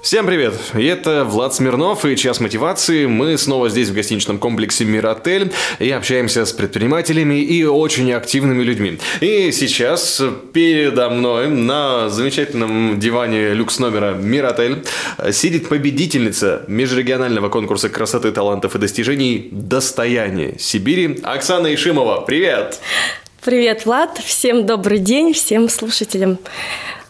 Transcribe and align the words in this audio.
Всем 0.00 0.26
привет! 0.26 0.54
Это 0.74 1.24
Влад 1.24 1.54
Смирнов 1.54 2.04
и 2.04 2.16
«Час 2.16 2.38
мотивации». 2.38 3.06
Мы 3.06 3.36
снова 3.36 3.68
здесь 3.68 3.88
в 3.88 3.94
гостиничном 3.94 4.38
комплексе 4.38 4.84
«Миротель» 4.84 5.52
и 5.80 5.90
общаемся 5.90 6.46
с 6.46 6.52
предпринимателями 6.52 7.42
и 7.42 7.64
очень 7.64 8.12
активными 8.12 8.62
людьми. 8.62 9.00
И 9.20 9.50
сейчас 9.50 10.22
передо 10.52 11.10
мной 11.10 11.48
на 11.48 12.10
замечательном 12.10 13.00
диване 13.00 13.54
люкс 13.54 13.80
номера 13.80 14.14
«Миротель» 14.14 14.84
сидит 15.32 15.68
победительница 15.68 16.64
межрегионального 16.68 17.48
конкурса 17.48 17.88
красоты, 17.88 18.30
талантов 18.30 18.76
и 18.76 18.78
достижений 18.78 19.48
«Достояние 19.50 20.58
Сибири» 20.60 21.18
Оксана 21.24 21.74
Ишимова. 21.74 22.20
Привет! 22.20 22.78
Привет, 23.44 23.84
Влад! 23.84 24.18
Всем 24.24 24.64
добрый 24.64 24.98
день, 24.98 25.32
всем 25.32 25.68
слушателям. 25.68 26.38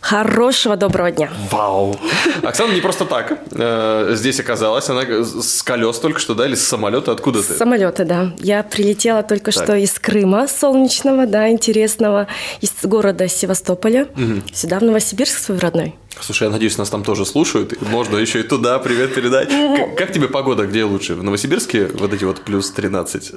Хорошего 0.00 0.76
доброго 0.76 1.10
дня. 1.10 1.30
Вау. 1.50 1.96
Оксана 2.42 2.72
не 2.72 2.80
просто 2.80 3.04
так 3.04 3.38
э, 3.50 4.10
здесь 4.14 4.40
оказалась. 4.40 4.88
Она 4.88 5.02
с 5.02 5.62
колес 5.62 5.98
только 5.98 6.20
что, 6.20 6.34
да, 6.34 6.46
или 6.46 6.54
с 6.54 6.66
самолета? 6.66 7.12
Откуда 7.12 7.42
ты? 7.42 7.54
С 7.54 7.58
самолета, 7.58 8.04
да. 8.04 8.32
Я 8.38 8.62
прилетела 8.62 9.22
только 9.22 9.52
так. 9.52 9.64
что 9.64 9.76
из 9.76 9.98
Крыма 9.98 10.46
солнечного, 10.48 11.26
да, 11.26 11.50
интересного, 11.50 12.28
из 12.60 12.72
города 12.82 13.28
Севастополя, 13.28 14.04
угу. 14.14 14.42
сюда, 14.52 14.78
в 14.78 14.82
Новосибирск 14.82 15.38
свой 15.38 15.58
родной. 15.58 15.94
Слушай, 16.20 16.44
я 16.44 16.50
надеюсь, 16.50 16.78
нас 16.78 16.90
там 16.90 17.04
тоже 17.04 17.24
слушают. 17.24 17.80
Можно 17.80 18.16
еще 18.16 18.40
и 18.40 18.42
туда 18.42 18.78
привет 18.78 19.14
передать. 19.14 19.48
Как, 19.48 19.96
как 19.96 20.12
тебе 20.12 20.28
погода? 20.28 20.66
Где 20.66 20.84
лучше? 20.84 21.14
В 21.14 21.22
Новосибирске 21.22 21.86
вот 21.86 22.12
эти 22.12 22.24
вот 22.24 22.40
плюс 22.42 22.70
13? 22.70 23.32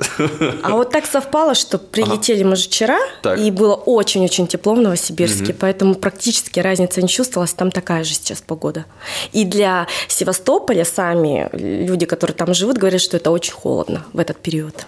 А 0.63 0.71
вот 0.71 0.91
так 0.91 1.05
совпало, 1.05 1.55
что 1.55 1.77
прилетели 1.77 2.41
ага. 2.41 2.49
мы 2.49 2.55
же 2.55 2.63
вчера, 2.63 2.99
так. 3.21 3.39
и 3.39 3.51
было 3.51 3.75
очень-очень 3.75 4.47
тепло 4.47 4.73
в 4.73 4.81
Новосибирске, 4.81 5.51
угу. 5.51 5.59
поэтому 5.59 5.95
практически 5.95 6.59
разница 6.59 7.01
не 7.01 7.07
чувствовалась. 7.07 7.53
Там 7.53 7.71
такая 7.71 8.03
же 8.03 8.13
сейчас 8.13 8.41
погода. 8.41 8.85
И 9.31 9.45
для 9.45 9.87
Севастополя 10.07 10.85
сами 10.85 11.49
люди, 11.53 12.05
которые 12.05 12.35
там 12.35 12.53
живут, 12.53 12.77
говорят, 12.77 13.01
что 13.01 13.17
это 13.17 13.31
очень 13.31 13.53
холодно 13.53 14.03
в 14.13 14.19
этот 14.19 14.37
период. 14.37 14.85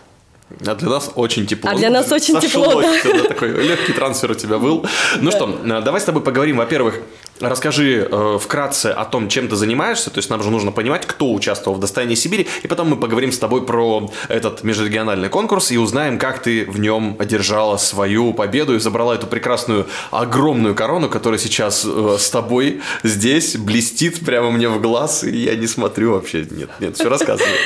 А 0.65 0.75
для 0.75 0.89
нас 0.89 1.11
очень 1.15 1.45
тепло. 1.45 1.71
А 1.71 1.75
для 1.75 1.89
нас 1.89 2.09
ну, 2.09 2.15
очень 2.15 2.39
тепло, 2.39 2.81
да. 2.81 2.93
да. 3.03 3.23
Такой 3.29 3.49
легкий 3.49 3.93
трансфер 3.93 4.31
у 4.31 4.35
тебя 4.35 4.57
был. 4.59 4.85
Ну 5.19 5.31
да. 5.31 5.37
что, 5.37 5.59
э, 5.63 5.81
давай 5.81 5.99
с 5.99 6.03
тобой 6.03 6.21
поговорим. 6.21 6.57
Во-первых, 6.57 6.99
расскажи 7.39 8.07
э, 8.09 8.37
вкратце 8.39 8.87
о 8.87 9.05
том, 9.05 9.29
чем 9.29 9.47
ты 9.47 9.55
занимаешься. 9.55 10.09
То 10.09 10.19
есть 10.19 10.29
нам 10.29 10.41
же 10.43 10.49
нужно 10.49 10.71
понимать, 10.71 11.05
кто 11.05 11.31
участвовал 11.33 11.77
в 11.77 11.79
«Достоянии 11.79 12.15
Сибири». 12.15 12.47
И 12.61 12.67
потом 12.67 12.89
мы 12.89 12.97
поговорим 12.97 13.31
с 13.31 13.39
тобой 13.39 13.65
про 13.65 14.09
этот 14.29 14.63
межрегиональный 14.63 15.29
конкурс 15.29 15.71
и 15.71 15.77
узнаем, 15.77 16.17
как 16.17 16.41
ты 16.41 16.65
в 16.65 16.79
нем 16.79 17.15
одержала 17.19 17.77
свою 17.77 18.33
победу 18.33 18.75
и 18.75 18.79
забрала 18.79 19.15
эту 19.15 19.27
прекрасную 19.27 19.87
огромную 20.11 20.75
корону, 20.75 21.09
которая 21.09 21.39
сейчас 21.39 21.85
э, 21.85 22.17
с 22.19 22.29
тобой 22.29 22.81
здесь 23.03 23.57
блестит 23.57 24.23
прямо 24.25 24.51
мне 24.51 24.69
в 24.69 24.81
глаз. 24.81 25.23
И 25.23 25.35
я 25.35 25.55
не 25.55 25.67
смотрю 25.67 26.13
вообще. 26.13 26.45
Нет, 26.49 26.69
нет, 26.79 26.95
все 26.95 27.09
рассказывай. 27.09 27.49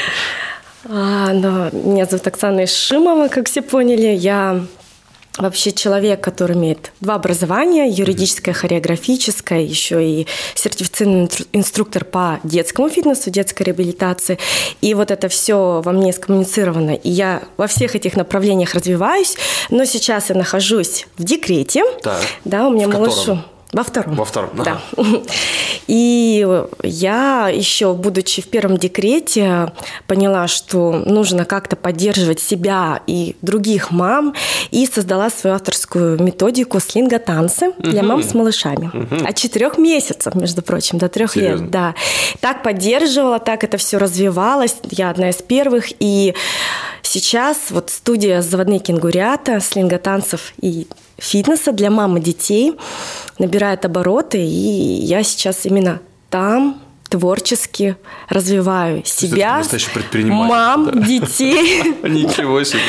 А, 0.89 1.33
но 1.33 1.69
меня 1.71 2.05
зовут 2.05 2.27
Оксана 2.27 2.63
Ишимова, 2.63 3.27
как 3.27 3.47
все 3.47 3.61
поняли. 3.61 4.15
Я 4.15 4.61
вообще 5.37 5.71
человек, 5.71 6.21
который 6.21 6.55
имеет 6.55 6.91
два 7.01 7.15
образования, 7.15 7.89
юридическое, 7.89 8.53
хореографическое, 8.53 9.61
еще 9.61 10.03
и 10.03 10.27
сертифицированный 10.55 11.29
инструктор 11.53 12.05
по 12.05 12.39
детскому 12.43 12.89
фитнесу, 12.89 13.29
детской 13.29 13.63
реабилитации. 13.63 14.39
И 14.81 14.93
вот 14.93 15.11
это 15.11 15.27
все 15.29 15.81
во 15.83 15.91
мне 15.91 16.13
скоммуницировано. 16.13 16.95
И 16.95 17.09
я 17.09 17.43
во 17.57 17.67
всех 17.67 17.95
этих 17.95 18.15
направлениях 18.15 18.73
развиваюсь, 18.73 19.35
но 19.69 19.85
сейчас 19.85 20.29
я 20.29 20.35
нахожусь 20.35 21.07
в 21.17 21.23
декрете. 21.23 21.83
Так. 22.01 22.21
Да, 22.45 22.67
у 22.67 22.71
меня 22.71 22.87
малышу. 22.87 23.19
Котором? 23.19 23.56
Во 23.73 23.83
втором. 23.83 24.15
Во 24.15 24.23
втором, 24.23 24.51
да. 24.63 24.81
И 25.87 26.47
я 26.83 27.49
еще, 27.49 27.93
будучи 27.93 28.41
в 28.41 28.47
первом 28.47 28.77
декрете, 28.77 29.73
поняла, 30.07 30.47
что 30.47 30.93
нужно 31.05 31.43
как-то 31.43 31.75
поддерживать 31.75 32.39
себя 32.39 33.01
и 33.07 33.35
других 33.41 33.91
мам, 33.91 34.33
и 34.71 34.85
создала 34.85 35.29
свою 35.29 35.55
авторскую 35.55 36.21
методику 36.21 36.79
слинга-танцы 36.79 37.73
для 37.79 38.03
мам 38.03 38.23
с 38.23 38.33
малышами. 38.33 38.89
От 39.27 39.35
четырех 39.35 39.77
месяцев, 39.77 40.35
между 40.35 40.61
прочим, 40.61 40.97
до 40.97 41.09
трех 41.09 41.35
лет. 41.35 41.69
Да. 41.69 41.93
Так 42.39 42.63
поддерживала, 42.63 43.39
так 43.39 43.63
это 43.63 43.77
все 43.77 43.97
развивалось. 43.97 44.77
Я 44.89 45.09
одна 45.09 45.29
из 45.29 45.41
первых. 45.41 45.87
И 45.99 46.33
сейчас 47.01 47.57
вот 47.69 47.89
студия 47.89 48.41
«Заводные 48.41 48.79
кенгурята», 48.79 49.59
слинга-танцев 49.59 50.53
и 50.61 50.87
фитнеса 51.17 51.71
для 51.71 51.89
мам 51.89 52.17
и 52.17 52.21
детей 52.21 52.75
набирает 53.39 53.85
обороты, 53.85 54.39
и 54.39 55.05
я 55.05 55.23
сейчас 55.23 55.65
именно 55.65 55.99
там 56.29 56.81
творчески 57.09 57.95
развиваю 58.29 59.03
себя, 59.05 59.63
мам, 60.25 60.91
да. 60.91 61.01
детей. 61.01 61.83
Ничего 62.03 62.63
себе. 62.63 62.81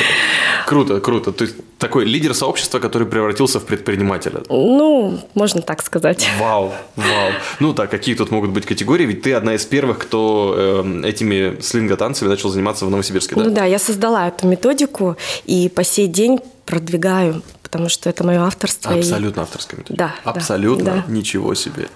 Круто, 0.65 0.99
круто. 0.99 1.31
Ты 1.31 1.49
такой 1.77 2.05
лидер 2.05 2.33
сообщества, 2.33 2.79
который 2.79 3.07
превратился 3.07 3.59
в 3.59 3.65
предпринимателя. 3.65 4.41
Ну, 4.49 5.19
можно 5.33 5.61
так 5.61 5.81
сказать. 5.81 6.29
Вау, 6.39 6.73
вау. 6.95 7.31
Ну 7.59 7.73
так, 7.73 7.89
какие 7.89 8.15
тут 8.15 8.31
могут 8.31 8.51
быть 8.51 8.65
категории? 8.65 9.05
Ведь 9.05 9.21
ты 9.21 9.33
одна 9.33 9.55
из 9.55 9.65
первых, 9.65 9.97
кто 9.97 10.53
э, 10.57 11.01
этими 11.05 11.59
слинго-танцами 11.61 12.29
начал 12.29 12.49
заниматься 12.49 12.85
в 12.85 12.91
Новосибирске, 12.91 13.35
да? 13.35 13.43
Ну 13.43 13.51
да, 13.51 13.65
я 13.65 13.79
создала 13.79 14.27
эту 14.27 14.47
методику 14.47 15.15
и 15.45 15.69
по 15.69 15.83
сей 15.83 16.07
день 16.07 16.39
продвигаю 16.69 17.41
потому 17.69 17.89
что 17.89 18.09
это 18.09 18.23
мое 18.23 18.41
авторство. 18.41 18.93
Абсолютно 18.93 19.41
и... 19.41 19.43
авторское. 19.43 19.85
Да. 19.89 20.15
Абсолютно. 20.23 20.85
Да. 20.85 21.05
Ничего 21.07 21.53
себе. 21.53 21.87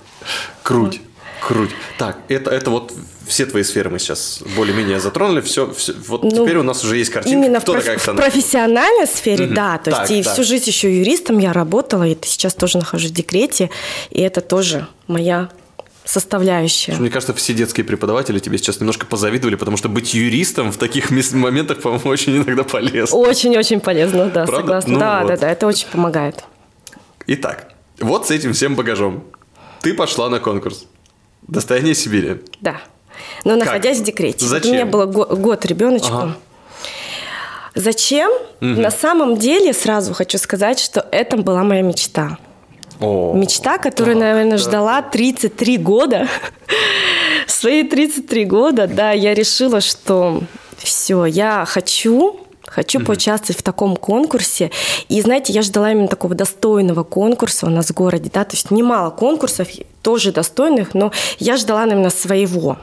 Круть. 0.62 1.02
Круть. 1.42 1.72
Так, 1.98 2.20
это, 2.30 2.52
это 2.52 2.70
вот 2.70 2.94
все 3.28 3.46
твои 3.46 3.64
сферы 3.64 3.90
мы 3.90 4.00
сейчас 4.00 4.44
более-менее 4.56 5.00
затронули. 5.00 5.42
Все, 5.42 5.74
все 5.74 5.94
вот 6.08 6.24
ну, 6.24 6.30
теперь 6.30 6.58
у 6.58 6.64
нас 6.64 6.84
уже 6.84 6.98
есть 6.98 7.10
картинка. 7.10 7.38
Именно 7.38 7.60
Кто 7.60 7.74
в, 7.74 7.84
проф- 7.84 7.98
в 7.98 8.16
профессиональной 8.16 9.08
сфере, 9.08 9.46
угу. 9.46 9.56
да. 9.56 9.78
То 9.80 9.92
так, 9.92 10.10
есть 10.10 10.22
и 10.22 10.24
так. 10.24 10.34
всю 10.34 10.44
жизнь 10.44 10.66
еще 10.68 10.96
юристом 10.96 11.40
я 11.40 11.54
работала, 11.54 12.08
и 12.08 12.16
сейчас 12.22 12.54
тоже 12.54 12.78
нахожусь 12.78 13.10
в 13.10 13.14
декрете, 13.14 13.72
и 14.12 14.22
это 14.22 14.42
тоже 14.42 14.88
моя 15.08 15.50
составляющая. 16.06 16.96
Мне 16.96 17.10
кажется, 17.10 17.34
все 17.34 17.54
детские 17.54 17.86
преподаватели 17.86 18.40
тебе 18.40 18.58
сейчас 18.58 18.80
немножко 18.80 19.06
позавидовали, 19.06 19.56
потому 19.56 19.78
что 19.78 19.90
быть 19.90 20.14
юристом 20.14 20.72
в 20.72 20.78
таких 20.78 21.12
моментах, 21.12 21.82
по-моему, 21.82 22.04
очень 22.10 22.38
иногда 22.38 22.64
полезно. 22.64 23.18
Очень-очень 23.18 23.80
полезно, 23.80 24.26
да, 24.26 24.46
Правда? 24.46 24.56
согласна. 24.56 24.94
Ну, 24.94 25.00
да, 25.00 25.22
вот. 25.22 25.28
да, 25.30 25.38
да, 25.38 25.52
это 25.52 25.68
очень 25.68 25.88
помогает. 25.88 26.44
Итак, 27.28 27.74
вот 28.00 28.28
с 28.28 28.32
этим 28.32 28.54
всем 28.54 28.76
багажом 28.76 29.24
ты 29.82 29.94
пошла 29.94 30.30
на 30.30 30.40
конкурс. 30.40 30.86
Достояние 31.48 31.96
Сибири. 31.96 32.42
Да. 32.62 32.82
Но 33.44 33.56
находясь 33.56 33.98
как? 33.98 34.04
в 34.04 34.08
декрете. 34.08 34.46
Зачем? 34.46 34.70
Вот 34.70 34.70
у 34.70 34.74
меня 34.74 34.86
было 34.86 35.06
год 35.06 35.66
ребеночку. 35.66 36.16
Ага. 36.16 36.38
Зачем? 37.76 38.32
Угу. 38.62 38.68
На 38.82 38.92
самом 38.92 39.38
деле, 39.38 39.74
сразу 39.74 40.14
хочу 40.14 40.38
сказать, 40.38 40.80
что 40.80 41.06
это 41.12 41.38
была 41.38 41.64
моя 41.64 41.82
мечта. 41.82 42.38
О, 43.00 43.34
Мечта, 43.34 43.78
которую, 43.78 44.16
да, 44.16 44.26
наверное, 44.26 44.58
да. 44.58 44.58
ждала 44.58 45.02
33 45.02 45.78
года. 45.78 46.28
Свои 47.48 47.84
33 47.84 48.46
года, 48.46 48.88
да, 48.88 49.12
я 49.12 49.34
решила, 49.34 49.82
что 49.82 50.42
все, 50.78 51.26
я 51.26 51.66
хочу 51.66 52.40
Хочу 52.66 53.00
mm 53.00 53.06
поучаствовать 53.06 53.60
в 53.60 53.62
таком 53.62 53.96
конкурсе. 53.96 54.72
И, 55.08 55.22
знаете, 55.22 55.54
я 55.54 55.62
ждала 55.62 55.92
именно 55.92 56.08
такого 56.08 56.34
достойного 56.34 57.04
конкурса 57.04 57.68
у 57.68 57.70
нас 57.70 57.88
в 57.88 57.94
городе, 57.94 58.32
да, 58.34 58.46
то 58.46 58.56
есть 58.56 58.72
немало 58.72 59.12
конкурсов, 59.12 59.68
тоже 60.02 60.32
достойных, 60.32 60.96
но 60.96 61.12
я 61.38 61.58
ждала 61.58 61.86
именно 61.86 62.10
своего 62.10 62.78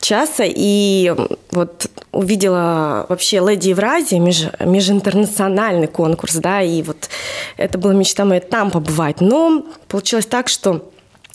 часа. 0.00 0.44
И 0.46 1.14
вот 1.50 1.86
увидела 2.12 3.06
вообще 3.08 3.40
«Леди 3.40 3.70
Евразия», 3.70 4.20
меж, 4.20 4.44
межинтернациональный 4.60 5.88
конкурс, 5.88 6.34
да, 6.36 6.62
и 6.62 6.82
вот 6.82 7.08
это 7.56 7.78
была 7.78 7.94
мечта 7.94 8.24
моя 8.24 8.40
там 8.40 8.70
побывать. 8.70 9.20
Но 9.20 9.64
получилось 9.88 10.26
так, 10.26 10.48
что 10.48 10.90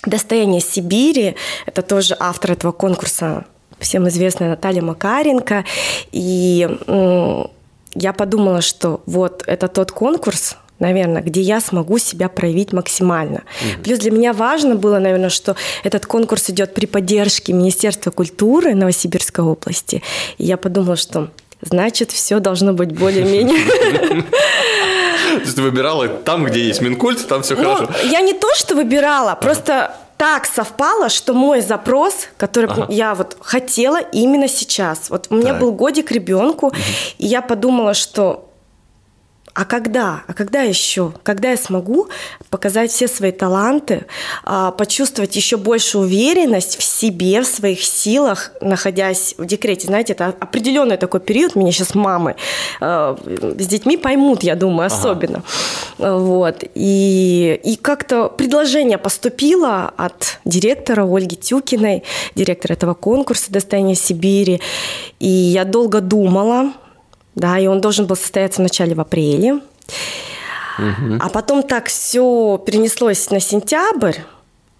«Достояние 0.05 0.61
Сибири»— 0.61 1.35
это 1.65 1.81
тоже 1.81 2.15
автор 2.19 2.51
этого 2.53 2.71
конкурса, 2.71 3.45
всем 3.79 4.07
известная 4.07 4.49
Наталья 4.49 4.81
Макаренко. 4.81 5.65
И 6.11 6.67
я 7.95 8.13
подумала, 8.13 8.61
что 8.61 9.01
вот 9.05 9.43
это 9.45 9.67
тот 9.67 9.91
конкурс, 9.91 10.55
наверное, 10.79 11.21
где 11.21 11.41
я 11.41 11.61
смогу 11.61 11.97
себя 11.97 12.29
проявить 12.29 12.73
максимально. 12.73 13.43
Mm-hmm. 13.43 13.83
Плюс 13.83 13.99
для 13.99 14.11
меня 14.11 14.33
важно 14.33 14.75
было, 14.75 14.99
наверное, 14.99 15.29
что 15.29 15.55
этот 15.83 16.05
конкурс 16.05 16.49
идет 16.49 16.73
при 16.73 16.85
поддержке 16.85 17.53
Министерства 17.53 18.11
культуры 18.11 18.75
Новосибирской 18.75 19.43
области. 19.43 20.01
И 20.37 20.45
я 20.45 20.57
подумала, 20.57 20.95
что 20.95 21.29
значит, 21.61 22.11
все 22.11 22.39
должно 22.39 22.73
быть 22.73 22.91
более-менее. 22.91 24.23
То 25.29 25.41
есть 25.41 25.55
ты 25.55 25.61
выбирала 25.61 26.07
там, 26.07 26.45
где 26.45 26.63
есть 26.63 26.81
Минкульт, 26.81 27.27
там 27.27 27.43
все 27.43 27.55
ну, 27.55 27.75
хорошо? 27.75 27.93
Я 28.09 28.21
не 28.21 28.33
то, 28.33 28.47
что 28.55 28.75
выбирала, 28.75 29.35
просто 29.35 29.95
так 30.17 30.45
совпало, 30.45 31.07
что 31.09 31.33
мой 31.33 31.61
запрос, 31.61 32.27
который 32.35 32.69
ага. 32.69 32.87
я 32.89 33.15
вот 33.15 33.37
хотела 33.39 34.01
именно 34.01 34.47
сейчас. 34.47 35.09
Вот 35.09 35.27
у 35.29 35.35
меня 35.35 35.51
так. 35.51 35.61
был 35.61 35.71
годик 35.71 36.11
ребенку, 36.11 36.67
угу. 36.67 36.75
и 37.19 37.27
я 37.27 37.41
подумала, 37.41 37.93
что 37.93 38.48
а 39.59 39.65
когда? 39.65 40.23
А 40.25 40.31
когда 40.33 40.61
еще? 40.61 41.11
Когда 41.21 41.51
я 41.51 41.57
смогу 41.57 42.07
показать 42.49 42.91
все 42.91 43.09
свои 43.09 43.33
таланты, 43.33 44.05
а, 44.45 44.71
почувствовать 44.71 45.35
еще 45.35 45.57
больше 45.57 45.97
уверенность 45.97 46.77
в 46.77 46.81
себе, 46.81 47.41
в 47.41 47.45
своих 47.45 47.83
силах, 47.83 48.53
находясь 48.61 49.35
в 49.37 49.45
декрете? 49.45 49.87
Знаете, 49.87 50.13
это 50.13 50.27
определенный 50.27 50.95
такой 50.95 51.19
период. 51.19 51.57
Меня 51.57 51.73
сейчас 51.73 51.93
мамы 51.93 52.37
а, 52.79 53.17
с 53.25 53.67
детьми 53.67 53.97
поймут, 53.97 54.43
я 54.43 54.55
думаю, 54.55 54.87
особенно. 54.87 55.43
Ага. 55.97 56.15
Вот. 56.19 56.63
И, 56.73 57.59
и 57.61 57.75
как-то 57.75 58.29
предложение 58.29 58.97
поступило 58.97 59.91
от 59.97 60.39
директора 60.45 61.03
Ольги 61.03 61.35
Тюкиной, 61.35 62.03
директора 62.33 62.75
этого 62.75 62.93
конкурса 62.93 63.51
«Достояние 63.51 63.97
Сибири». 63.97 64.61
И 65.19 65.27
я 65.27 65.65
долго 65.65 65.99
думала, 65.99 66.71
да, 67.39 67.57
и 67.57 67.67
он 67.67 67.81
должен 67.81 68.05
был 68.05 68.15
состояться 68.15 68.59
в 68.59 68.63
начале 68.63 68.95
в 68.95 68.99
апреле. 68.99 69.55
Угу. 70.77 71.17
А 71.19 71.29
потом 71.29 71.63
так 71.63 71.87
все 71.87 72.61
перенеслось 72.65 73.29
на 73.31 73.39
сентябрь, 73.39 74.17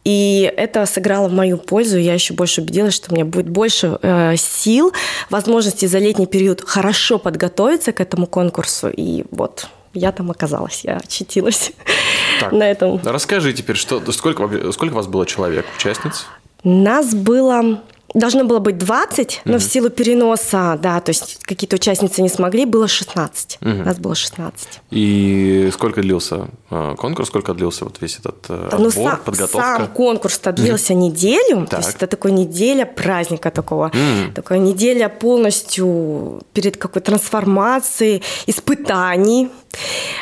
и 0.05 0.51
это 0.55 0.85
сыграло 0.85 1.27
в 1.27 1.33
мою 1.33 1.57
пользу. 1.57 1.97
Я 1.97 2.13
еще 2.13 2.33
больше 2.33 2.61
убедилась, 2.61 2.95
что 2.95 3.11
у 3.11 3.15
меня 3.15 3.25
будет 3.25 3.49
больше 3.49 3.97
э, 4.01 4.35
сил, 4.37 4.93
возможности 5.29 5.85
за 5.85 5.99
летний 5.99 6.25
период 6.25 6.61
хорошо 6.65 7.19
подготовиться 7.19 7.91
к 7.91 7.99
этому 7.99 8.25
конкурсу. 8.25 8.89
И 8.89 9.25
вот 9.31 9.67
я 9.93 10.11
там 10.11 10.31
оказалась, 10.31 10.81
я 10.83 10.97
очутилась 10.97 11.73
так, 12.39 12.51
на 12.51 12.69
этом. 12.69 12.99
Расскажи 13.03 13.53
теперь, 13.53 13.75
что, 13.75 14.01
сколько, 14.11 14.71
сколько 14.71 14.93
вас 14.93 15.07
было 15.07 15.25
человек, 15.25 15.65
участниц? 15.77 16.25
Нас 16.63 17.13
было 17.13 17.81
Должно 18.13 18.43
было 18.43 18.59
быть 18.59 18.77
20, 18.77 19.41
но 19.45 19.53
mm-hmm. 19.53 19.59
в 19.59 19.63
силу 19.63 19.89
переноса, 19.89 20.79
да, 20.81 20.99
то 20.99 21.09
есть 21.09 21.39
какие-то 21.43 21.75
участницы 21.75 22.21
не 22.21 22.29
смогли, 22.29 22.65
было 22.65 22.87
16. 22.87 23.59
Mm-hmm. 23.61 23.81
У 23.81 23.85
нас 23.85 23.97
было 23.97 24.15
16. 24.15 24.67
И 24.89 25.69
сколько 25.73 26.01
длился 26.01 26.47
э, 26.71 26.95
конкурс, 26.97 27.29
сколько 27.29 27.53
длился 27.53 27.85
вот 27.85 28.01
весь 28.01 28.17
этот 28.17 28.45
э, 28.49 28.69
ну, 28.71 28.87
отбор, 28.87 28.91
сам, 28.91 29.19
подготовка? 29.23 29.75
Сам 29.77 29.87
конкурс-то 29.87 30.51
длился 30.51 30.93
mm-hmm. 30.93 30.97
неделю, 30.97 31.59
так. 31.61 31.69
то 31.69 31.77
есть 31.77 31.95
это 31.95 32.07
такая 32.07 32.31
неделя 32.31 32.85
праздника 32.85 33.51
такого, 33.51 33.89
mm-hmm. 33.89 34.33
такая 34.33 34.59
неделя 34.59 35.07
полностью 35.09 36.41
перед 36.53 36.77
какой 36.77 37.01
трансформацией, 37.01 38.23
испытаний. 38.47 39.49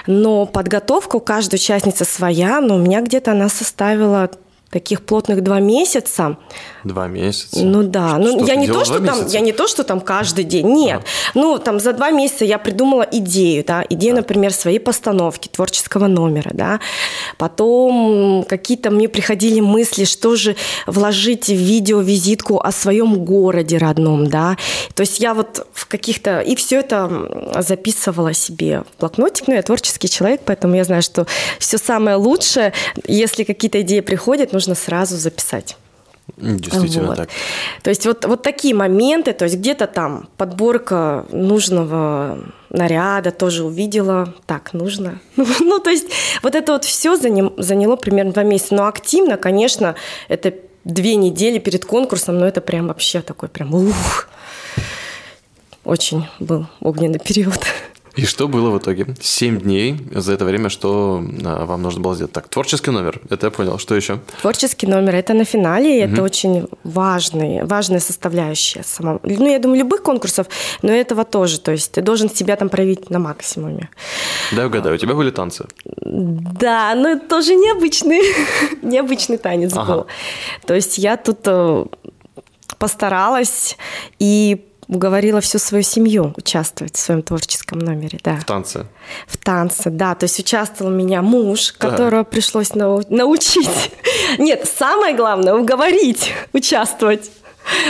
Но 0.07 0.45
подготовка 0.45 1.15
у 1.15 1.19
каждой 1.21 1.55
участницы 1.55 2.03
своя, 2.03 2.59
но 2.59 2.75
у 2.75 2.79
меня 2.79 3.01
где-то 3.01 3.31
она 3.31 3.47
составила 3.47 4.29
таких 4.69 5.01
плотных 5.01 5.43
два 5.43 5.59
месяца. 5.59 6.37
Два 6.83 7.07
месяца. 7.07 7.63
Ну 7.63 7.83
да, 7.83 8.17
ну 8.17 8.45
я 8.45 8.55
не 8.55 8.67
то, 8.67 8.83
что 8.83 8.99
там, 8.99 9.19
месяца? 9.19 9.33
я 9.33 9.39
не 9.39 9.51
то, 9.53 9.67
что 9.67 9.83
там 9.83 10.01
каждый 10.01 10.43
день, 10.43 10.67
нет. 10.67 11.01
А. 11.03 11.31
Ну 11.35 11.57
там 11.57 11.79
за 11.79 11.93
два 11.93 12.11
месяца 12.11 12.43
я 12.45 12.57
придумала 12.57 13.07
идею, 13.11 13.63
да, 13.65 13.85
идею, 13.89 14.13
а. 14.13 14.17
например, 14.17 14.53
своей 14.53 14.79
постановки 14.79 15.47
творческого 15.47 16.07
номера, 16.07 16.51
да. 16.53 16.79
Потом 17.37 18.45
какие-то 18.47 18.91
мне 18.91 19.07
приходили 19.07 19.61
мысли, 19.61 20.03
что 20.03 20.35
же 20.35 20.55
вложить 20.85 21.47
в 21.47 21.55
видео-визитку 21.55 22.59
о 22.59 22.71
своем 22.71 23.23
городе 23.23 23.77
родном, 23.77 24.27
да. 24.27 24.57
То 24.95 25.01
есть 25.01 25.19
я 25.19 25.33
вот 25.33 25.65
в 25.73 25.87
каких-то 25.87 26.41
и 26.41 26.55
все 26.55 26.79
это 26.79 27.53
записывала 27.61 28.33
себе 28.33 28.83
в 28.95 28.99
блокнотик. 28.99 29.47
Ну 29.47 29.53
я 29.53 29.61
творческий 29.61 30.09
человек, 30.09 30.41
поэтому 30.45 30.75
я 30.75 30.83
знаю, 30.83 31.01
что 31.01 31.25
все 31.59 31.77
самое 31.77 32.17
лучшее, 32.17 32.73
если 33.07 33.43
какие-то 33.43 33.81
идеи 33.81 34.01
приходят, 34.01 34.53
нужно 34.57 34.73
сразу 34.73 35.17
записать. 35.17 35.77
Действительно 36.35 37.09
вот. 37.09 37.17
так. 37.17 37.29
То 37.83 37.89
есть 37.91 38.05
вот, 38.07 38.25
вот 38.25 38.41
такие 38.41 38.73
моменты, 38.73 39.33
то 39.33 39.45
есть 39.45 39.57
где-то 39.57 39.85
там 39.85 40.27
подборка 40.35 41.25
нужного 41.31 42.39
наряда 42.69 43.29
тоже 43.31 43.63
увидела, 43.63 44.33
так, 44.47 44.73
нужно. 44.73 45.19
ну, 45.35 45.79
то 45.79 45.91
есть 45.91 46.07
вот 46.41 46.55
это 46.55 46.73
вот 46.73 46.85
все 46.85 47.15
заняло, 47.17 47.53
заняло 47.57 47.95
примерно 47.97 48.33
два 48.33 48.43
месяца. 48.43 48.73
Но 48.73 48.87
активно, 48.87 49.37
конечно, 49.37 49.95
это 50.27 50.53
две 50.83 51.15
недели 51.15 51.59
перед 51.59 51.85
конкурсом, 51.85 52.39
но 52.39 52.47
это 52.47 52.61
прям 52.61 52.87
вообще 52.87 53.21
такой 53.21 53.49
прям 53.49 53.75
ух. 53.75 54.27
Очень 55.85 56.27
был 56.39 56.65
огненный 56.81 57.19
период. 57.19 57.59
И 58.17 58.25
что 58.25 58.47
было 58.47 58.71
в 58.71 58.79
итоге? 58.79 59.05
Семь 59.21 59.59
дней. 59.59 59.95
За 60.11 60.33
это 60.33 60.43
время 60.43 60.69
что 60.69 61.23
а, 61.45 61.65
вам 61.65 61.83
нужно 61.83 62.01
было 62.01 62.15
сделать? 62.15 62.33
Так, 62.33 62.49
творческий 62.49 62.91
номер. 62.91 63.21
Это 63.29 63.47
я 63.47 63.51
понял. 63.51 63.77
Что 63.77 63.95
еще? 63.95 64.19
Творческий 64.41 64.87
номер. 64.87 65.15
Это 65.15 65.33
на 65.33 65.45
финале. 65.45 66.03
Угу. 66.03 66.13
Это 66.13 66.23
очень 66.23 66.67
важный, 66.83 67.63
важная 67.63 67.99
составляющая. 67.99 68.83
Сама. 68.83 69.19
Ну, 69.23 69.47
я 69.47 69.59
думаю, 69.59 69.79
любых 69.79 70.01
конкурсов, 70.01 70.47
но 70.81 70.91
этого 70.91 71.23
тоже. 71.25 71.59
То 71.59 71.71
есть 71.71 71.91
ты 71.91 72.01
должен 72.01 72.29
себя 72.29 72.55
там 72.55 72.69
проявить 72.69 73.11
на 73.11 73.19
максимуме. 73.19 73.89
Да, 74.51 74.65
угадаю. 74.65 74.95
У 74.95 74.97
тебя 74.97 75.13
были 75.13 75.29
танцы? 75.29 75.65
Да, 75.85 76.95
но 76.95 77.09
это 77.09 77.27
тоже 77.27 77.53
необычный, 77.55 78.21
необычный 78.81 79.37
танец 79.37 79.73
ага. 79.75 79.93
был. 79.93 80.07
То 80.65 80.73
есть 80.73 80.97
я 80.97 81.17
тут 81.17 81.41
э, 81.45 81.85
постаралась 82.79 83.77
и 84.17 84.65
уговорила 84.87 85.41
всю 85.41 85.59
свою 85.59 85.83
семью 85.83 86.33
участвовать 86.37 86.95
в 86.95 86.99
своем 86.99 87.21
творческом 87.21 87.79
номере, 87.79 88.19
да. 88.23 88.37
В 88.37 88.45
танце? 88.45 88.85
В 89.27 89.37
танце, 89.37 89.89
да. 89.89 90.15
То 90.15 90.25
есть 90.25 90.39
участвовал 90.39 90.91
меня 90.91 91.21
муж, 91.21 91.73
да. 91.79 91.89
которого 91.89 92.23
пришлось 92.23 92.73
нау- 92.73 93.03
научить. 93.09 93.91
Нет, 94.37 94.69
самое 94.77 95.15
главное, 95.15 95.53
уговорить 95.53 96.31
участвовать 96.53 97.31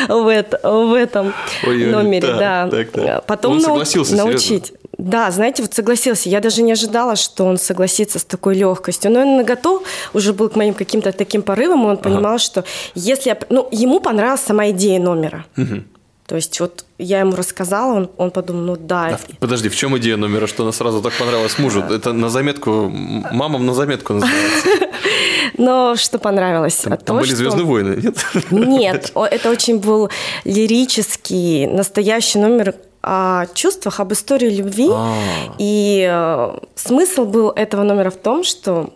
в, 0.08 0.28
это, 0.28 0.60
в 0.64 0.94
этом 0.94 1.34
Ой, 1.66 1.86
номере, 1.86 2.34
да. 2.34 2.68
Так, 2.70 2.92
так. 2.92 3.26
Потом 3.26 3.54
он 3.54 3.62
согласился, 3.62 4.16
нау- 4.16 4.28
научить. 4.28 4.74
Да, 4.98 5.30
знаете, 5.30 5.62
вот 5.62 5.74
согласился. 5.74 6.28
Я 6.28 6.40
даже 6.40 6.64
не 6.64 6.72
ожидала, 6.72 7.16
что 7.16 7.46
он 7.46 7.60
согласится 7.60 8.18
с 8.18 8.24
такой 8.24 8.56
легкостью. 8.56 9.12
Но 9.12 9.22
он 9.22 9.46
готов 9.46 9.84
уже 10.14 10.34
был 10.34 10.50
к 10.50 10.56
моим 10.56 10.74
каким-то 10.74 11.12
таким 11.12 11.44
порывам, 11.44 11.84
и 11.84 11.90
он 11.90 11.98
понимал, 11.98 12.34
ага. 12.34 12.40
что 12.40 12.66
если 12.96 13.30
я... 13.30 13.38
Ну, 13.50 13.68
ему 13.72 14.00
понравилась 14.00 14.42
сама 14.42 14.72
идея 14.72 15.00
номера. 15.00 15.46
Угу. 15.56 15.84
То 16.28 16.36
есть 16.36 16.60
вот 16.60 16.84
я 16.98 17.22
ему 17.22 17.36
рассказала, 17.38 17.94
он, 17.94 18.12
он 18.18 18.32
подумал, 18.32 18.62
ну 18.62 18.76
да. 18.76 19.08
А, 19.08 19.20
подожди, 19.40 19.70
в 19.70 19.76
чем 19.78 19.98
идея 19.98 20.18
номера, 20.18 20.46
что 20.46 20.64
она 20.64 20.74
сразу 20.74 21.02
так 21.02 21.14
понравилась 21.14 21.58
мужу? 21.58 21.82
Это 21.82 22.12
на 22.12 22.30
заметку, 22.30 22.90
мамам 22.90 23.66
на 23.66 23.74
заметку 23.74 24.14
называется. 24.14 24.68
Но 25.58 25.96
что 25.96 26.20
понравилось? 26.20 26.76
Там, 26.76 26.98
там 26.98 27.18
были 27.20 27.34
«Звездные 27.34 27.66
войны», 27.66 28.02
нет? 28.02 28.18
Нет, 28.52 29.12
это 29.16 29.50
очень 29.50 29.80
был 29.80 30.10
лирический, 30.44 31.66
настоящий 31.66 32.40
номер 32.40 32.76
о 33.02 33.46
чувствах, 33.54 34.02
об 34.02 34.12
истории 34.12 34.50
любви. 34.50 34.90
А. 34.92 35.16
И 35.58 36.06
э, 36.12 36.58
смысл 36.76 37.24
был 37.24 37.52
этого 37.52 37.84
номера 37.84 38.10
в 38.10 38.18
том, 38.18 38.44
что 38.44 38.94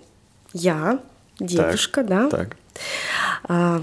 я, 0.51 0.99
девушка, 1.39 2.03
да, 2.03 2.29
а, 3.47 3.81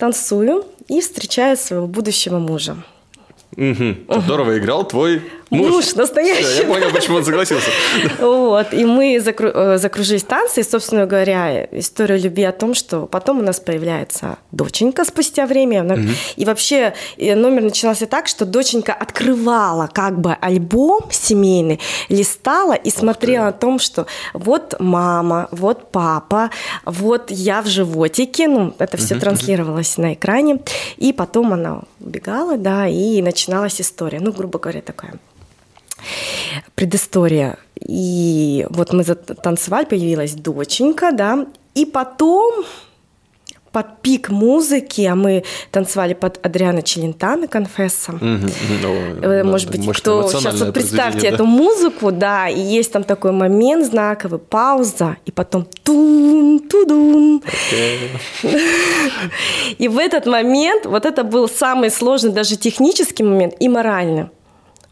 танцую 0.00 0.64
и 0.88 1.00
встречаю 1.00 1.56
своего 1.56 1.86
будущего 1.86 2.38
мужа. 2.38 2.76
Угу. 3.56 4.20
Здорово 4.22 4.58
играл 4.58 4.88
твой 4.88 5.22
муж. 5.50 5.70
Муж 5.70 5.94
настоящий. 5.94 6.44
Все, 6.44 6.62
я 6.62 6.68
понял, 6.68 6.90
почему 6.90 7.16
он 7.16 7.24
согласился. 7.24 7.70
Вот, 8.20 8.72
и 8.72 8.84
мы 8.84 9.16
э, 9.16 9.78
закружились 9.78 10.22
танцы, 10.22 10.60
и, 10.60 10.64
собственно 10.64 11.06
говоря, 11.06 11.64
история 11.72 12.18
любви 12.18 12.44
о 12.44 12.52
том, 12.52 12.74
что 12.74 13.06
потом 13.06 13.40
у 13.40 13.42
нас 13.42 13.60
появляется 13.60 14.38
доченька 14.52 15.04
спустя 15.04 15.46
время. 15.46 15.84
Угу. 15.84 16.02
И 16.36 16.44
вообще 16.44 16.94
номер 17.18 17.62
начинался 17.62 18.06
так, 18.06 18.28
что 18.28 18.44
доченька 18.44 18.92
открывала 18.92 19.88
как 19.92 20.20
бы 20.20 20.36
альбом 20.40 21.08
семейный, 21.10 21.80
листала 22.08 22.74
и 22.74 22.90
смотрела 22.90 23.48
о 23.48 23.52
том, 23.52 23.78
что 23.78 24.06
вот 24.34 24.74
мама, 24.78 25.48
вот 25.50 25.90
папа, 25.90 26.50
вот 26.84 27.30
я 27.30 27.62
в 27.62 27.66
животике, 27.66 28.48
ну, 28.48 28.74
это 28.78 28.96
все 28.96 29.14
угу. 29.14 29.22
транслировалось 29.22 29.96
на 29.96 30.14
экране, 30.14 30.60
и 30.96 31.12
потом 31.12 31.52
она 31.52 31.82
убегала, 32.00 32.56
да, 32.56 32.86
и 32.88 33.22
начиналась 33.22 33.80
история, 33.80 34.20
ну, 34.20 34.32
грубо 34.32 34.58
говоря, 34.58 34.82
такая 34.82 35.14
предыстория. 36.74 37.58
И 37.80 38.66
вот 38.70 38.92
мы 38.92 39.04
танцевали, 39.04 39.84
появилась 39.84 40.34
доченька, 40.34 41.12
да, 41.12 41.46
и 41.74 41.86
потом 41.86 42.64
под 43.72 44.00
пик 44.02 44.30
музыки, 44.30 45.02
а 45.02 45.14
мы 45.14 45.44
танцевали 45.70 46.14
под 46.14 46.44
Адриана 46.44 46.82
Челентана 46.82 47.46
«Конфесса». 47.46 48.12
Mm-hmm. 48.12 49.44
Может 49.44 49.70
быть, 49.70 49.86
кто 49.98 50.28
сейчас 50.28 50.60
вот 50.60 50.74
представьте 50.74 51.28
да? 51.28 51.34
эту 51.34 51.46
музыку, 51.46 52.10
да, 52.10 52.48
и 52.48 52.58
есть 52.58 52.92
там 52.92 53.04
такой 53.04 53.32
момент 53.32 53.86
знаковый, 53.86 54.40
пауза, 54.40 55.16
и 55.24 55.30
потом 55.30 55.66
тун 55.84 56.60
тудун. 56.68 57.42
Okay. 57.72 57.98
и 59.78 59.88
в 59.88 59.98
этот 59.98 60.26
момент, 60.26 60.86
вот 60.86 61.06
это 61.06 61.24
был 61.24 61.48
самый 61.48 61.90
сложный 61.90 62.32
даже 62.32 62.56
технический 62.56 63.22
момент 63.22 63.54
и 63.60 63.68
моральный 63.68 64.26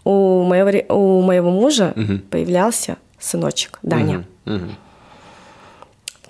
у 0.08 0.42
моего, 0.42 0.94
у 0.94 1.20
моего 1.20 1.50
мужа 1.50 1.92
угу. 1.94 2.18
появлялся 2.30 2.96
сыночек 3.18 3.78
Даня. 3.82 4.24
Угу. 4.46 4.54
Угу. 4.56 4.64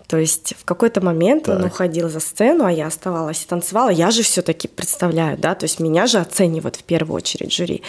То 0.09 0.17
есть 0.17 0.55
в 0.59 0.65
какой-то 0.65 1.05
момент 1.05 1.45
так. 1.45 1.59
он 1.59 1.67
уходил 1.67 2.09
за 2.09 2.19
сцену, 2.19 2.65
а 2.65 2.73
я 2.73 2.87
оставалась 2.87 3.45
и 3.45 3.47
танцевала. 3.47 3.91
Я 3.91 4.11
же 4.11 4.23
все-таки 4.23 4.67
представляю, 4.67 5.37
да, 5.37 5.55
то 5.55 5.65
есть 5.65 5.81
меня 5.81 6.07
же 6.07 6.19
оценивают 6.19 6.77
в 6.77 6.83
первую 6.83 7.17
очередь 7.17 7.53
жюри. 7.53 7.83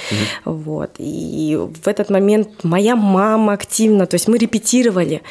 Угу. 0.46 0.54
Вот. 0.54 0.92
И 1.00 1.58
в 1.58 1.88
этот 1.88 2.10
момент 2.10 2.64
моя 2.64 2.96
мама 2.96 3.54
активно, 3.54 4.06
то 4.06 4.16
есть 4.16 4.28
мы 4.28 4.38
репетировали 4.38 5.22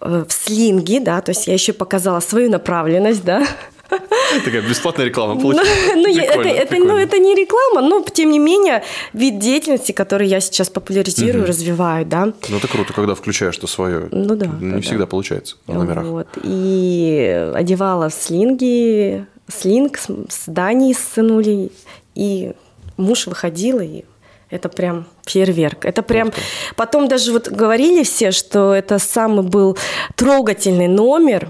э, 0.00 0.24
в 0.26 0.32
слинге, 0.32 1.00
да, 1.00 1.20
то 1.20 1.30
есть 1.30 1.46
я 1.46 1.52
еще 1.52 1.74
показала 1.74 2.20
свою 2.20 2.50
направленность, 2.50 3.24
да, 3.24 3.46
Такая 4.44 4.62
бесплатная 4.62 5.06
реклама 5.06 5.40
получилась. 5.40 5.68
Ну, 5.94 6.02
ну 6.02 6.18
это, 6.18 6.48
это, 6.48 6.76
ну, 6.76 6.96
это 6.96 7.18
не 7.18 7.34
реклама, 7.34 7.80
но 7.80 8.02
тем 8.02 8.30
не 8.30 8.38
менее 8.38 8.82
вид 9.12 9.38
деятельности, 9.38 9.92
который 9.92 10.26
я 10.26 10.40
сейчас 10.40 10.70
популяризирую, 10.70 11.42
угу. 11.44 11.48
развиваю, 11.48 12.06
да. 12.06 12.32
Ну 12.48 12.56
это 12.56 12.68
круто, 12.68 12.92
когда 12.92 13.14
включаешь 13.14 13.54
что 13.54 13.66
свое. 13.66 14.08
Ну 14.10 14.34
да. 14.36 14.46
Не 14.46 14.76
да, 14.76 14.80
всегда 14.80 15.06
получается 15.06 15.56
в 15.66 15.74
номерах. 15.74 16.04
Вот. 16.04 16.28
И 16.42 17.50
одевала 17.54 18.10
слинги, 18.10 19.26
слинг 19.48 19.98
с 19.98 20.44
Даней 20.46 20.94
сынули, 20.94 21.70
и 22.14 22.52
муж 22.96 23.26
выходил, 23.26 23.80
и 23.80 24.04
это 24.50 24.68
прям 24.68 25.06
фейерверк. 25.24 25.84
Это 25.84 26.02
прям... 26.02 26.30
Потом 26.76 27.08
даже 27.08 27.32
вот 27.32 27.48
говорили 27.48 28.02
все, 28.02 28.32
что 28.32 28.74
это 28.74 28.98
самый 28.98 29.44
был 29.44 29.78
трогательный 30.14 30.88
номер, 30.88 31.48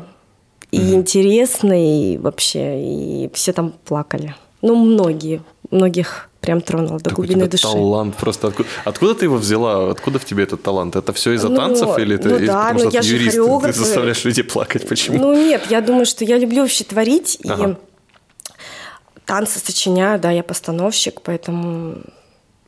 и 0.73 0.79
mm-hmm. 0.79 0.95
интересный, 0.95 2.15
и 2.15 2.19
вообще, 2.19 2.83
и 2.83 3.31
все 3.35 3.53
там 3.53 3.73
плакали. 3.85 4.35
Ну, 4.63 4.75
многие, 4.75 5.43
многих 5.71 6.31
прям 6.41 6.61
тронул 6.61 6.99
до 6.99 7.11
Какой 7.11 7.27
глубины 7.27 7.47
души. 7.47 7.63
талант 7.63 8.17
просто. 8.17 8.49
Откуда, 8.49 8.69
откуда 8.85 9.15
ты 9.15 9.27
его 9.27 9.37
взяла? 9.37 9.91
Откуда 9.91 10.19
в 10.19 10.25
тебе 10.25 10.43
этот 10.43 10.63
талант? 10.63 10.97
Это 10.97 11.13
все 11.13 11.33
из-за 11.35 11.49
ну, 11.49 11.57
танцев 11.57 11.99
или 11.99 12.17
это 12.17 12.29
ну, 12.31 12.39
из, 12.39 12.47
да, 12.47 12.69
потому 12.69 12.85
ну, 12.85 12.91
что 12.91 12.97
я 12.97 13.03
ты 13.03 13.09
юрист, 13.09 13.37
хореограф. 13.37 13.75
ты 13.75 13.81
заставляешь 13.81 14.25
людей 14.25 14.45
плакать? 14.45 14.89
Почему? 14.89 15.19
Ну 15.19 15.35
нет, 15.35 15.63
я 15.71 15.81
думаю, 15.81 16.07
что 16.07 16.25
я 16.25 16.39
люблю 16.39 16.63
вообще 16.63 16.85
творить 16.85 17.39
ага. 17.45 17.71
и 17.71 17.75
танцы 19.25 19.61
сочиняю, 19.61 20.19
да, 20.19 20.31
я 20.31 20.43
постановщик, 20.43 21.21
поэтому 21.23 21.99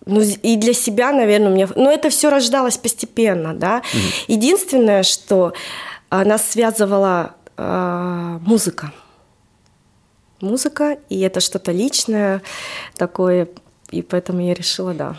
ну, 0.07 0.21
и 0.21 0.57
для 0.57 0.75
себя, 0.75 1.13
наверное, 1.13 1.51
у 1.51 1.55
меня... 1.55 1.69
Но 1.75 1.91
это 1.91 2.11
все 2.11 2.29
рождалось 2.29 2.77
постепенно, 2.77 3.55
да. 3.55 3.79
Угу. 3.79 4.35
Единственное, 4.35 5.03
что 5.03 5.55
а, 6.11 6.25
нас 6.25 6.51
связывала 6.51 7.35
э, 7.57 8.39
музыка. 8.43 8.93
Музыка, 10.41 10.99
и 11.09 11.21
это 11.21 11.41
что-то 11.41 11.73
личное 11.73 12.43
такое, 12.97 13.49
и 13.91 14.03
поэтому 14.03 14.41
я 14.41 14.55
решила, 14.55 14.95
да. 14.95 15.17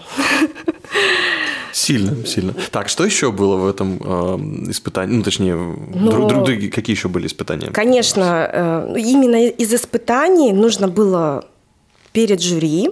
Сильно, 1.71 2.25
сильно. 2.25 2.53
Так, 2.71 2.87
что 2.87 3.03
еще 3.03 3.33
было 3.33 3.57
в 3.57 3.67
этом 3.67 3.99
э, 4.01 4.71
испытании? 4.71 5.17
Ну, 5.17 5.23
точнее, 5.23 5.55
ну, 5.55 6.09
друг, 6.09 6.27
друг, 6.29 6.43
друг, 6.45 6.73
какие 6.73 6.95
еще 6.95 7.09
были 7.09 7.27
испытания? 7.27 7.69
Конечно, 7.71 8.49
э, 8.49 8.95
именно 8.97 9.47
из 9.47 9.73
испытаний 9.73 10.53
нужно 10.53 10.87
было 10.87 11.45
перед 12.13 12.41
жюри 12.41 12.91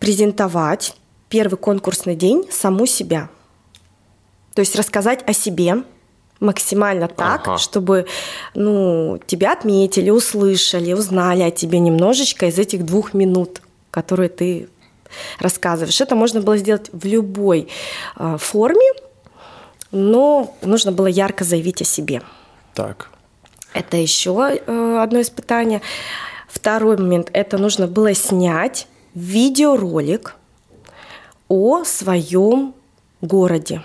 презентовать 0.00 0.96
первый 1.28 1.56
конкурсный 1.56 2.16
день 2.16 2.44
саму 2.50 2.86
себя. 2.86 3.30
То 4.54 4.60
есть 4.60 4.74
рассказать 4.74 5.22
о 5.24 5.32
себе, 5.32 5.84
максимально 6.42 7.08
так, 7.08 7.48
ага. 7.48 7.58
чтобы 7.58 8.06
ну, 8.54 9.18
тебя 9.26 9.52
отметили, 9.52 10.10
услышали, 10.10 10.92
узнали 10.92 11.42
о 11.42 11.50
тебе 11.50 11.78
немножечко 11.78 12.46
из 12.46 12.58
этих 12.58 12.84
двух 12.84 13.14
минут, 13.14 13.62
которые 13.90 14.28
ты 14.28 14.68
рассказываешь. 15.38 16.00
Это 16.00 16.14
можно 16.14 16.40
было 16.40 16.56
сделать 16.56 16.90
в 16.92 17.06
любой 17.06 17.68
э, 18.16 18.36
форме, 18.38 18.92
но 19.90 20.54
нужно 20.62 20.92
было 20.92 21.06
ярко 21.06 21.44
заявить 21.44 21.80
о 21.82 21.84
себе. 21.84 22.22
Так. 22.74 23.08
Это 23.74 23.96
еще 23.96 24.60
э, 24.66 24.98
одно 25.02 25.20
испытание. 25.20 25.80
Второй 26.48 26.98
момент– 26.98 27.30
это 27.32 27.56
нужно 27.56 27.86
было 27.86 28.14
снять 28.14 28.86
видеоролик 29.14 30.36
о 31.48 31.84
своем 31.84 32.74
городе. 33.20 33.82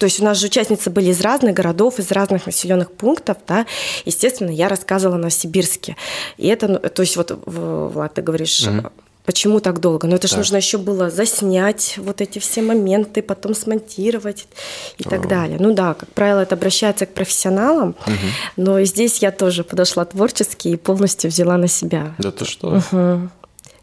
То 0.00 0.06
есть 0.06 0.18
у 0.18 0.24
нас 0.24 0.38
же 0.38 0.46
участницы 0.46 0.88
были 0.88 1.10
из 1.10 1.20
разных 1.20 1.52
городов, 1.52 1.98
из 1.98 2.10
разных 2.10 2.46
населенных 2.46 2.90
пунктов, 2.90 3.36
да. 3.46 3.66
Естественно, 4.06 4.48
я 4.48 4.68
рассказывала 4.68 5.18
на 5.18 5.28
сибирске. 5.28 5.94
И 6.38 6.48
это, 6.48 6.68
ну, 6.68 6.78
то 6.78 7.02
есть 7.02 7.16
вот, 7.16 7.38
Влад, 7.44 8.14
ты 8.14 8.22
говоришь, 8.22 8.66
угу. 8.66 8.88
Почему 9.26 9.60
так 9.60 9.80
долго? 9.80 10.08
Но 10.08 10.16
это 10.16 10.26
же 10.26 10.38
нужно 10.38 10.56
еще 10.56 10.78
было 10.78 11.10
заснять 11.10 11.96
вот 11.98 12.22
эти 12.22 12.38
все 12.38 12.62
моменты, 12.62 13.20
потом 13.20 13.54
смонтировать 13.54 14.48
и 14.96 15.04
так 15.04 15.28
далее. 15.28 15.58
Ну 15.60 15.74
да, 15.74 15.92
как 15.92 16.08
правило, 16.08 16.40
это 16.40 16.54
обращается 16.54 17.04
к 17.04 17.12
профессионалам, 17.12 17.90
угу. 17.90 18.14
но 18.56 18.82
здесь 18.82 19.18
я 19.18 19.30
тоже 19.30 19.62
подошла 19.62 20.06
творчески 20.06 20.68
и 20.68 20.76
полностью 20.76 21.30
взяла 21.30 21.58
на 21.58 21.68
себя. 21.68 22.14
Да 22.18 22.32
ты 22.32 22.46
что? 22.46 22.80
Угу. 22.90 23.28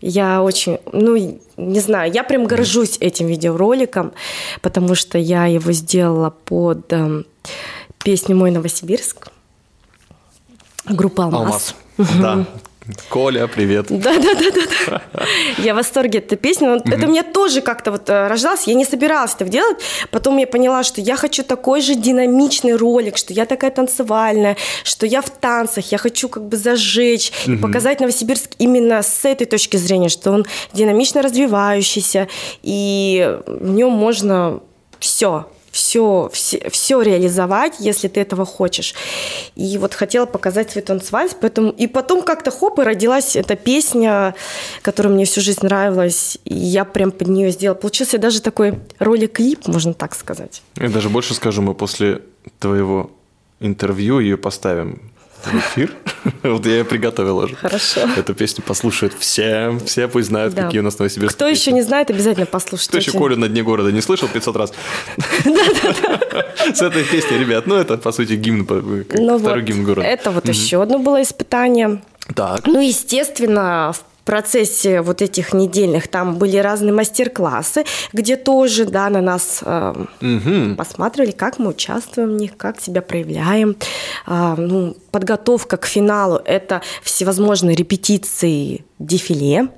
Я 0.02 0.44
очень, 0.44 0.80
ну, 0.92 1.16
не 1.58 1.80
знаю, 1.80 2.12
я 2.12 2.24
прям 2.24 2.46
горжусь 2.46 2.98
этим 3.00 3.28
видеороликом, 3.28 4.14
потому 4.62 4.96
что 4.96 5.18
я 5.18 5.46
его 5.46 5.72
сделала 5.72 6.30
под 6.30 6.94
э, 6.94 7.24
песню 8.04 8.36
«Мой 8.36 8.52
Новосибирск». 8.52 9.30
Группа 10.86 11.26
«Алмаз». 11.26 11.76
«Алмаз», 11.98 12.14
да. 12.22 12.46
Коля, 13.10 13.48
привет. 13.48 13.88
Да, 13.90 14.14
да, 14.18 14.34
да, 14.34 14.52
да, 14.52 15.02
да. 15.14 15.26
Я 15.58 15.74
в 15.74 15.78
восторге 15.78 16.20
от 16.20 16.26
этой 16.26 16.38
песни. 16.38 16.66
Но 16.68 16.76
это 16.76 17.06
у 17.06 17.10
меня 17.10 17.24
тоже 17.24 17.62
как-то 17.62 17.92
вот 17.92 18.10
э, 18.10 18.28
рождалось. 18.28 18.68
Я 18.68 18.74
не 18.76 18.86
собиралась 18.86 19.36
это 19.36 19.46
делать. 19.46 19.78
Потом 20.12 20.38
я 20.38 20.48
поняла, 20.48 20.84
что 20.84 21.02
я 21.02 21.16
хочу 21.16 21.44
такой 21.44 21.82
же 21.82 21.96
динамичный 21.96 22.76
ролик, 22.76 23.18
что 23.18 23.34
я 23.34 23.46
такая 23.46 23.72
танцевальная, 23.72 24.58
что 24.84 25.06
я 25.06 25.22
в 25.22 25.30
танцах, 25.30 25.92
я 25.92 25.98
хочу 25.98 26.30
как 26.30 26.48
бы 26.48 26.58
зажечь 26.58 27.32
и 27.46 27.56
показать 27.56 28.00
Новосибирск 28.00 28.52
именно 28.58 29.02
с 29.02 29.26
этой 29.26 29.46
точки 29.46 29.78
зрения, 29.78 30.10
что 30.10 30.32
он 30.32 30.46
динамично 30.74 31.22
развивающийся, 31.22 32.28
и 32.64 33.38
в 33.46 33.70
нем 33.70 33.92
можно 33.92 34.62
все 35.00 35.48
все, 35.78 36.28
все, 36.34 36.70
все 36.72 37.02
реализовать, 37.04 37.76
если 37.78 38.08
ты 38.08 38.20
этого 38.20 38.46
хочешь. 38.46 38.96
И 39.56 39.78
вот 39.78 39.94
хотела 39.94 40.26
показать 40.26 40.72
свой 40.72 40.82
танцвальс, 40.82 41.36
поэтому 41.40 41.70
и 41.70 41.86
потом 41.86 42.24
как-то 42.24 42.50
хоп, 42.50 42.80
и 42.80 42.82
родилась 42.82 43.36
эта 43.36 43.56
песня, 43.56 44.34
которая 44.82 45.14
мне 45.14 45.26
всю 45.26 45.42
жизнь 45.42 45.60
нравилась, 45.62 46.40
и 46.46 46.56
я 46.56 46.84
прям 46.84 47.12
под 47.12 47.28
нее 47.28 47.52
сделала. 47.52 47.78
Получился 47.78 48.18
даже 48.18 48.42
такой 48.42 48.80
ролик-клип, 48.98 49.68
можно 49.68 49.94
так 49.94 50.16
сказать. 50.16 50.64
Я 50.78 50.90
даже 50.90 51.10
больше 51.10 51.36
скажу, 51.36 51.62
мы 51.62 51.76
после 51.76 52.22
твоего 52.58 53.12
интервью 53.60 54.20
ее 54.20 54.36
поставим 54.36 55.12
в 55.48 55.56
эфир. 55.56 55.94
Вот 56.44 56.66
я 56.66 56.80
ее 56.80 56.86
приготовил 56.86 57.38
уже. 57.38 57.56
Хорошо. 57.56 58.02
Эту 58.18 58.34
песню 58.34 58.64
послушают 58.64 59.14
все, 59.18 59.80
все 59.86 60.08
пусть 60.08 60.28
знают, 60.28 60.54
да. 60.54 60.66
какие 60.66 60.82
у 60.82 60.84
нас 60.84 61.00
новосибирские 61.00 61.36
Кто 61.36 61.48
еще 61.48 61.72
не 61.72 61.82
знает, 61.82 62.10
обязательно 62.10 62.46
послушайте. 62.46 62.90
Кто 62.90 62.98
еще 62.98 63.12
Колю 63.12 63.38
на 63.38 63.48
дне 63.48 63.64
города 63.64 63.92
не 63.92 64.02
слышал 64.02 64.28
500 64.28 64.56
раз? 64.56 64.74
С 66.74 66.82
этой 66.82 67.04
песней, 67.04 67.38
ребят, 67.38 67.66
ну 67.66 67.76
это, 67.76 67.98
по 67.98 68.12
сути, 68.12 68.34
гимн, 68.34 68.68
ну 69.14 69.40
второй 69.40 69.64
гимн 69.64 69.86
города. 69.86 70.08
Это 70.08 70.32
вот 70.32 70.48
еще 70.50 70.82
одно 70.82 71.00
было 71.00 71.22
испытание. 71.22 72.02
Так. 72.36 72.68
Ну, 72.68 72.82
естественно, 72.82 73.94
в 73.94 74.07
процессе 74.28 75.02
вот 75.02 75.22
этих 75.22 75.54
недельных 75.54 76.10
там 76.10 76.36
были 76.36 76.58
разные 76.58 76.94
мастер-классы, 76.94 77.86
где 78.12 78.36
тоже, 78.36 78.86
да, 78.86 79.10
на 79.10 79.22
нас 79.22 79.62
э, 79.64 80.06
угу. 80.22 80.76
посматривали, 80.76 81.32
как 81.32 81.60
мы 81.60 81.70
участвуем 81.70 82.32
в 82.32 82.34
них, 82.34 82.58
как 82.58 82.82
себя 82.82 83.02
проявляем. 83.02 83.78
Э, 84.28 84.56
ну, 84.58 84.98
подготовка 85.12 85.78
к 85.78 85.86
финалу– 85.86 86.42
это 86.46 86.82
всевозможные 87.02 87.76
репетиции 87.76 88.84
дефиле. 89.00 89.70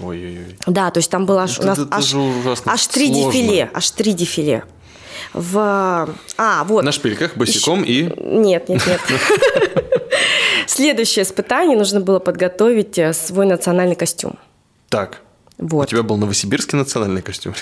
Ой-ой-ой. 0.00 0.56
Да, 0.66 0.90
то 0.90 0.98
есть 0.98 1.10
там 1.10 1.24
было 1.24 1.44
аж, 1.44 1.58
это, 1.58 1.62
у 1.62 1.66
нас 1.66 1.78
это 1.78 1.96
аж, 1.96 2.14
аж 2.66 2.86
три 2.88 3.08
дефиле, 3.08 3.70
аж 3.72 3.90
три 3.92 4.12
дефиле 4.12 4.64
в... 5.34 6.08
А, 6.38 6.64
вот. 6.64 6.84
На 6.84 6.92
шпильках, 6.92 7.36
босиком 7.36 7.82
и... 7.82 8.04
Нет, 8.16 8.68
нет, 8.68 8.82
нет. 8.86 9.00
Следующее 10.66 11.24
испытание 11.24 11.76
нужно 11.76 12.00
было 12.00 12.20
подготовить 12.20 12.98
э, 12.98 13.12
свой 13.12 13.44
национальный 13.44 13.96
костюм. 13.96 14.38
Так. 14.88 15.20
Вот. 15.58 15.88
У 15.88 15.90
тебя 15.90 16.02
был 16.02 16.16
новосибирский 16.16 16.78
национальный 16.78 17.22
костюм? 17.22 17.54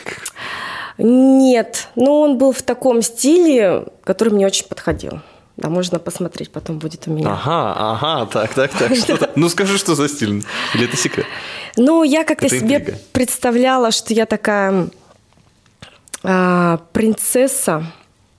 Нет, 0.99 1.88
но 1.97 2.21
он 2.21 2.38
был 2.38 2.52
в 2.52 2.62
таком 2.62 3.02
стиле, 3.02 3.87
который 4.05 4.35
мне 4.35 4.47
очень 4.47 4.67
подходил. 4.67 5.21
Да, 5.57 5.69
можно 5.69 5.99
посмотреть, 5.99 6.50
потом 6.50 6.79
будет 6.79 7.07
у 7.07 7.11
меня. 7.11 7.33
Ага, 7.33 7.75
ага, 7.76 8.26
так, 8.26 8.55
так, 8.55 8.71
так. 8.73 8.95
Что 8.97 9.31
ну 9.37 9.49
скажи, 9.49 9.79
что 9.79 9.95
за 9.95 10.09
стиль? 10.09 10.45
Или 10.75 10.85
это 10.85 10.97
секрет? 10.97 11.26
Ну, 11.76 12.02
я 12.05 12.25
как-то 12.25 12.49
себе 12.49 12.99
представляла, 13.12 13.91
что 13.91 14.14
я 14.14 14.26
такая 14.26 14.88
а, 16.23 16.81
принцесса. 16.93 17.85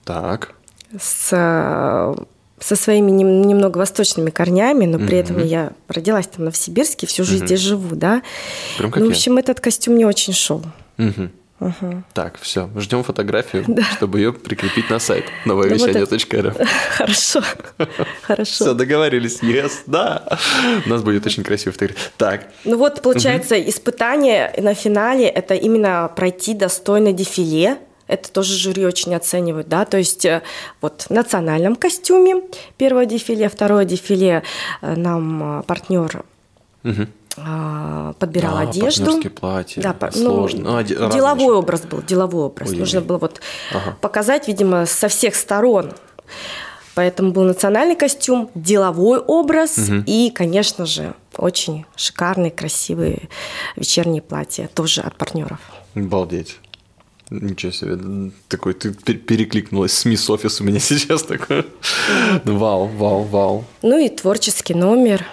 Так. 0.04 0.54
С 0.98 2.14
со 2.60 2.76
своими 2.76 3.10
немного 3.10 3.76
восточными 3.76 4.30
корнями, 4.30 4.86
но 4.86 4.98
при 4.98 5.18
этом 5.18 5.44
я 5.44 5.72
родилась 5.88 6.26
там 6.28 6.36
в 6.36 6.38
Новосибирске, 6.44 7.06
всю 7.06 7.22
жизнь 7.22 7.44
здесь 7.44 7.60
живу, 7.60 7.94
да. 7.94 8.22
Прям 8.78 8.90
как 8.90 9.02
ну, 9.02 9.08
в 9.08 9.10
общем, 9.10 9.36
этот 9.36 9.60
костюм 9.60 9.96
мне 9.96 10.06
очень 10.06 10.32
шел. 10.32 10.62
Угу. 11.60 12.02
Так, 12.12 12.38
все, 12.40 12.68
ждем 12.76 13.04
фотографию, 13.04 13.64
да. 13.68 13.82
чтобы 13.82 14.18
ее 14.18 14.32
прикрепить 14.32 14.90
на 14.90 14.98
сайт 14.98 15.24
нововещание.рф. 15.44 16.56
Хорошо, 16.96 17.42
хорошо. 18.22 18.52
Все, 18.52 18.74
договорились, 18.74 19.40
yes, 19.40 19.72
да. 19.86 20.38
У 20.84 20.88
нас 20.88 21.02
будет 21.02 21.24
очень 21.26 21.44
красивый 21.44 21.72
фотография. 21.72 22.10
Так. 22.16 22.48
Ну 22.64 22.76
вот, 22.76 23.02
получается, 23.02 23.56
угу. 23.56 23.68
испытание 23.70 24.52
на 24.58 24.74
финале– 24.74 25.26
это 25.28 25.54
именно 25.54 26.10
пройти 26.14 26.54
достойно 26.54 27.12
дефиле, 27.12 27.78
это 28.06 28.30
тоже 28.30 28.56
жюри 28.56 28.84
очень 28.84 29.14
оценивают, 29.14 29.68
да, 29.68 29.84
то 29.84 29.96
есть 29.96 30.26
э, 30.26 30.42
вот 30.82 31.06
в 31.08 31.10
национальном 31.10 31.74
костюме 31.74 32.42
первое 32.76 33.06
дефиле, 33.06 33.48
второе 33.48 33.86
дефиле 33.86 34.42
э, 34.82 34.94
нам 34.94 35.60
э, 35.60 35.62
партнер 35.62 36.22
угу. 36.84 37.06
Подбирал 37.34 38.58
а, 38.58 38.60
одежду. 38.60 39.20
платья, 39.30 39.82
да, 39.82 40.10
сложно. 40.12 40.60
Ну, 40.62 40.76
а, 40.76 40.82
деловой 40.84 41.44
еще. 41.44 41.54
образ 41.54 41.82
был, 41.82 42.02
деловой 42.02 42.44
образ. 42.44 42.70
Ой, 42.70 42.76
Нужно 42.76 43.00
было 43.00 43.18
вот 43.18 43.40
ага. 43.72 43.96
показать, 44.00 44.46
видимо, 44.48 44.86
со 44.86 45.08
всех 45.08 45.34
сторон. 45.34 45.92
Поэтому 46.94 47.32
был 47.32 47.42
национальный 47.42 47.96
костюм, 47.96 48.50
деловой 48.54 49.18
образ 49.18 49.78
угу. 49.78 50.04
и, 50.06 50.30
конечно 50.30 50.86
же, 50.86 51.14
очень 51.36 51.86
шикарные, 51.96 52.52
красивые 52.52 53.28
вечерние 53.74 54.22
платья, 54.22 54.70
тоже 54.72 55.00
от 55.00 55.16
партнеров. 55.16 55.58
Балдеть. 55.96 56.58
Ничего 57.30 57.72
себе, 57.72 58.30
такой, 58.48 58.74
ты 58.74 58.92
перекликнулась 58.92 59.92
с 59.92 60.04
Мисс 60.04 60.28
Офис 60.30 60.60
у 60.60 60.64
меня 60.64 60.78
сейчас 60.78 61.22
такой. 61.24 61.66
Вау, 62.44 62.86
вау, 62.86 63.22
вау. 63.22 63.64
Ну 63.82 63.98
и 63.98 64.08
творческий 64.08 64.74
номер. 64.74 65.24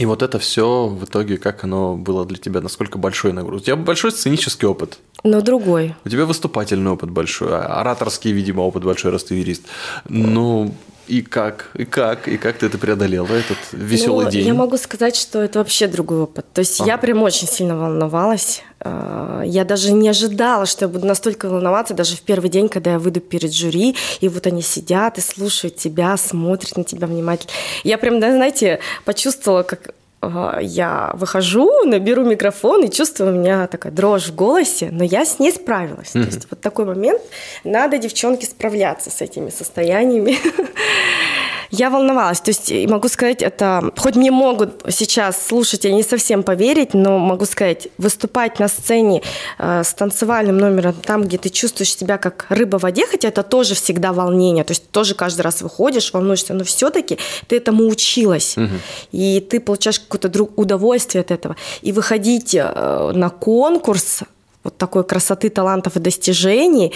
И 0.00 0.06
вот 0.06 0.22
это 0.22 0.38
все 0.38 0.86
в 0.86 1.04
итоге, 1.04 1.36
как 1.36 1.62
оно 1.62 1.94
было 1.94 2.24
для 2.24 2.38
тебя, 2.38 2.62
насколько 2.62 2.96
большой 2.96 3.34
нагруз? 3.34 3.60
У 3.60 3.64
тебя 3.66 3.76
большой 3.76 4.12
сценический 4.12 4.66
опыт. 4.66 4.98
Но 5.24 5.42
другой. 5.42 5.94
У 6.06 6.08
тебя 6.08 6.24
выступательный 6.24 6.90
опыт 6.90 7.10
большой, 7.10 7.50
а 7.50 7.82
ораторский, 7.82 8.32
видимо, 8.32 8.62
опыт 8.62 8.82
большой, 8.82 9.12
раз 9.12 9.24
ты 9.24 9.34
юрист. 9.34 9.64
Ну, 10.08 10.74
и 11.10 11.22
как, 11.22 11.70
и 11.74 11.84
как, 11.84 12.28
и 12.28 12.36
как 12.36 12.58
ты 12.58 12.66
это 12.66 12.78
преодолела, 12.78 13.26
этот 13.26 13.58
веселый 13.72 14.26
ну, 14.26 14.30
день? 14.30 14.46
Я 14.46 14.54
могу 14.54 14.76
сказать, 14.76 15.16
что 15.16 15.42
это 15.42 15.58
вообще 15.58 15.88
другой 15.88 16.22
опыт. 16.22 16.46
То 16.54 16.60
есть 16.60 16.80
ага. 16.80 16.90
я 16.90 16.98
прям 16.98 17.22
очень 17.22 17.48
сильно 17.48 17.76
волновалась. 17.76 18.62
А, 18.78 19.42
я 19.44 19.64
даже 19.64 19.92
не 19.92 20.08
ожидала, 20.08 20.66
что 20.66 20.84
я 20.84 20.88
буду 20.88 21.06
настолько 21.06 21.48
волноваться, 21.48 21.94
даже 21.94 22.16
в 22.16 22.20
первый 22.20 22.48
день, 22.48 22.68
когда 22.68 22.92
я 22.92 22.98
выйду 23.00 23.20
перед 23.20 23.52
жюри, 23.52 23.96
и 24.20 24.28
вот 24.28 24.46
они 24.46 24.62
сидят 24.62 25.18
и 25.18 25.20
слушают 25.20 25.76
тебя, 25.76 26.16
смотрят 26.16 26.76
на 26.76 26.84
тебя 26.84 27.08
внимательно. 27.08 27.52
Я 27.82 27.98
прям, 27.98 28.20
да, 28.20 28.30
знаете, 28.30 28.78
почувствовала, 29.04 29.64
как 29.64 29.92
я 30.22 31.12
выхожу, 31.14 31.84
наберу 31.84 32.24
микрофон 32.24 32.84
и 32.84 32.90
чувствую, 32.90 33.34
у 33.34 33.38
меня 33.38 33.66
такая 33.66 33.92
дрожь 33.92 34.28
в 34.28 34.34
голосе, 34.34 34.90
но 34.92 35.02
я 35.02 35.24
с 35.24 35.38
ней 35.38 35.50
справилась. 35.50 36.14
Mm-hmm. 36.14 36.22
То 36.22 36.26
есть 36.26 36.46
вот 36.50 36.60
такой 36.60 36.84
момент, 36.84 37.22
надо, 37.64 37.98
девчонки, 37.98 38.44
справляться 38.44 39.10
с 39.10 39.22
этими 39.22 39.50
состояниями. 39.50 40.36
Я 41.70 41.90
волновалась, 41.90 42.40
то 42.40 42.50
есть 42.50 42.72
могу 42.88 43.08
сказать, 43.08 43.42
это, 43.42 43.92
хоть 43.96 44.16
мне 44.16 44.30
могут 44.30 44.82
сейчас 44.90 45.46
слушатели 45.46 45.92
не 45.92 46.02
совсем 46.02 46.42
поверить, 46.42 46.94
но 46.94 47.18
могу 47.18 47.44
сказать, 47.44 47.88
выступать 47.96 48.58
на 48.58 48.68
сцене 48.68 49.22
э, 49.58 49.84
с 49.84 49.94
танцевальным 49.94 50.58
номером, 50.58 50.94
там, 50.94 51.22
где 51.24 51.38
ты 51.38 51.48
чувствуешь 51.48 51.96
себя 51.96 52.18
как 52.18 52.46
рыба 52.48 52.78
в 52.78 52.82
воде, 52.82 53.06
хотя 53.06 53.28
это 53.28 53.42
тоже 53.42 53.74
всегда 53.74 54.12
волнение, 54.12 54.64
то 54.64 54.72
есть 54.72 54.90
тоже 54.90 55.14
каждый 55.14 55.42
раз 55.42 55.62
выходишь, 55.62 56.12
волнуешься, 56.12 56.54
но 56.54 56.64
все-таки 56.64 57.18
ты 57.46 57.56
этому 57.56 57.86
училась, 57.86 58.56
угу. 58.56 58.74
и 59.12 59.40
ты 59.40 59.60
получаешь 59.60 60.00
какое-то 60.00 60.42
удовольствие 60.56 61.20
от 61.20 61.30
этого. 61.30 61.56
И 61.82 61.92
выходить 61.92 62.54
э, 62.54 63.12
на 63.14 63.30
конкурс 63.30 64.20
вот 64.64 64.76
такой 64.76 65.04
красоты, 65.04 65.48
талантов 65.50 65.96
и 65.96 66.00
достижений, 66.00 66.92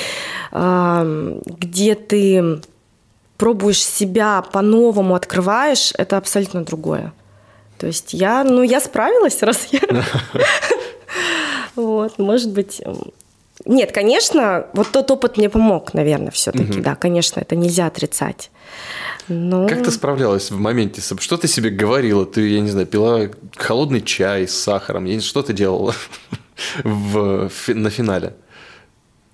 э, 0.52 1.40
где 1.46 1.94
ты 1.94 2.60
пробуешь 3.36 3.84
себя 3.84 4.42
по-новому, 4.42 5.14
открываешь, 5.14 5.92
это 5.96 6.16
абсолютно 6.16 6.64
другое. 6.64 7.12
То 7.78 7.86
есть 7.86 8.14
я, 8.14 8.44
ну, 8.44 8.62
я 8.62 8.80
справилась, 8.80 9.42
раз 9.42 9.68
я... 9.70 9.80
Вот, 11.76 12.18
может 12.18 12.52
быть... 12.52 12.80
Нет, 13.64 13.92
конечно, 13.92 14.66
вот 14.74 14.92
тот 14.92 15.10
опыт 15.10 15.36
мне 15.36 15.48
помог, 15.48 15.92
наверное, 15.94 16.30
все-таки, 16.30 16.80
да, 16.80 16.94
конечно, 16.94 17.40
это 17.40 17.56
нельзя 17.56 17.86
отрицать. 17.86 18.50
Но... 19.28 19.66
Как 19.66 19.82
ты 19.82 19.90
справлялась 19.90 20.50
в 20.50 20.58
моменте? 20.58 21.00
Что 21.00 21.36
ты 21.36 21.48
себе 21.48 21.70
говорила? 21.70 22.26
Ты, 22.26 22.48
я 22.48 22.60
не 22.60 22.70
знаю, 22.70 22.86
пила 22.86 23.28
холодный 23.56 24.02
чай 24.02 24.46
с 24.46 24.54
сахаром? 24.54 25.20
Что 25.20 25.42
ты 25.42 25.52
делала 25.52 25.94
в, 26.84 27.50
на 27.68 27.90
финале? 27.90 28.34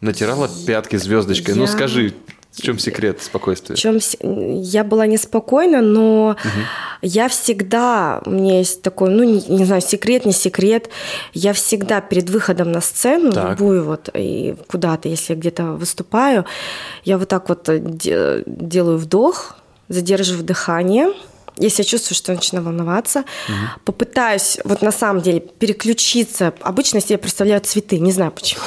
Натирала 0.00 0.48
пятки 0.66 0.96
звездочкой? 0.96 1.54
Ну, 1.54 1.62
я... 1.62 1.66
Ну, 1.66 1.72
скажи, 1.72 2.14
в 2.52 2.62
чем 2.62 2.78
секрет 2.78 3.22
спокойствия? 3.22 3.76
В 3.76 3.78
чем 3.78 3.98
я 4.20 4.82
была 4.82 5.06
неспокойна, 5.06 5.80
но 5.80 6.30
угу. 6.30 6.60
я 7.00 7.28
всегда, 7.28 8.20
у 8.26 8.30
меня 8.30 8.58
есть 8.58 8.82
такой, 8.82 9.10
ну 9.10 9.22
не, 9.22 9.40
не 9.48 9.64
знаю, 9.64 9.80
секрет, 9.80 10.26
не 10.26 10.32
секрет, 10.32 10.90
я 11.32 11.52
всегда 11.52 12.00
перед 12.00 12.28
выходом 12.28 12.72
на 12.72 12.80
сцену, 12.80 13.32
так. 13.32 13.50
любую 13.50 13.84
вот 13.84 14.10
и 14.14 14.56
куда-то, 14.66 15.08
если 15.08 15.34
я 15.34 15.38
где-то 15.38 15.64
выступаю, 15.72 16.44
я 17.04 17.18
вот 17.18 17.28
так 17.28 17.48
вот 17.48 17.68
де- 17.68 18.42
делаю 18.46 18.98
вдох, 18.98 19.56
задерживаю 19.88 20.44
дыхание, 20.44 21.12
если 21.56 21.82
я 21.82 21.88
чувствую, 21.88 22.16
что 22.16 22.32
я 22.32 22.36
начинаю 22.36 22.64
волноваться, 22.64 23.20
угу. 23.20 23.56
попытаюсь 23.84 24.58
вот 24.64 24.82
на 24.82 24.92
самом 24.92 25.22
деле 25.22 25.40
переключиться. 25.40 26.52
Обычно 26.62 27.00
себе 27.00 27.18
представляю 27.18 27.60
цветы, 27.60 27.98
не 28.00 28.12
знаю 28.12 28.32
почему. 28.32 28.62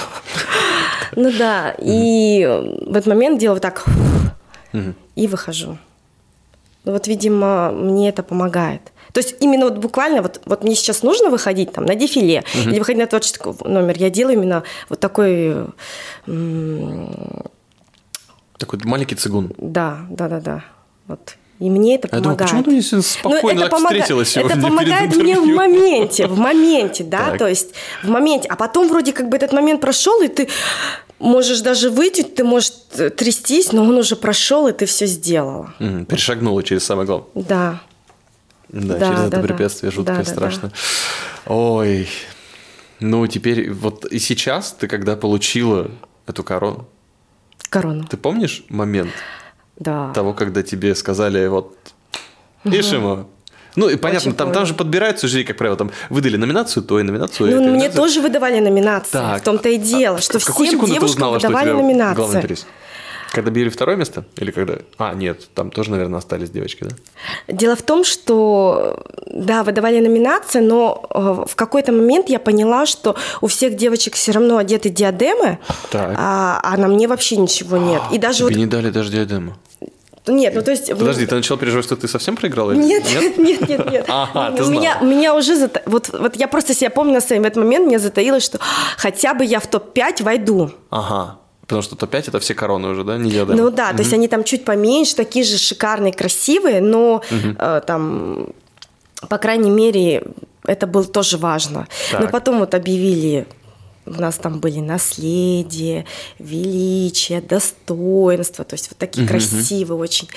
Ну 1.16 1.32
да, 1.38 1.76
и 1.80 2.46
в 2.86 2.96
этот 2.96 3.08
момент 3.08 3.40
делаю 3.40 3.60
так 3.60 3.86
и 5.16 5.28
выхожу. 5.28 5.78
Ну 6.86 6.92
вот, 6.92 7.08
видимо, 7.08 7.72
мне 7.72 8.10
это 8.10 8.24
помогает. 8.24 8.82
То 9.14 9.20
есть 9.20 9.36
именно 9.40 9.66
вот 9.66 9.78
буквально 9.78 10.22
вот, 10.22 10.42
вот 10.46 10.64
мне 10.64 10.76
сейчас 10.76 11.04
нужно 11.04 11.30
выходить 11.30 11.72
там 11.72 11.86
на 11.86 11.96
дефиле 11.96 12.44
uh 12.56 12.70
или 12.70 12.80
выходить 12.80 13.00
на 13.00 13.08
творческий 13.08 13.52
номер, 13.64 13.96
я 13.98 14.10
делаю 14.10 14.38
именно 14.38 14.64
вот 14.90 15.00
такой... 15.00 15.68
Такой 18.58 18.80
маленький 18.84 19.16
цигун. 19.16 19.54
Да, 19.58 20.00
да, 20.10 20.28
да, 20.28 20.40
да. 20.40 20.64
Вот 21.08 21.36
и 21.64 21.70
мне 21.70 21.96
это 21.96 22.10
помогает. 22.10 22.52
Я 22.52 22.62
думаю, 22.62 22.82
почему 22.82 23.02
ты 23.02 23.08
спокойно 23.08 23.60
это 23.60 23.62
так 23.62 23.72
помога... 23.72 23.94
встретилась 23.94 24.30
сегодня 24.30 24.54
Это 24.54 24.62
помогает 24.62 25.16
мне 25.16 25.40
в 25.40 25.46
моменте, 25.46 26.28
в 26.28 26.38
моменте, 26.38 27.06
да, 27.06 27.30
так. 27.30 27.38
то 27.38 27.48
есть 27.48 27.70
в 28.04 28.10
моменте. 28.10 28.50
А 28.50 28.58
потом 28.58 28.90
вроде 28.90 29.14
как 29.14 29.30
бы 29.30 29.38
этот 29.38 29.54
момент 29.54 29.80
прошел, 29.80 30.22
и 30.22 30.28
ты 30.28 30.50
можешь 31.20 31.62
даже 31.62 31.90
выйти, 31.90 32.24
ты 32.24 32.44
можешь 32.44 32.74
трястись, 33.16 33.72
но 33.72 33.84
он 33.84 33.98
уже 33.98 34.18
прошел, 34.18 34.68
и 34.68 34.74
ты 34.74 34.86
все 34.86 35.06
сделала. 35.06 35.74
Угу, 35.80 36.04
перешагнула 36.04 36.64
через 36.64 36.84
самое 36.84 37.08
главное. 37.08 37.30
Да. 37.34 37.82
Да, 38.68 38.98
да 38.98 39.08
через 39.08 39.20
да, 39.20 39.28
это 39.28 39.38
да. 39.38 39.44
препятствие 39.44 39.92
да, 40.04 40.26
страшно. 40.26 40.62
Да, 40.64 40.76
да. 41.46 41.54
Ой, 41.54 42.10
ну 43.00 43.26
теперь 43.28 43.72
вот 43.72 44.04
и 44.04 44.20
сейчас 44.20 44.76
ты 44.78 44.90
когда 44.90 45.16
получила 45.16 45.92
эту 46.28 46.44
корону? 46.44 46.90
Корону. 47.70 48.04
Ты 48.04 48.18
помнишь 48.18 48.66
момент? 48.68 49.12
Да. 49.78 50.12
Того, 50.14 50.34
когда 50.34 50.64
тебе 50.64 50.96
сказали, 50.96 51.48
вот, 51.48 51.76
Ишима, 52.64 53.28
ну, 53.76 53.90
и 53.90 53.96
понятно, 53.96 54.30
Очень 54.30 54.38
там, 54.38 54.52
там 54.52 54.66
же 54.66 54.74
подбираются 54.74 55.28
жюри, 55.28 55.44
как 55.44 55.58
правило, 55.58 55.76
там 55.76 55.92
выдали 56.10 56.38
номинацию 56.38 56.84
той, 56.84 57.04
номинацию 57.04 57.48
Ну, 57.50 57.54
этой, 57.54 57.60
мне 57.62 57.72
номинацию. 57.72 58.02
тоже 58.02 58.22
выдавали 58.22 58.60
номинации, 58.60 59.12
так. 59.12 59.42
в 59.42 59.44
том-то 59.44 59.70
и 59.70 59.78
дело, 59.78 60.18
а, 60.18 60.22
что 60.22 60.38
всем 60.40 60.66
девушкам 60.66 61.04
узнала, 61.04 61.36
выдавали 61.36 61.70
что 61.70 61.82
номинации. 61.82 62.16
Главный 62.16 62.42
приз? 62.42 62.68
Когда 63.34 63.50
били 63.50 63.70
второе 63.70 63.96
место? 63.96 64.26
Или 64.38 64.52
когда... 64.52 64.76
А, 65.00 65.16
нет, 65.16 65.50
там 65.56 65.72
тоже, 65.72 65.90
наверное, 65.90 66.20
остались 66.20 66.52
девочки, 66.52 66.84
да? 66.84 66.96
Дело 67.48 67.76
в 67.76 67.82
том, 67.82 68.04
что, 68.04 69.04
да, 69.26 69.64
выдавали 69.64 70.00
номинации, 70.00 70.60
но 70.60 71.04
э, 71.10 71.46
в 71.50 71.56
какой-то 71.56 71.92
момент 71.92 72.30
я 72.30 72.38
поняла, 72.38 72.86
что 72.86 73.16
у 73.42 73.48
всех 73.48 73.76
девочек 73.76 74.14
все 74.14 74.34
равно 74.34 74.58
одеты 74.58 74.90
диадемы, 74.90 75.58
так. 75.90 76.16
А, 76.16 76.60
а 76.62 76.78
на 76.78 76.88
мне 76.88 77.08
вообще 77.08 77.38
ничего 77.38 77.78
нет. 77.78 78.04
И 78.12 78.20
даже 78.20 78.38
Тебе 78.38 78.50
вот... 78.50 78.56
не 78.56 78.68
дали 78.68 78.92
даже 78.92 79.12
диадему? 79.12 79.56
Нет, 80.28 80.54
ну 80.54 80.62
то 80.62 80.70
есть... 80.70 80.90
Подожди, 80.90 81.26
ты 81.26 81.34
начал 81.34 81.58
переживать, 81.58 81.86
что 81.86 81.96
ты 81.96 82.08
совсем 82.08 82.36
проиграла? 82.36 82.74
Нет, 82.74 83.04
нет, 83.10 83.38
нет, 83.40 83.68
нет, 83.68 83.92
нет. 83.92 84.06
Ага, 84.10 84.56
ты. 84.56 84.64
Меня, 84.70 85.00
меня 85.00 85.34
уже... 85.34 85.56
Зата... 85.56 85.82
Вот, 85.88 86.10
вот 86.14 86.36
я 86.36 86.48
просто 86.48 86.76
себя 86.76 86.92
помню 86.92 87.14
на 87.14 87.22
сцене, 87.22 87.42
в 87.42 87.46
этот 87.46 87.64
момент 87.64 87.88
мне 87.88 87.98
затаилось, 87.98 88.44
что 88.44 88.60
хотя 88.96 89.34
бы 89.34 89.44
я 89.44 89.60
в 89.60 89.66
топ-5 89.66 90.22
войду. 90.22 90.72
Ага. 90.92 91.40
Потому 91.64 91.82
что 91.82 91.96
топ-5 91.96 92.26
это 92.28 92.40
все 92.40 92.54
короны 92.54 92.90
уже, 92.90 93.04
да, 93.04 93.18
не 93.18 93.32
диадемы? 93.32 93.56
Ну 93.56 93.70
да, 93.70 93.90
угу. 93.90 93.98
то 93.98 94.04
есть 94.04 94.14
они 94.14 94.28
там 94.28 94.44
чуть 94.44 94.66
поменьше, 94.66 95.16
такие 95.16 95.46
же 95.46 95.58
шикарные, 95.58 96.14
красивые, 96.14 96.82
но 96.82 97.16
угу. 97.16 97.56
э, 97.58 97.82
там, 97.88 98.50
по 99.30 99.38
крайней 99.38 99.72
мере, 99.72 100.24
это 100.66 100.88
было 100.88 101.06
тоже 101.06 101.38
важно. 101.38 101.88
Так. 102.12 102.22
Но 102.22 102.28
потом 102.28 102.60
вот 102.60 102.74
объявили 102.74 103.48
у 104.06 104.12
нас 104.12 104.38
там 104.38 104.60
были 104.60 104.80
наследие, 104.80 106.06
величие, 106.40 107.42
достоинство, 107.42 108.66
то 108.66 108.74
есть 108.74 108.90
вот 108.90 108.98
такие 108.98 109.26
uh-huh. 109.26 109.30
красивые 109.30 109.98
очень. 109.98 110.28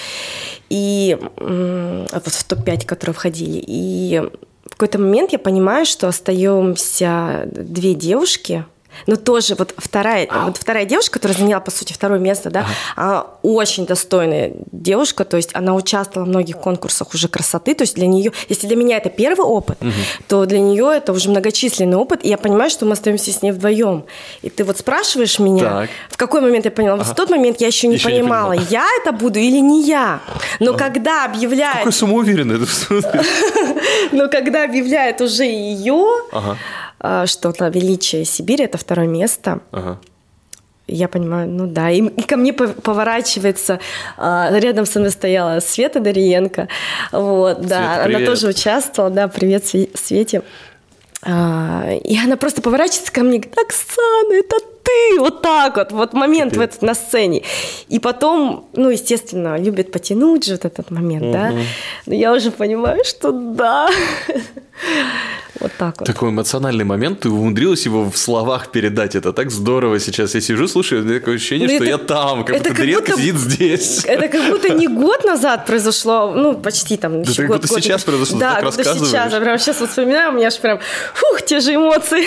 И 0.68 1.18
вот 1.20 2.26
в 2.26 2.44
топ-5, 2.44 2.86
которые 2.86 3.14
входили. 3.14 3.62
И 3.66 4.22
в 4.66 4.70
какой-то 4.70 4.98
момент 4.98 5.32
я 5.32 5.38
понимаю, 5.38 5.84
что 5.84 6.06
остаемся 6.06 7.48
две 7.50 7.94
девушки, 7.94 8.64
Но 9.06 9.16
тоже 9.16 9.54
вот 9.54 9.74
вторая, 9.76 10.26
Ау. 10.30 10.46
вот 10.46 10.56
вторая 10.56 10.84
девушка, 10.84 11.14
которая 11.14 11.36
заняла, 11.36 11.60
по 11.60 11.70
сути, 11.70 11.92
второе 11.92 12.18
место, 12.18 12.50
да, 12.50 12.60
ага. 12.60 12.70
она 12.96 13.26
очень 13.42 13.86
достойная 13.86 14.52
девушка, 14.72 15.24
то 15.24 15.36
есть 15.36 15.50
она 15.52 15.74
участвовала 15.74 16.26
в 16.26 16.28
многих 16.28 16.58
конкурсах 16.58 17.14
уже 17.14 17.28
красоты, 17.28 17.74
то 17.74 17.82
есть 17.82 17.94
для 17.94 18.06
нее, 18.06 18.32
если 18.48 18.66
для 18.66 18.76
меня 18.76 18.96
это 18.96 19.10
первый 19.10 19.44
опыт, 19.46 19.78
угу. 19.80 19.90
то 20.28 20.46
для 20.46 20.60
нее 20.60 20.92
это 20.94 21.12
уже 21.12 21.30
многочисленный 21.30 21.96
опыт, 21.96 22.24
и 22.24 22.28
я 22.28 22.38
понимаю, 22.38 22.70
что 22.70 22.86
мы 22.86 22.92
остаемся 22.92 23.32
с 23.32 23.42
ней 23.42 23.52
вдвоем. 23.52 24.04
И 24.42 24.50
ты 24.50 24.64
вот 24.64 24.78
спрашиваешь 24.78 25.38
меня, 25.38 25.64
так. 25.64 25.90
в 26.10 26.16
какой 26.16 26.40
момент 26.40 26.64
я 26.64 26.70
поняла? 26.70 26.94
Ага. 26.94 27.04
В 27.04 27.14
тот 27.14 27.30
момент 27.30 27.60
я 27.60 27.66
еще 27.66 27.86
не 27.86 27.96
еще 27.96 28.08
понимала, 28.08 28.52
не 28.52 28.64
я 28.70 28.86
это 29.00 29.12
буду 29.12 29.38
или 29.38 29.58
не 29.58 29.82
я. 29.84 30.20
Но 30.60 30.70
ага. 30.70 30.84
когда 30.84 31.24
объявляют... 31.24 31.78
Какой 31.78 31.92
самоуверенный. 31.92 32.56
Но 34.12 34.28
когда 34.28 34.64
объявляют 34.64 35.20
уже 35.20 35.44
ее... 35.44 36.06
Ага 36.32 36.56
а, 37.08 37.26
что 37.26 37.52
на 37.58 37.68
величие 37.68 38.24
Сибири 38.24 38.64
это 38.64 38.78
второе 38.78 39.06
место. 39.06 39.60
Ага. 39.70 40.00
Я 40.88 41.06
понимаю, 41.06 41.48
ну 41.48 41.66
да. 41.66 41.88
И, 41.90 42.00
и 42.00 42.22
ко 42.22 42.36
мне 42.36 42.52
поворачивается, 42.52 43.78
а, 44.16 44.50
рядом 44.52 44.86
со 44.86 44.98
мной 44.98 45.12
стояла 45.12 45.60
Света 45.60 46.00
Дариенко. 46.00 46.66
Вот, 47.12 47.58
Света, 47.58 47.68
да, 47.68 48.02
привет. 48.04 48.16
она 48.16 48.26
тоже 48.26 48.48
участвовала, 48.48 49.12
да, 49.12 49.28
привет 49.28 49.64
Свете. 49.66 50.42
А, 51.22 51.90
и 51.92 52.18
она 52.18 52.36
просто 52.36 52.60
поворачивается 52.60 53.12
ко 53.12 53.22
мне 53.22 53.36
и 53.36 53.40
говорит, 53.40 53.58
Оксана, 53.58 54.32
это 54.32 54.56
ты, 54.86 55.20
вот 55.20 55.42
так 55.42 55.76
вот, 55.76 55.92
вот 55.92 56.12
момент 56.12 56.56
в 56.56 56.60
этот, 56.60 56.82
на 56.82 56.94
сцене. 56.94 57.42
И 57.88 57.98
потом, 57.98 58.68
ну, 58.72 58.90
естественно, 58.90 59.58
любит 59.58 59.92
потянуть 59.92 60.44
же 60.44 60.52
вот 60.52 60.64
этот 60.64 60.90
момент, 60.90 61.24
угу. 61.24 61.32
да. 61.32 61.52
Но 62.06 62.14
я 62.14 62.32
уже 62.32 62.50
понимаю, 62.50 63.04
что 63.04 63.32
да. 63.32 63.90
Вот 65.58 65.72
так 65.78 66.00
вот. 66.00 66.06
Такой 66.06 66.28
эмоциональный 66.28 66.84
момент, 66.84 67.20
ты 67.20 67.30
умудрилась 67.30 67.86
его 67.86 68.10
в 68.10 68.16
словах 68.18 68.70
передать. 68.70 69.14
Это 69.14 69.32
так 69.32 69.50
здорово 69.50 69.98
сейчас. 70.00 70.34
Я 70.34 70.40
сижу, 70.40 70.68
слушаю, 70.68 71.02
у 71.02 71.04
меня 71.04 71.18
такое 71.18 71.36
ощущение, 71.36 71.66
ну, 71.66 71.74
что 71.74 71.84
это, 71.84 71.90
я 71.90 71.98
там, 71.98 72.44
как 72.44 72.58
будто 72.58 72.74
Дренка 72.74 73.12
сидит 73.16 73.36
здесь. 73.36 74.04
Это 74.06 74.28
как 74.28 74.50
будто 74.50 74.68
не 74.68 74.86
год 74.86 75.24
назад 75.24 75.66
произошло, 75.66 76.32
ну, 76.36 76.54
почти 76.54 76.96
там 76.98 77.22
да 77.22 77.30
еще 77.30 77.44
год. 77.44 77.62
Да 77.62 77.68
сейчас 77.68 78.04
произошло, 78.04 78.38
да, 78.38 78.60
так 78.60 78.74
сейчас. 78.74 79.32
Я 79.32 79.40
прям 79.40 79.58
сейчас 79.58 79.80
вот 79.80 79.88
вспоминаю, 79.88 80.32
у 80.32 80.34
меня 80.34 80.48
аж 80.48 80.58
прям, 80.58 80.78
фух, 81.14 81.42
те 81.42 81.60
же 81.60 81.74
эмоции. 81.74 82.26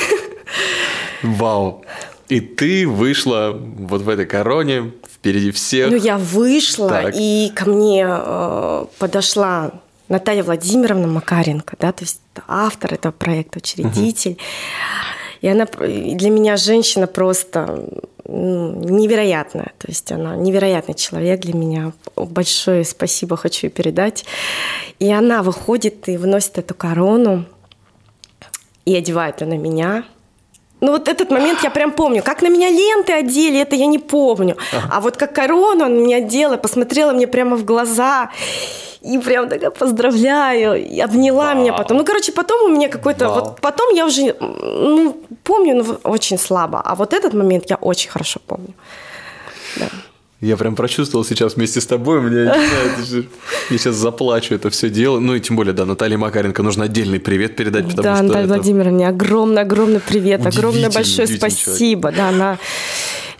Вау. 1.22 1.86
И 2.30 2.42
ты 2.42 2.88
вышла 2.88 3.52
вот 3.52 4.02
в 4.02 4.10
этой 4.10 4.28
короне 4.28 4.92
впереди 5.12 5.52
всех. 5.52 5.90
Ну, 5.90 5.98
я 5.98 6.18
вышла, 6.20 6.90
так. 6.90 7.16
и 7.18 7.52
ко 7.56 7.68
мне 7.68 8.06
э, 8.08 8.86
подошла 9.00 9.72
Наталья 10.10 10.44
Владимировна 10.44 11.08
Макаренко, 11.08 11.76
да, 11.80 11.92
то 11.92 12.04
есть 12.04 12.22
автор 12.48 12.94
этого 12.94 13.12
проекта, 13.12 13.58
учредитель. 13.58 14.34
Угу. 14.34 14.40
И 15.42 15.48
она 15.48 15.66
для 15.66 16.30
меня 16.30 16.56
женщина 16.58 17.08
просто 17.08 17.90
ну, 18.26 18.76
невероятная. 18.76 19.72
То 19.80 19.88
есть 19.88 20.12
она 20.12 20.36
невероятный 20.36 20.94
человек 20.94 21.40
для 21.40 21.56
меня. 21.56 21.94
Большое 22.16 22.86
спасибо 22.86 23.38
хочу 23.38 23.70
передать. 23.70 24.26
И 25.00 25.12
она 25.12 25.42
выходит 25.42 26.08
и 26.10 26.18
выносит 26.18 26.60
эту 26.60 26.76
корону 26.76 27.46
и 28.86 28.96
одевает 28.96 29.42
ее 29.42 29.48
на 29.48 29.58
меня– 29.58 30.04
ну 30.82 30.92
вот 30.92 31.08
этот 31.08 31.30
момент 31.30 31.60
я 31.64 31.70
прям 31.70 31.92
помню. 31.92 32.24
Как 32.24 32.42
на 32.42 32.50
меня 32.50 32.70
ленты 32.70 33.14
одели, 33.14 33.60
это 33.60 33.76
я 33.76 33.86
не 33.86 34.00
помню. 34.00 34.58
Ага. 34.72 34.90
А 34.92 35.02
вот 35.02 35.18
как 35.18 35.34
корону 35.34 35.86
он 35.86 36.04
меня 36.04 36.18
одела, 36.18 36.58
посмотрела 36.58 37.12
мне 37.12 37.28
прямо 37.28 37.56
в 37.58 37.66
глаза. 37.66 38.30
И 39.02 39.18
прям 39.18 39.48
такая 39.48 39.70
поздравляю, 39.70 40.76
и 40.76 41.00
обняла 41.00 41.54
Вау. 41.54 41.62
меня 41.62 41.74
потом. 41.74 41.98
Ну, 41.98 42.04
короче, 42.04 42.34
потом 42.34 42.70
у 42.70 42.76
меня 42.76 42.90
какой-то... 42.90 43.30
Вот 43.30 43.62
потом 43.62 43.96
я 43.96 44.06
уже 44.06 44.36
ну, 44.40 45.16
помню, 45.44 45.76
но 45.76 45.98
очень 46.04 46.38
слабо. 46.38 46.82
А 46.84 46.96
вот 46.96 47.14
этот 47.14 47.34
момент 47.34 47.70
я 47.70 47.78
очень 47.78 48.10
хорошо 48.10 48.42
помню. 48.46 48.74
Да. 49.78 49.88
Я 50.42 50.56
прям 50.56 50.76
прочувствовал 50.76 51.26
сейчас 51.26 51.58
вместе 51.58 51.82
с 51.82 51.86
тобой, 51.86 52.22
мне, 52.22 52.44
я 52.44 53.78
сейчас 53.78 53.96
заплачу 53.96 54.56
это 54.56 54.70
все 54.70 54.90
дело. 54.90 55.20
Ну 55.20 55.36
и 55.36 55.42
тем 55.42 55.58
более, 55.58 55.74
да, 55.74 55.86
Наталье 55.86 56.18
Макаренко 56.18 56.64
нужно 56.64 56.86
отдельный 56.86 57.20
привет 57.20 57.58
передать, 57.58 57.90
потому 57.90 58.04
да, 58.04 58.16
что 58.16 58.24
Наталья 58.24 58.46
это... 58.46 58.54
Владимировна, 58.54 59.10
огромный-огромный 59.10 60.00
привет, 60.00 60.46
огромное 60.46 60.90
большое 60.90 61.28
спасибо. 61.28 62.14
Человек. 62.14 62.18
Да, 62.18 62.30
она, 62.30 62.58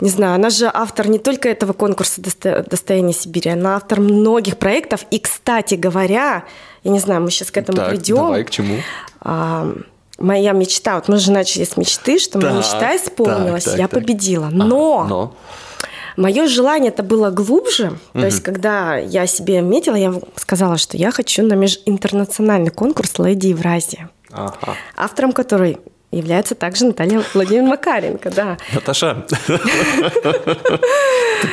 не 0.02 0.10
знаю, 0.10 0.36
она 0.36 0.50
же 0.50 0.70
автор 0.74 1.08
не 1.08 1.20
только 1.20 1.48
этого 1.48 1.72
конкурса 1.72 2.22
«Достояние 2.22 3.14
Сибири», 3.14 3.52
она 3.52 3.78
автор 3.78 4.02
многих 4.02 4.58
проектов. 4.58 5.06
И, 5.10 5.20
кстати 5.20 5.76
говоря, 5.76 6.44
я 6.84 6.92
не 6.92 7.00
знаю, 7.00 7.22
мы 7.22 7.32
сейчас 7.32 7.50
к 7.50 7.56
этому 7.56 7.78
так, 7.78 7.92
придем. 7.92 8.18
давай, 8.18 8.44
к 8.44 8.50
чему? 8.50 8.76
А, 9.22 9.74
моя 10.18 10.52
мечта, 10.52 10.96
вот 10.96 11.08
мы 11.08 11.18
же 11.18 11.32
начали 11.32 11.64
с 11.64 11.78
мечты, 11.78 12.20
что 12.20 12.42
так, 12.42 12.44
моя 12.44 12.58
мечта 12.58 12.98
исполнилась, 12.98 13.64
так, 13.64 13.74
так, 13.74 13.80
я 13.80 13.88
так. 13.88 14.02
победила. 14.02 14.50
Но... 14.52 15.02
А, 15.06 15.08
но 15.08 15.36
Мое 16.20 16.48
желание 16.48 16.92
это 16.92 17.02
было 17.02 17.30
глубже. 17.30 17.98
Угу. 18.14 18.20
То 18.20 18.26
есть, 18.26 18.44
когда 18.44 18.98
я 18.98 19.26
себе 19.26 19.62
метила, 19.62 19.96
я 19.96 20.14
сказала, 20.36 20.78
что 20.78 20.98
я 20.98 21.12
хочу 21.12 21.44
на 21.44 21.54
межинтернациональный 21.54 22.72
конкурс 22.72 23.18
«Леди 23.20 23.48
Евразия», 23.48 24.10
ага. 24.30 24.76
автором 24.98 25.32
которой 25.32 25.78
является 26.12 26.56
также 26.56 26.88
Наталья 26.88 27.24
Владимировна 27.34 27.70
Макаренко, 27.70 28.32
да. 28.32 28.58
Наташа, 28.74 29.26
ты 29.48 29.58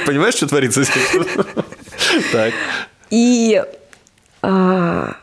понимаешь, 0.04 0.34
что 0.34 0.48
творится 0.48 0.82
здесь? 0.82 1.12
Так. 2.32 2.52
И 3.10 3.62
а, 4.42 5.14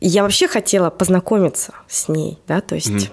я 0.00 0.22
вообще 0.22 0.48
хотела 0.48 0.88
познакомиться 0.88 1.74
с 1.86 2.08
ней, 2.08 2.38
да, 2.48 2.62
то 2.62 2.76
есть... 2.76 3.10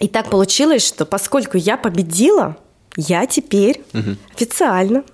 И 0.00 0.08
так 0.08 0.28
получилось, 0.28 0.84
что 0.84 1.06
поскольку 1.06 1.56
я 1.56 1.76
победила, 1.76 2.56
я 2.96 3.26
теперь 3.26 3.82
угу. 3.92 4.16
официально 4.34 5.04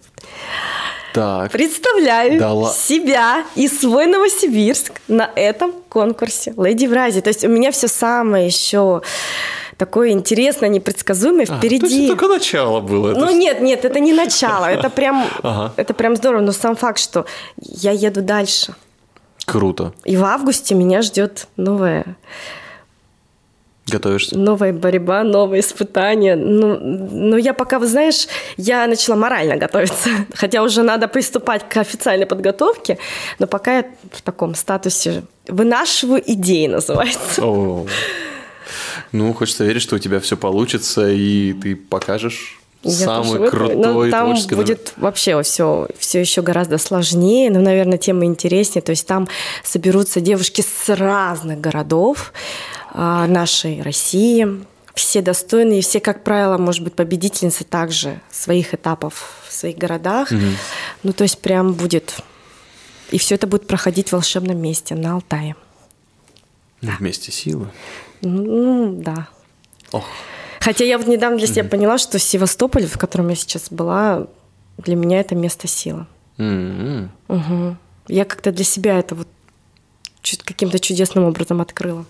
так. 1.12 1.50
представляю 1.50 2.38
да 2.38 2.72
себя 2.72 3.44
и 3.54 3.68
свой 3.68 4.06
Новосибирск 4.06 4.92
на 5.08 5.30
этом 5.34 5.72
конкурсе 5.88 6.54
Леди 6.56 6.86
в 6.86 6.92
Разе. 6.92 7.20
То 7.20 7.28
есть 7.28 7.44
у 7.44 7.48
меня 7.48 7.72
все 7.72 7.88
самое 7.88 8.46
еще 8.46 9.02
такое 9.76 10.10
интересное, 10.10 10.68
непредсказуемое 10.68 11.46
а, 11.48 11.56
впереди. 11.56 11.80
То 11.80 11.86
есть 11.86 11.98
это 11.98 12.08
только 12.08 12.28
начало 12.28 12.80
было. 12.80 13.14
Ну 13.14 13.30
нет, 13.30 13.60
нет, 13.60 13.84
это 13.84 13.98
не 13.98 14.12
начало, 14.12 14.66
это 14.66 14.90
прям, 14.90 15.26
ага. 15.42 15.72
это 15.76 15.94
прям 15.94 16.16
здорово. 16.16 16.42
Но 16.42 16.52
сам 16.52 16.76
факт, 16.76 16.98
что 16.98 17.26
я 17.56 17.90
еду 17.92 18.22
дальше. 18.22 18.74
Круто. 19.46 19.92
И 20.04 20.16
в 20.16 20.24
августе 20.24 20.74
меня 20.74 21.02
ждет 21.02 21.48
новая 21.56 22.16
Готовишься? 23.90 24.38
Новая 24.38 24.72
борьба, 24.72 25.22
новые 25.22 25.60
испытания. 25.60 26.36
Ну, 26.36 26.78
ну, 26.78 27.36
я 27.36 27.54
пока, 27.54 27.78
вы 27.78 27.86
знаешь, 27.86 28.26
я 28.56 28.86
начала 28.86 29.16
морально 29.16 29.56
готовиться. 29.56 30.10
Хотя 30.34 30.62
уже 30.62 30.82
надо 30.82 31.08
приступать 31.08 31.68
к 31.68 31.76
официальной 31.76 32.26
подготовке, 32.26 32.98
но 33.38 33.46
пока 33.46 33.78
я 33.78 33.84
в 34.12 34.22
таком 34.22 34.54
статусе 34.54 35.22
вынашиваю 35.48 36.22
идеи, 36.24 36.66
называется. 36.68 37.42
Ну, 39.12 39.34
хочется 39.34 39.64
верить, 39.64 39.82
что 39.82 39.96
у 39.96 39.98
тебя 39.98 40.20
все 40.20 40.36
получится, 40.36 41.08
и 41.08 41.52
ты 41.52 41.74
покажешь 41.74 42.60
я 42.82 42.92
самый 42.92 43.50
крутой 43.50 43.76
но 43.76 44.10
там 44.10 44.34
будет 44.52 44.94
вообще 44.96 45.42
все, 45.42 45.86
все 45.98 46.20
еще 46.20 46.40
гораздо 46.40 46.78
сложнее, 46.78 47.50
но, 47.50 47.60
наверное, 47.60 47.98
тема 47.98 48.24
интереснее. 48.24 48.80
То 48.80 48.90
есть 48.90 49.06
там 49.06 49.28
соберутся 49.62 50.20
девушки 50.20 50.62
с 50.62 50.88
разных 50.88 51.60
городов, 51.60 52.32
нашей 52.94 53.82
России. 53.82 54.46
Все 54.94 55.22
достойные, 55.22 55.82
все, 55.82 56.00
как 56.00 56.24
правило, 56.24 56.58
может 56.58 56.82
быть, 56.82 56.94
победительницы 56.94 57.64
также 57.64 58.20
своих 58.30 58.74
этапов 58.74 59.44
в 59.48 59.52
своих 59.52 59.78
городах. 59.78 60.30
Угу. 60.30 60.40
Ну, 61.04 61.12
то 61.12 61.22
есть 61.22 61.40
прям 61.40 61.72
будет... 61.74 62.16
И 63.10 63.18
все 63.18 63.36
это 63.36 63.46
будет 63.46 63.66
проходить 63.66 64.08
в 64.08 64.12
волшебном 64.12 64.58
месте 64.58 64.94
на 64.94 65.14
Алтае. 65.14 65.56
Да. 66.82 66.96
Вместе 66.98 67.32
силы. 67.32 67.68
Ну, 68.20 68.94
да. 68.96 69.28
Ох. 69.92 70.06
Хотя 70.60 70.84
я 70.84 70.98
вот 70.98 71.06
недавно 71.06 71.38
для 71.38 71.46
себя 71.46 71.62
mm 71.62 71.68
поняла, 71.68 71.98
что 71.98 72.18
Севастополь, 72.18 72.86
в 72.86 72.98
котором 72.98 73.28
я 73.28 73.34
сейчас 73.34 73.68
была, 73.70 74.26
для 74.76 74.96
меня 74.96 75.20
это 75.20 75.34
место 75.34 75.66
силы. 75.66 76.06
Угу. 76.38 77.76
Я 78.08 78.24
как-то 78.24 78.52
для 78.52 78.64
себя 78.64 78.98
это 78.98 79.14
вот 79.14 79.28
каким-то 80.44 80.78
чудесным 80.78 81.24
образом 81.24 81.60
открыла. 81.60 82.04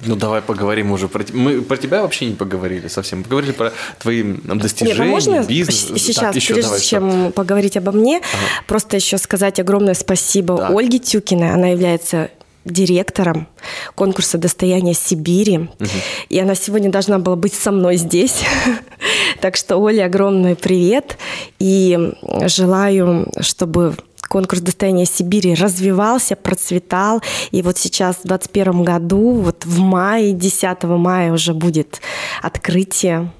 Ну 0.00 0.14
давай 0.14 0.42
поговорим 0.42 0.92
уже 0.92 1.08
про 1.08 1.24
мы 1.32 1.60
про 1.60 1.76
тебя 1.76 2.02
вообще 2.02 2.26
не 2.26 2.34
поговорили 2.34 2.86
совсем, 2.88 3.24
поговорили 3.24 3.52
про 3.52 3.72
твои 3.98 4.22
достижения, 4.22 4.94
Нет, 4.94 5.00
а 5.00 5.04
можно 5.04 5.44
бизнес. 5.44 6.00
Сейчас, 6.00 6.26
так, 6.26 6.36
еще, 6.36 6.54
прежде 6.54 6.70
давай, 6.70 6.80
чем 6.80 7.10
что? 7.10 7.30
поговорить 7.32 7.76
обо 7.76 7.90
мне, 7.90 8.18
ага. 8.18 8.64
просто 8.66 8.96
еще 8.96 9.18
сказать 9.18 9.58
огромное 9.58 9.94
спасибо 9.94 10.56
да. 10.56 10.68
Ольге 10.68 10.98
Тюкиной. 10.98 11.52
Она 11.52 11.68
является 11.68 12.30
директором 12.64 13.48
конкурса 13.94 14.38
«Достояние 14.38 14.94
Сибири». 14.94 15.58
Угу. 15.58 15.88
И 16.28 16.38
она 16.38 16.54
сегодня 16.54 16.90
должна 16.90 17.18
была 17.18 17.36
быть 17.36 17.54
со 17.54 17.72
мной 17.72 17.96
здесь. 17.96 18.42
так 19.40 19.56
что, 19.56 19.78
Оле, 19.78 20.04
огромный 20.04 20.54
привет. 20.54 21.16
И 21.58 22.12
желаю, 22.46 23.26
чтобы 23.40 23.96
конкурс 24.28 24.60
«Достояние 24.60 25.06
Сибири» 25.06 25.54
развивался, 25.54 26.36
процветал. 26.36 27.22
И 27.50 27.62
вот 27.62 27.78
сейчас, 27.78 28.16
в 28.16 28.26
2021 28.26 28.84
году, 28.84 29.32
вот 29.32 29.64
в 29.64 29.80
мае, 29.80 30.32
10 30.32 30.82
мая 30.84 31.32
уже 31.32 31.54
будет 31.54 32.00
открытие 32.42 33.30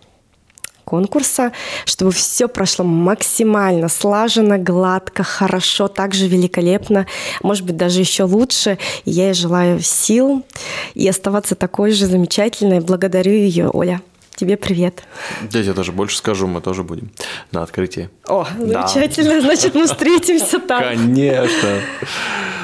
конкурса, 0.89 1.53
чтобы 1.85 2.13
все 2.13 2.49
прошло 2.49 2.83
максимально 2.83 3.89
слаженно, 3.89 4.57
гладко, 4.57 5.23
хорошо, 5.23 5.87
также 5.87 6.27
великолепно, 6.29 7.07
может 7.43 7.67
быть, 7.67 7.77
даже 7.77 8.01
еще 8.01 8.23
лучше. 8.23 8.79
Я 9.05 9.27
ей 9.27 9.35
желаю 9.35 9.81
сил 9.81 10.47
и 10.95 11.07
оставаться 11.07 11.55
такой 11.55 11.93
же 11.93 12.07
замечательной. 12.07 12.81
Благодарю 12.81 13.33
ее, 13.33 13.69
Оля. 13.69 14.01
Тебе 14.39 14.57
привет. 14.57 15.03
Я 15.51 15.65
тебе 15.65 15.73
даже 15.73 15.91
больше 15.91 16.17
скажу, 16.17 16.47
мы 16.47 16.61
тоже 16.61 16.85
будем 16.85 17.11
на 17.51 17.65
открытии. 17.65 18.09
О, 18.25 18.47
замечательно, 18.57 19.35
да. 19.35 19.41
значит, 19.41 19.75
мы 19.75 19.87
встретимся 19.87 20.61
там. 20.61 20.81
Конечно. 20.81 21.81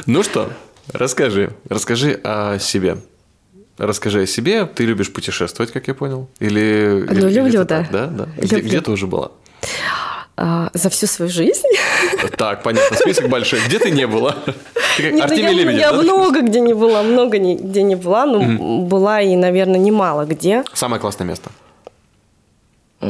Ну 0.06 0.22
что, 0.22 0.52
расскажи, 0.92 1.50
расскажи 1.68 2.20
о 2.22 2.60
себе. 2.60 2.98
Расскажи 3.76 4.22
о 4.22 4.26
себе. 4.26 4.66
Ты 4.66 4.84
любишь 4.84 5.12
путешествовать, 5.12 5.72
как 5.72 5.88
я 5.88 5.94
понял? 5.94 6.28
Или, 6.38 7.06
ну, 7.08 7.26
или 7.26 7.34
люблю, 7.34 7.64
да. 7.64 7.84
да, 7.90 8.06
да. 8.06 8.28
Где, 8.38 8.60
где 8.60 8.80
ты 8.80 8.92
уже 8.92 9.08
была? 9.08 9.32
А, 10.36 10.70
за 10.74 10.90
всю 10.90 11.08
свою 11.08 11.28
жизнь. 11.28 11.66
Так, 12.36 12.62
понятно, 12.62 12.96
список 12.96 13.28
большой. 13.28 13.58
Где 13.66 13.80
ты 13.80 13.90
не 13.90 14.06
была? 14.06 14.36
Ты 14.96 15.10
как 15.18 15.30
Артемий 15.30 15.42
я, 15.42 15.52
Лебедев, 15.52 15.80
Я 15.80 15.92
да? 15.92 16.02
много 16.02 16.40
где 16.42 16.60
не 16.60 16.74
была, 16.74 17.02
много 17.02 17.38
где 17.38 17.82
не 17.82 17.96
была, 17.96 18.26
но 18.26 18.84
была 18.86 19.20
и, 19.20 19.34
наверное, 19.34 19.80
немало 19.80 20.24
где. 20.24 20.62
Самое 20.72 21.00
классное 21.00 21.26
место? 21.26 21.50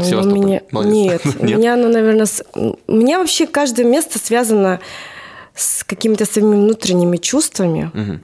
Севастополь? 0.02 0.38
Меня... 0.38 0.60
Нет, 0.84 1.24
меня, 1.40 1.76
ну, 1.76 1.88
наверное, 1.88 2.26
с... 2.26 2.42
у 2.54 2.92
меня 2.92 3.18
вообще 3.18 3.46
каждое 3.46 3.84
место 3.84 4.18
связано 4.18 4.80
с 5.54 5.84
какими-то 5.84 6.24
своими 6.26 6.56
внутренними 6.56 7.16
чувствами. 7.16 7.90
Угу. 7.94 8.20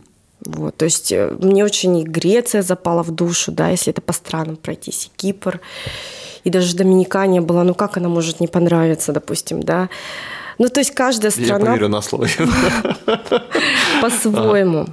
Вот, 0.57 0.77
то 0.77 0.87
есть 0.87 1.13
э, 1.13 1.31
мне 1.39 1.65
очень 1.65 1.99
и 1.99 2.05
Греция 2.05 2.63
запала 2.63 3.03
в 3.03 3.11
душу, 3.11 3.53
да, 3.53 3.69
если 3.69 3.93
это 3.93 4.01
по 4.01 4.13
странам 4.13 4.57
пройтись, 4.57 5.07
и 5.07 5.21
Кипр, 5.21 5.61
и 6.45 6.51
даже 6.51 6.75
Доминикания 6.75 7.43
была, 7.43 7.63
ну 7.63 7.75
как 7.75 7.99
она 7.99 8.09
может 8.09 8.41
не 8.41 8.49
понравиться, 8.49 9.13
допустим, 9.13 9.63
да. 9.63 9.91
Ну, 10.59 10.69
то 10.69 10.81
есть 10.81 10.93
каждая 10.93 11.31
страна... 11.31 11.59
Я 11.59 11.67
поверю 11.67 11.89
на 11.89 12.03
слово. 12.03 12.27
По-своему, 14.03 14.89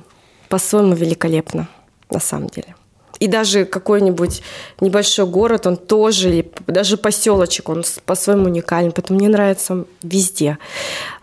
по-своему 0.47 0.95
великолепно, 0.95 1.67
на 2.09 2.19
самом 2.19 2.47
деле. 2.47 2.75
И 3.19 3.27
даже 3.27 3.65
какой-нибудь 3.65 4.41
небольшой 4.81 5.25
город, 5.25 5.67
он 5.67 5.77
тоже, 5.77 6.29
или 6.29 6.51
даже 6.67 6.97
поселочек, 6.97 7.69
он 7.69 7.83
по-своему 8.05 8.45
уникален. 8.45 8.91
Поэтому 8.91 9.19
мне 9.19 9.29
нравится 9.29 9.85
везде. 10.03 10.57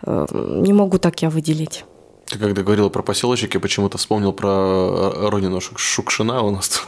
Эм, 0.05 0.63
не 0.63 0.73
могу 0.73 0.99
так 0.99 1.23
я 1.23 1.31
выделить. 1.31 1.85
Ты 2.27 2.39
когда 2.39 2.63
говорила 2.63 2.89
про 2.89 3.03
поселочек, 3.03 3.55
я 3.55 3.61
почему-то 3.61 3.99
вспомнил 3.99 4.33
про 4.33 5.13
э, 5.15 5.29
Ронину 5.29 5.61
Шукшина 5.61 6.43
у 6.43 6.51
нас. 6.51 6.83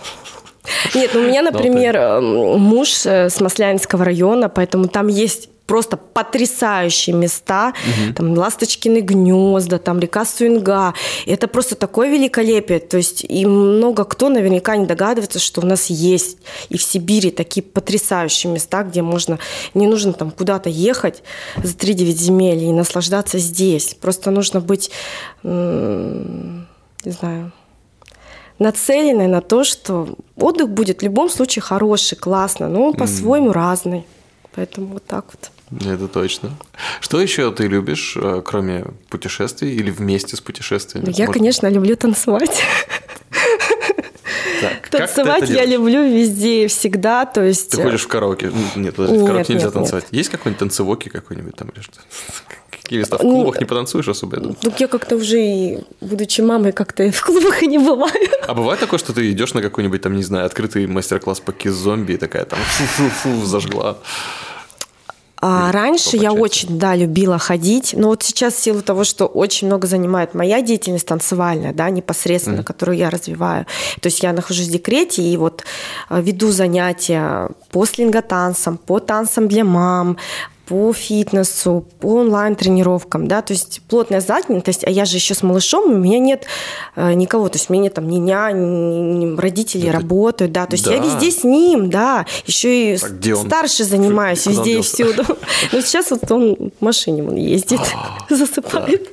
Нет, 0.94 1.12
ну 1.14 1.20
у 1.20 1.24
меня, 1.24 1.42
например, 1.42 1.96
эм, 1.96 2.58
муж 2.58 3.06
э, 3.06 3.30
с 3.30 3.40
Маслянского 3.40 4.04
района, 4.04 4.48
поэтому 4.48 4.88
там 4.88 5.08
есть 5.08 5.48
просто 5.66 5.96
потрясающие 5.96 7.14
места, 7.14 7.68
угу. 7.68 8.14
там 8.14 8.38
Ласточкины 8.38 9.00
гнезда, 9.00 9.78
там 9.78 9.98
река 9.98 10.24
Суинга. 10.24 10.94
И 11.24 11.32
это 11.32 11.48
просто 11.48 11.74
такое 11.74 12.08
великолепие. 12.10 12.78
То 12.78 12.96
есть 12.96 13.24
и 13.24 13.44
много 13.44 14.04
кто 14.04 14.28
наверняка 14.28 14.76
не 14.76 14.86
догадывается, 14.86 15.38
что 15.38 15.60
у 15.60 15.66
нас 15.66 15.86
есть 15.86 16.38
и 16.68 16.78
в 16.78 16.82
Сибири 16.82 17.30
такие 17.30 17.62
потрясающие 17.62 18.52
места, 18.52 18.82
где 18.84 19.02
можно, 19.02 19.38
не 19.74 19.86
нужно 19.86 20.12
там 20.12 20.30
куда-то 20.30 20.68
ехать 20.68 21.22
за 21.62 21.74
3-9 21.74 22.12
земель 22.12 22.64
и 22.64 22.72
наслаждаться 22.72 23.38
здесь. 23.38 23.94
Просто 24.00 24.30
нужно 24.30 24.60
быть, 24.60 24.90
не 25.42 26.66
знаю, 27.04 27.52
нацеленной 28.58 29.26
на 29.26 29.40
то, 29.40 29.64
что 29.64 30.08
отдых 30.36 30.70
будет 30.70 31.00
в 31.00 31.02
любом 31.02 31.28
случае 31.28 31.62
хороший, 31.62 32.16
классно, 32.16 32.68
но 32.68 32.84
он 32.84 32.94
по-своему 32.94 33.52
разный. 33.52 34.06
Поэтому 34.54 34.86
вот 34.94 35.04
так 35.04 35.26
вот. 35.26 35.50
Это 35.70 36.06
точно. 36.06 36.50
Что 37.00 37.20
еще 37.20 37.50
ты 37.50 37.66
любишь, 37.66 38.16
э, 38.16 38.42
кроме 38.44 38.84
путешествий 39.08 39.74
или 39.74 39.90
вместе 39.90 40.36
с 40.36 40.40
путешествиями? 40.40 41.06
Ну, 41.06 41.12
я, 41.12 41.26
Может... 41.26 41.34
конечно, 41.34 41.66
люблю 41.68 41.96
танцевать. 41.96 42.62
Так, 44.60 44.88
танцевать 44.88 45.50
я 45.50 45.64
люблю 45.66 46.02
везде 46.02 46.64
и 46.64 46.66
всегда, 46.68 47.26
то 47.26 47.44
есть... 47.44 47.72
Ты 47.72 47.82
ходишь 47.82 48.02
в 48.02 48.08
караоке? 48.08 48.50
Нет, 48.74 48.94
подожди, 48.94 49.18
в 49.18 49.26
караоке 49.26 49.52
нельзя 49.54 49.70
танцевать. 49.70 50.06
Есть 50.10 50.30
какой-нибудь 50.30 50.58
танцевоки 50.58 51.08
какой-нибудь 51.08 51.54
там 51.56 51.68
или 51.68 51.82
что? 51.82 52.00
Места 52.90 53.18
в 53.18 53.20
клубах 53.20 53.60
не 53.60 53.66
потанцуешь 53.66 54.08
особо? 54.08 54.38
Ну, 54.38 54.56
я 54.78 54.88
как-то 54.88 55.16
уже, 55.16 55.40
и, 55.40 55.78
будучи 56.00 56.40
мамой, 56.40 56.72
как-то 56.72 57.10
в 57.10 57.20
клубах 57.22 57.62
и 57.62 57.66
не 57.66 57.78
бываю. 57.78 58.30
А 58.46 58.54
бывает 58.54 58.80
такое, 58.80 58.98
что 58.98 59.12
ты 59.12 59.30
идешь 59.30 59.54
на 59.54 59.62
какой-нибудь 59.62 60.00
там, 60.00 60.14
не 60.14 60.22
знаю, 60.22 60.46
открытый 60.46 60.86
мастер-класс 60.86 61.40
по 61.40 61.52
киз-зомби 61.52 62.12
и 62.12 62.16
такая 62.16 62.44
там 62.44 62.58
фу-фу-фу 62.60 63.44
зажгла? 63.44 63.98
А 65.48 65.70
раньше 65.70 66.16
я 66.16 66.32
очень, 66.32 66.78
да, 66.78 66.96
любила 66.96 67.38
ходить, 67.38 67.94
но 67.96 68.08
вот 68.08 68.24
сейчас 68.24 68.54
в 68.54 68.58
силу 68.62 68.82
того, 68.82 69.04
что 69.04 69.26
очень 69.26 69.68
много 69.68 69.86
занимает 69.86 70.34
моя 70.34 70.60
деятельность 70.60 71.06
танцевальная, 71.06 71.72
да, 71.72 71.88
непосредственно, 71.88 72.60
mm. 72.60 72.64
которую 72.64 72.98
я 72.98 73.10
развиваю. 73.10 73.64
То 74.00 74.08
есть 74.08 74.22
я 74.24 74.32
нахожусь 74.32 74.66
в 74.66 74.72
декрете 74.72 75.22
и 75.22 75.36
вот 75.36 75.62
э, 76.10 76.20
веду 76.20 76.50
занятия 76.50 77.48
по 77.70 77.86
слинготанцам, 77.86 78.76
по 78.76 78.98
танцам 78.98 79.46
для 79.46 79.64
мам, 79.64 80.16
по 80.66 80.92
фитнесу, 80.92 81.86
по 82.00 82.16
онлайн-тренировкам, 82.20 83.28
да, 83.28 83.40
то 83.40 83.52
есть 83.52 83.80
плотная 83.88 84.20
занятость, 84.20 84.84
а 84.84 84.90
я 84.90 85.04
же 85.04 85.16
еще 85.16 85.34
с 85.34 85.42
малышом, 85.42 85.92
у 85.92 85.96
меня 85.96 86.18
нет 86.18 86.44
э, 86.96 87.12
никого, 87.14 87.48
то 87.48 87.56
есть 87.56 87.70
у 87.70 87.72
меня 87.72 87.84
нет 87.84 87.94
там 87.94 88.08
ни 88.08 88.16
нянь, 88.16 88.58
ни, 88.58 89.24
ни 89.24 89.36
родители 89.36 89.88
Это... 89.88 89.98
работают, 89.98 90.52
да, 90.52 90.66
то 90.66 90.74
есть 90.74 90.84
да. 90.84 90.94
я 90.94 90.98
везде 90.98 91.30
с 91.30 91.44
ним, 91.44 91.88
да, 91.88 92.26
еще 92.46 92.94
и 92.94 92.98
так, 92.98 93.36
старше 93.46 93.84
занимаюсь 93.84 94.42
Куда 94.42 94.56
везде 94.56 94.78
и 94.78 94.82
всюду. 94.82 95.24
Но 95.72 95.80
сейчас 95.80 96.10
вот 96.10 96.30
он 96.32 96.56
в 96.78 96.84
машине 96.84 97.22
он 97.22 97.36
ездит, 97.36 97.80
а, 97.94 98.26
засыпает. 98.34 99.08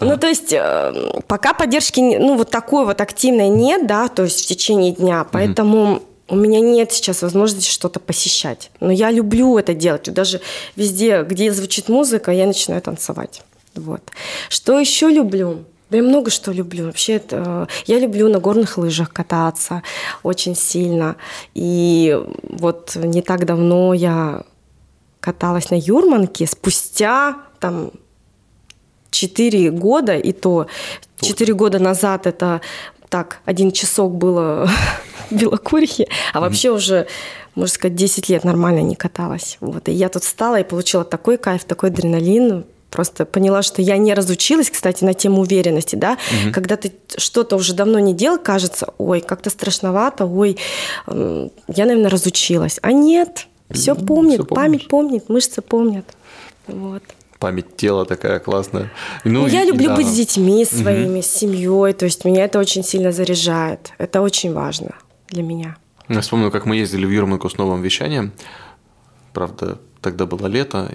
Ну, 0.00 0.16
то 0.16 0.26
есть 0.26 0.52
э, 0.52 1.20
пока 1.26 1.54
поддержки, 1.54 2.00
ну, 2.00 2.36
вот 2.36 2.50
такой 2.50 2.84
вот 2.84 3.00
активной 3.00 3.48
нет, 3.48 3.86
да, 3.86 4.08
то 4.08 4.24
есть 4.24 4.44
в 4.44 4.46
течение 4.46 4.92
дня, 4.92 5.24
поэтому 5.30 6.02
у 6.28 6.36
меня 6.36 6.60
нет 6.60 6.92
сейчас 6.92 7.22
возможности 7.22 7.70
что-то 7.70 8.00
посещать. 8.00 8.70
Но 8.80 8.92
я 8.92 9.10
люблю 9.10 9.58
это 9.58 9.74
делать. 9.74 10.12
Даже 10.12 10.40
везде, 10.76 11.22
где 11.22 11.52
звучит 11.52 11.88
музыка, 11.88 12.30
я 12.30 12.46
начинаю 12.46 12.82
танцевать. 12.82 13.42
Вот. 13.74 14.02
Что 14.48 14.78
еще 14.78 15.08
люблю? 15.08 15.64
Да 15.90 15.96
я 15.96 16.02
много 16.02 16.30
что 16.30 16.52
люблю. 16.52 16.86
Вообще, 16.86 17.14
это, 17.14 17.66
я 17.86 17.98
люблю 17.98 18.28
на 18.28 18.40
горных 18.40 18.76
лыжах 18.76 19.10
кататься 19.12 19.82
очень 20.22 20.54
сильно. 20.54 21.16
И 21.54 22.18
вот 22.42 22.94
не 22.96 23.22
так 23.22 23.46
давно 23.46 23.94
я 23.94 24.44
каталась 25.20 25.70
на 25.70 25.76
Юрманке 25.78 26.46
спустя 26.46 27.38
там 27.58 27.90
4 29.10 29.70
года, 29.70 30.16
и 30.16 30.32
то 30.32 30.66
4 31.20 31.54
года 31.54 31.78
назад 31.78 32.26
это 32.26 32.60
так, 33.08 33.40
один 33.44 33.72
часок 33.72 34.14
было 34.14 34.68
Белокурихе, 35.30 36.08
а 36.32 36.40
вообще 36.40 36.70
уже, 36.70 37.06
можно 37.54 37.72
сказать, 37.72 37.96
10 37.96 38.28
лет 38.28 38.44
нормально 38.44 38.80
не 38.80 38.94
каталась. 38.94 39.56
Вот, 39.60 39.88
и 39.88 39.92
я 39.92 40.08
тут 40.08 40.24
встала 40.24 40.60
и 40.60 40.64
получила 40.64 41.04
такой 41.04 41.38
кайф, 41.38 41.64
такой 41.64 41.90
адреналин, 41.90 42.64
просто 42.90 43.24
поняла, 43.26 43.62
что 43.62 43.82
я 43.82 43.96
не 43.98 44.14
разучилась, 44.14 44.70
кстати, 44.70 45.04
на 45.04 45.14
тему 45.14 45.42
уверенности, 45.42 45.96
да, 45.96 46.12
угу. 46.12 46.52
когда 46.52 46.76
ты 46.76 46.92
что-то 47.16 47.56
уже 47.56 47.74
давно 47.74 47.98
не 47.98 48.14
делал, 48.14 48.38
кажется, 48.38 48.92
ой, 48.98 49.20
как-то 49.20 49.50
страшновато, 49.50 50.24
ой, 50.24 50.56
я, 51.06 51.50
наверное, 51.86 52.10
разучилась. 52.10 52.78
А 52.82 52.92
нет, 52.92 53.46
все 53.70 53.94
помнит, 53.94 54.40
все 54.40 54.54
память 54.54 54.88
помнит, 54.88 55.28
мышцы 55.28 55.60
помнят. 55.60 56.06
Вот 56.66 57.02
память 57.38 57.76
тела 57.76 58.04
такая 58.04 58.38
классная. 58.38 58.90
Ну, 59.24 59.46
я 59.46 59.62
и, 59.62 59.66
люблю 59.66 59.88
да. 59.88 59.96
быть 59.96 60.06
с 60.06 60.14
детьми 60.14 60.64
своими, 60.64 61.18
угу. 61.18 61.22
с 61.22 61.26
семьей, 61.26 61.92
то 61.92 62.04
есть 62.04 62.24
меня 62.24 62.44
это 62.44 62.58
очень 62.58 62.84
сильно 62.84 63.12
заряжает. 63.12 63.92
Это 63.98 64.20
очень 64.20 64.52
важно 64.52 64.94
для 65.28 65.42
меня. 65.42 65.76
Я 66.08 66.20
вспомнил, 66.20 66.50
как 66.50 66.64
мы 66.66 66.76
ездили 66.76 67.04
в 67.04 67.10
Юрманку 67.10 67.48
с 67.48 67.58
новым 67.58 67.82
вещанием. 67.82 68.32
Правда, 69.32 69.78
тогда 70.00 70.26
было 70.26 70.46
лето. 70.46 70.90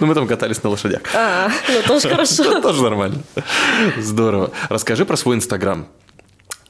Ну, 0.00 0.06
мы 0.06 0.14
там 0.14 0.26
катались 0.26 0.62
на 0.62 0.70
лошадях. 0.70 1.00
А, 1.14 1.50
ну 1.68 1.82
тоже 1.86 2.08
хорошо. 2.08 2.60
Тоже 2.62 2.82
нормально. 2.82 3.22
Здорово. 3.98 4.50
Расскажи 4.68 5.04
про 5.04 5.16
свой 5.16 5.36
Инстаграм. 5.36 5.88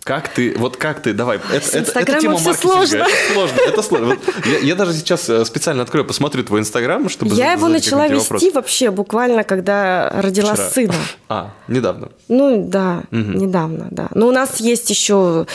Как 0.05 0.29
ты, 0.29 0.55
вот 0.59 0.77
как 0.77 1.01
ты, 1.01 1.13
давай, 1.13 1.39
это, 1.53 1.79
это, 1.79 2.01
это 2.01 2.21
тема 2.21 2.39
маркетинга. 2.41 2.55
Сложно. 2.57 2.97
Это 2.97 3.33
сложно, 3.33 3.61
это 3.61 3.83
сложно. 3.83 4.07
Вот 4.07 4.19
я, 4.47 4.59
я 4.59 4.75
даже 4.75 4.95
сейчас 4.95 5.29
э, 5.31 5.45
специально 5.45 5.83
открою, 5.83 6.05
посмотрю 6.05 6.43
твой 6.43 6.61
Инстаграм, 6.61 7.09
чтобы 7.09 7.37
Я 7.37 7.53
его 7.53 7.69
начала 7.69 8.09
вести 8.09 8.31
вопрос. 8.33 8.55
вообще 8.55 8.91
буквально, 8.91 9.45
когда 9.45 10.11
родила 10.11 10.55
Вчера. 10.55 10.71
сына. 10.71 10.95
А, 11.29 11.53
недавно. 11.69 12.09
Ну 12.29 12.65
да, 12.67 13.03
угу. 13.13 13.21
недавно, 13.21 13.87
да. 13.93 14.09
Но 14.15 14.27
у 14.27 14.33
нас 14.33 14.59
есть 14.59 14.91
еще 14.91 15.47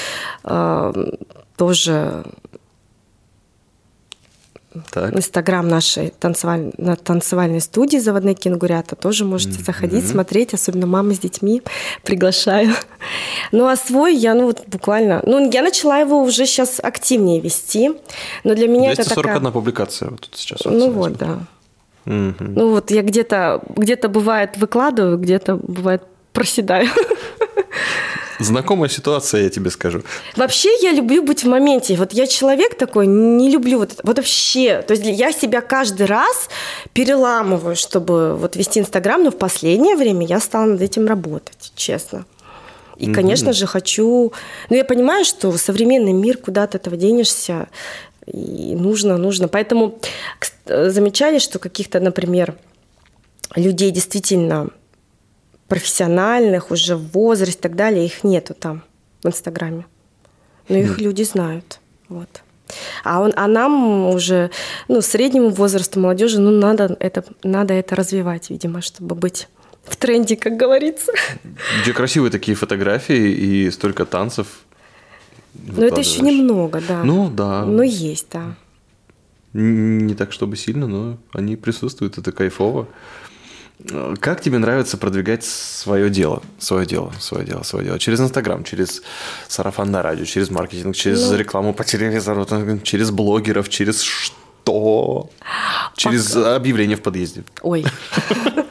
э, 0.45 0.93
тоже 1.57 2.23
Инстаграм 4.95 5.67
нашей 5.67 6.13
танцеваль... 6.19 6.71
на 6.77 6.95
танцевальной 6.95 7.61
студии 7.61 7.97
«Заводные 7.97 8.35
кенгурята». 8.35 8.95
Тоже 8.95 9.25
можете 9.25 9.59
mm-hmm. 9.59 9.65
заходить, 9.65 10.07
смотреть, 10.07 10.53
особенно 10.53 10.87
мамы 10.87 11.15
с 11.15 11.19
детьми. 11.19 11.61
Приглашаю. 12.03 12.73
Ну, 13.51 13.67
а 13.67 13.75
свой 13.75 14.15
я, 14.15 14.33
ну, 14.33 14.45
вот 14.45 14.63
буквально... 14.67 15.21
Ну, 15.25 15.49
я 15.51 15.61
начала 15.61 15.99
его 15.99 16.21
уже 16.21 16.45
сейчас 16.45 16.79
активнее 16.81 17.39
вести. 17.39 17.91
Но 18.43 18.55
для 18.55 18.67
меня 18.67 18.93
241 18.93 19.29
это 19.31 19.39
такая... 19.39 19.51
публикация 19.51 20.09
вот 20.09 20.21
тут 20.21 20.35
сейчас. 20.35 20.65
Ну, 20.65 20.91
вот, 20.91 21.13
да. 21.13 21.39
Mm-hmm. 22.05 22.53
Ну, 22.55 22.71
вот 22.71 22.91
я 22.91 23.01
где-то, 23.01 23.61
где-то 23.75 24.09
бывает 24.09 24.57
выкладываю, 24.57 25.17
где-то 25.17 25.55
бывает 25.55 26.03
проседаю. 26.33 26.87
Знакомая 28.39 28.89
ситуация, 28.89 29.43
я 29.43 29.49
тебе 29.49 29.71
скажу. 29.71 30.03
Вообще 30.35 30.69
я 30.81 30.91
люблю 30.91 31.23
быть 31.23 31.43
в 31.43 31.47
моменте. 31.47 31.95
Вот 31.95 32.13
я 32.13 32.27
человек 32.27 32.77
такой, 32.77 33.07
не 33.07 33.49
люблю 33.49 33.79
вот, 33.79 33.99
вот 34.03 34.17
вообще. 34.17 34.81
То 34.81 34.93
есть 34.93 35.05
я 35.05 35.31
себя 35.31 35.61
каждый 35.61 36.05
раз 36.05 36.49
переламываю, 36.93 37.75
чтобы 37.75 38.35
вот 38.35 38.55
вести 38.55 38.79
Инстаграм, 38.79 39.23
но 39.23 39.31
в 39.31 39.37
последнее 39.37 39.95
время 39.95 40.25
я 40.25 40.39
стала 40.39 40.65
над 40.65 40.81
этим 40.81 41.07
работать, 41.07 41.71
честно. 41.75 42.25
И, 42.97 43.11
конечно 43.11 43.49
mm-hmm. 43.49 43.53
же, 43.53 43.67
хочу... 43.67 44.33
Ну, 44.69 44.75
я 44.75 44.83
понимаю, 44.83 45.23
что 45.23 45.55
современный 45.57 46.13
мир, 46.13 46.37
куда 46.37 46.65
ты 46.65 46.77
этого 46.77 46.97
денешься, 46.97 47.67
и 48.25 48.75
нужно, 48.75 49.17
нужно. 49.17 49.47
Поэтому 49.47 49.99
замечали, 50.65 51.39
что 51.39 51.59
каких-то, 51.59 51.99
например, 51.99 52.55
людей 53.55 53.91
действительно 53.91 54.69
профессиональных, 55.67 56.71
уже 56.71 56.95
в 56.95 57.11
возрасте 57.11 57.59
и 57.59 57.61
так 57.61 57.75
далее, 57.75 58.05
их 58.05 58.23
нету 58.23 58.53
там 58.53 58.83
в 59.23 59.27
Инстаграме. 59.27 59.85
Но 60.69 60.77
их 60.77 60.99
люди 60.99 61.23
знают. 61.23 61.79
Вот. 62.09 62.43
А, 63.03 63.21
он, 63.21 63.33
а 63.35 63.47
нам 63.47 64.07
уже, 64.09 64.51
ну, 64.87 65.01
среднему 65.01 65.49
возрасту 65.49 65.99
молодежи, 65.99 66.39
ну, 66.39 66.51
надо 66.51 66.97
это, 66.99 67.23
надо 67.43 67.73
это 67.73 67.95
развивать, 67.95 68.49
видимо, 68.49 68.81
чтобы 68.81 69.15
быть 69.15 69.47
в 69.83 69.95
тренде, 69.95 70.35
как 70.35 70.57
говорится. 70.57 71.11
Где 71.81 71.93
красивые 71.93 72.31
такие 72.31 72.55
фотографии 72.55 73.31
и 73.31 73.71
столько 73.71 74.05
танцев. 74.05 74.47
Но 75.53 75.85
это 75.85 76.01
еще 76.01 76.21
немного, 76.21 76.81
да. 76.85 77.03
Ну, 77.03 77.29
да. 77.29 77.65
Но 77.65 77.83
есть, 77.83 78.27
да. 78.31 78.55
Не 79.53 80.13
так, 80.13 80.33
чтобы 80.33 80.55
сильно, 80.57 80.87
но 80.87 81.17
они 81.33 81.55
присутствуют, 81.55 82.17
это 82.17 82.31
кайфово. 82.31 82.87
Как 84.19 84.41
тебе 84.41 84.57
нравится 84.57 84.97
продвигать 84.97 85.43
свое 85.43 86.09
дело, 86.09 86.41
свое 86.57 86.85
дело, 86.85 87.13
свое 87.19 87.45
дело, 87.45 87.63
свое 87.63 87.85
дело? 87.85 87.99
Через 87.99 88.19
Инстаграм, 88.19 88.63
через 88.63 89.03
сарафан 89.47 89.91
на 89.91 90.01
радио, 90.01 90.25
через 90.25 90.49
маркетинг, 90.49 90.95
через 90.95 91.29
ну, 91.29 91.37
рекламу 91.37 91.73
по 91.73 91.83
телевизору, 91.83 92.45
через 92.83 93.11
блогеров, 93.11 93.69
через 93.69 94.01
что? 94.01 95.29
Через 95.95 96.31
Пока. 96.31 96.55
объявление 96.55 96.97
в 96.97 97.01
подъезде. 97.01 97.43
Ой. 97.61 97.85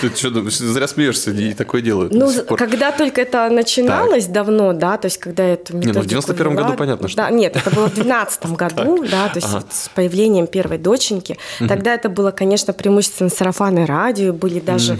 Ты 0.00 0.14
что 0.16 0.30
думаешь, 0.30 0.56
зря 0.56 0.88
смеешься, 0.88 1.30
и 1.30 1.54
такое 1.54 1.82
делают. 1.82 2.12
Ну, 2.12 2.30
когда 2.56 2.92
только 2.92 3.20
это 3.20 3.48
начиналось 3.50 4.24
так. 4.24 4.32
давно, 4.32 4.72
да, 4.72 4.96
то 4.96 5.06
есть 5.06 5.18
когда 5.18 5.44
это 5.44 5.76
Не, 5.76 5.92
ну 5.92 6.00
в 6.00 6.06
91 6.06 6.54
году 6.54 6.72
понятно, 6.74 7.08
что. 7.08 7.16
Да, 7.16 7.30
нет, 7.30 7.56
это 7.56 7.70
было 7.70 7.88
в 7.88 7.94
12 7.94 8.46
году, 8.56 9.04
да, 9.10 9.28
то 9.28 9.36
есть 9.36 9.48
с 9.70 9.88
появлением 9.94 10.46
первой 10.46 10.78
доченьки. 10.78 11.38
Тогда 11.66 11.94
это 11.94 12.08
было, 12.08 12.30
конечно, 12.30 12.72
преимущественно 12.72 13.30
сарафаны 13.30 13.86
радио, 13.86 14.32
были 14.32 14.60
даже, 14.60 14.98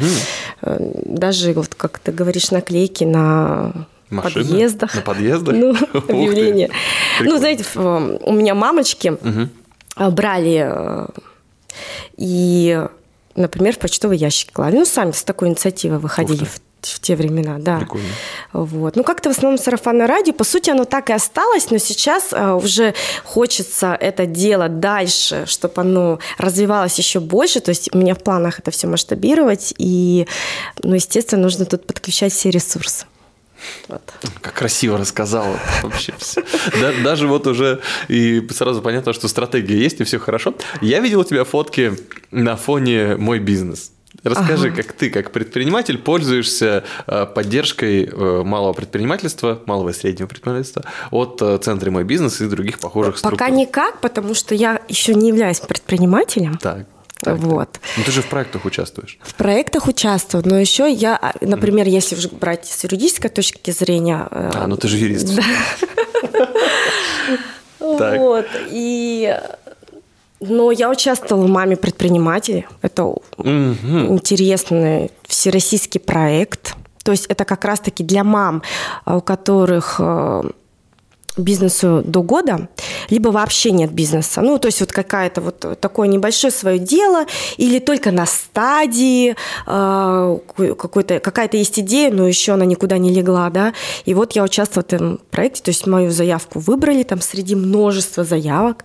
э, 0.62 0.92
даже, 1.04 1.52
вот 1.52 1.74
как 1.74 1.98
ты 1.98 2.12
говоришь, 2.12 2.50
наклейки 2.50 3.04
на 3.04 3.86
Машина? 4.10 4.44
подъездах. 4.44 4.94
На 4.94 5.00
подъездах? 5.00 5.54
Ну, 5.60 5.70
объявление. 5.92 6.70
Ну, 7.20 7.38
знаете, 7.38 7.64
у 7.74 8.32
меня 8.32 8.54
мамочки 8.54 9.16
брали 9.96 10.64
э, 10.66 11.06
и 12.16 12.86
например, 13.36 13.74
в 13.74 13.78
почтовый 13.78 14.18
ящик 14.18 14.52
клали. 14.52 14.76
Ну, 14.76 14.84
сами 14.84 15.12
с 15.12 15.24
такой 15.24 15.48
инициативой 15.48 15.98
выходили 15.98 16.44
в 16.44 16.60
в 16.82 17.00
те 17.00 17.16
времена, 17.16 17.56
да. 17.58 17.78
Прикольно. 17.78 18.08
Вот. 18.52 18.96
Ну, 18.96 19.04
как-то 19.04 19.28
в 19.28 19.36
основном 19.36 19.58
сарафанное 19.58 20.06
радио, 20.06 20.32
по 20.32 20.44
сути, 20.44 20.70
оно 20.70 20.84
так 20.84 21.10
и 21.10 21.12
осталось, 21.12 21.70
но 21.70 21.78
сейчас 21.78 22.32
а, 22.32 22.54
уже 22.54 22.94
хочется 23.24 23.96
это 24.00 24.26
дело 24.26 24.68
дальше, 24.68 25.44
чтобы 25.46 25.74
оно 25.76 26.18
развивалось 26.38 26.96
еще 26.98 27.20
больше. 27.20 27.60
То 27.60 27.70
есть 27.70 27.94
у 27.94 27.98
меня 27.98 28.14
в 28.14 28.22
планах 28.22 28.60
это 28.60 28.70
все 28.70 28.86
масштабировать, 28.86 29.74
и, 29.78 30.26
ну, 30.82 30.94
естественно, 30.94 31.42
нужно 31.42 31.66
тут 31.66 31.86
подключать 31.86 32.32
все 32.32 32.50
ресурсы. 32.50 33.06
Вот. 33.88 34.03
Как 34.40 34.55
красиво 34.55 34.99
рассказала 34.99 35.59
вообще 35.83 36.14
все. 36.18 36.42
Даже 37.03 37.27
вот 37.27 37.46
уже 37.46 37.81
и 38.09 38.46
сразу 38.51 38.83
понятно, 38.83 39.12
что 39.12 39.29
стратегия 39.29 39.79
есть 39.79 40.01
и 40.01 40.05
все 40.05 40.18
хорошо. 40.18 40.55
Я 40.81 41.01
видел 41.01 41.20
у 41.20 41.25
тебя 41.25 41.44
фотки 41.44 41.92
на 42.31 42.57
фоне 42.57 43.16
мой 43.16 43.38
бизнес. 43.38 43.92
Расскажи, 44.23 44.68
ага. 44.68 44.83
как 44.83 44.92
ты, 44.92 45.09
как 45.09 45.31
предприниматель, 45.31 45.96
пользуешься 45.96 46.85
э, 47.07 47.27
поддержкой 47.27 48.05
э, 48.05 48.42
малого 48.42 48.73
предпринимательства, 48.73 49.62
малого 49.66 49.90
и 49.90 49.92
среднего 49.92 50.27
предпринимательства 50.27 50.85
от 51.11 51.40
э, 51.40 51.59
Центра 51.59 51.90
«Мой 51.90 52.05
бизнес» 52.05 52.40
и 52.40 52.46
других 52.46 52.81
похожих 52.81 53.16
структур? 53.16 53.38
Пока 53.38 53.51
никак, 53.51 54.01
потому 54.01 54.35
что 54.35 54.55
я 54.55 54.83
еще 54.88 55.14
не 55.14 55.29
являюсь 55.29 55.61
предпринимателем. 55.61 56.59
Так. 56.59 56.87
Так, 57.22 57.38
вот. 57.38 57.72
Так. 57.72 57.83
Ну 57.96 58.04
ты 58.04 58.12
же 58.12 58.22
в 58.22 58.26
проектах 58.26 58.64
участвуешь. 58.64 59.18
В 59.22 59.35
проектах 59.35 59.88
участвую, 59.88 60.42
но 60.46 60.59
еще 60.59 60.90
я, 60.90 61.16
а, 61.16 61.33
например, 61.40 61.87
mm. 61.87 61.90
если 61.90 62.28
брать 62.28 62.66
с 62.66 62.85
юридической 62.85 63.28
точки 63.28 63.70
зрения... 63.70 64.26
А, 64.30 64.66
ну 64.66 64.76
ты 64.76 64.88
же 64.88 64.96
юрист. 64.96 65.28
Вот, 67.80 68.46
и... 68.70 69.37
Но 70.40 70.70
я 70.70 70.88
участвовала 70.88 71.44
в 71.44 71.50
«Маме 71.50 71.76
предпринимателей». 71.76 72.66
Это 72.80 73.14
интересный 73.38 75.11
всероссийский 75.26 76.00
проект. 76.00 76.76
То 77.02 77.12
есть 77.12 77.26
это 77.26 77.44
как 77.44 77.64
раз-таки 77.64 78.04
для 78.04 78.24
мам, 78.24 78.62
у 79.06 79.20
которых 79.20 79.96
э, 79.98 80.42
бизнесу 81.36 82.02
до 82.04 82.22
года, 82.22 82.68
либо 83.08 83.28
вообще 83.28 83.70
нет 83.70 83.92
бизнеса. 83.92 84.40
Ну, 84.40 84.58
то 84.58 84.66
есть 84.66 84.80
вот 84.80 84.92
какая-то 84.92 85.40
вот 85.40 85.80
такое 85.80 86.08
небольшое 86.08 86.52
свое 86.52 86.78
дело, 86.78 87.26
или 87.56 87.78
только 87.78 88.10
на 88.10 88.26
стадии 88.26 89.36
э, 89.66 90.38
какой-то, 90.56 91.20
какая-то 91.20 91.56
есть 91.56 91.78
идея, 91.78 92.10
но 92.10 92.26
еще 92.26 92.52
она 92.52 92.64
никуда 92.64 92.98
не 92.98 93.12
легла, 93.12 93.50
да. 93.50 93.72
И 94.04 94.14
вот 94.14 94.32
я 94.32 94.42
участвовала 94.42 94.84
в 94.84 94.92
этом 94.92 95.20
проекте, 95.30 95.62
то 95.62 95.70
есть 95.70 95.86
мою 95.86 96.10
заявку 96.10 96.58
выбрали 96.58 97.02
там 97.02 97.20
среди 97.20 97.54
множества 97.54 98.24
заявок. 98.24 98.84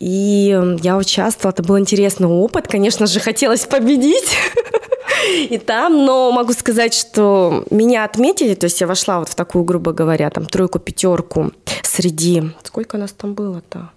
И 0.00 0.60
я 0.82 0.96
участвовала, 0.96 1.52
это 1.52 1.62
был 1.62 1.78
интересный 1.78 2.26
опыт. 2.26 2.68
Конечно 2.68 3.06
же, 3.06 3.20
хотелось 3.20 3.64
победить. 3.64 4.36
И 5.50 5.58
там, 5.58 6.04
но 6.04 6.32
могу 6.32 6.52
сказать, 6.52 6.94
что 6.94 7.64
меня 7.70 8.04
отметили, 8.04 8.54
то 8.54 8.64
есть 8.64 8.80
я 8.80 8.86
вошла 8.86 9.18
вот 9.18 9.28
в 9.28 9.34
такую, 9.34 9.64
грубо 9.64 9.92
говоря, 9.92 10.30
там 10.30 10.46
тройку-пятерку 10.46 11.52
среди... 11.82 12.42
Сколько 12.62 12.98
нас 12.98 13.12
там 13.12 13.34
было-то? 13.34 13.90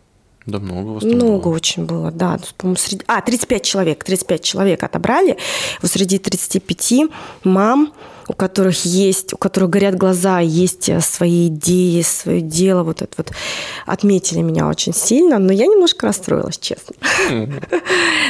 Да 0.48 0.60
много 0.60 0.92
вас 0.92 1.04
Много 1.04 1.50
было. 1.50 1.56
очень 1.56 1.86
было, 1.86 2.10
да. 2.10 2.40
По-моему, 2.58 2.78
среди... 2.78 3.04
А, 3.08 3.22
35 3.22 3.64
человек, 3.64 4.04
35 4.06 4.42
человек 4.42 4.82
отобрали. 4.82 5.36
Вот 5.82 5.92
среди 5.92 6.20
35 6.20 7.10
мам, 7.44 7.92
у 8.30 8.34
которых 8.34 8.86
есть, 8.86 9.34
у 9.34 9.38
которых 9.38 9.70
горят 9.70 9.96
глаза, 9.96 10.40
есть 10.40 10.88
э, 10.88 11.02
свои 11.02 11.48
идеи, 11.48 12.02
свое 12.02 12.40
дело, 12.40 12.84
вот 12.84 13.02
это 13.02 13.14
вот, 13.18 13.32
отметили 13.86 14.42
меня 14.42 14.70
очень 14.70 14.94
сильно, 14.94 15.38
но 15.38 15.52
я 15.52 15.68
немножко 15.68 16.08
расстроилась, 16.08 16.58
честно. 16.58 16.96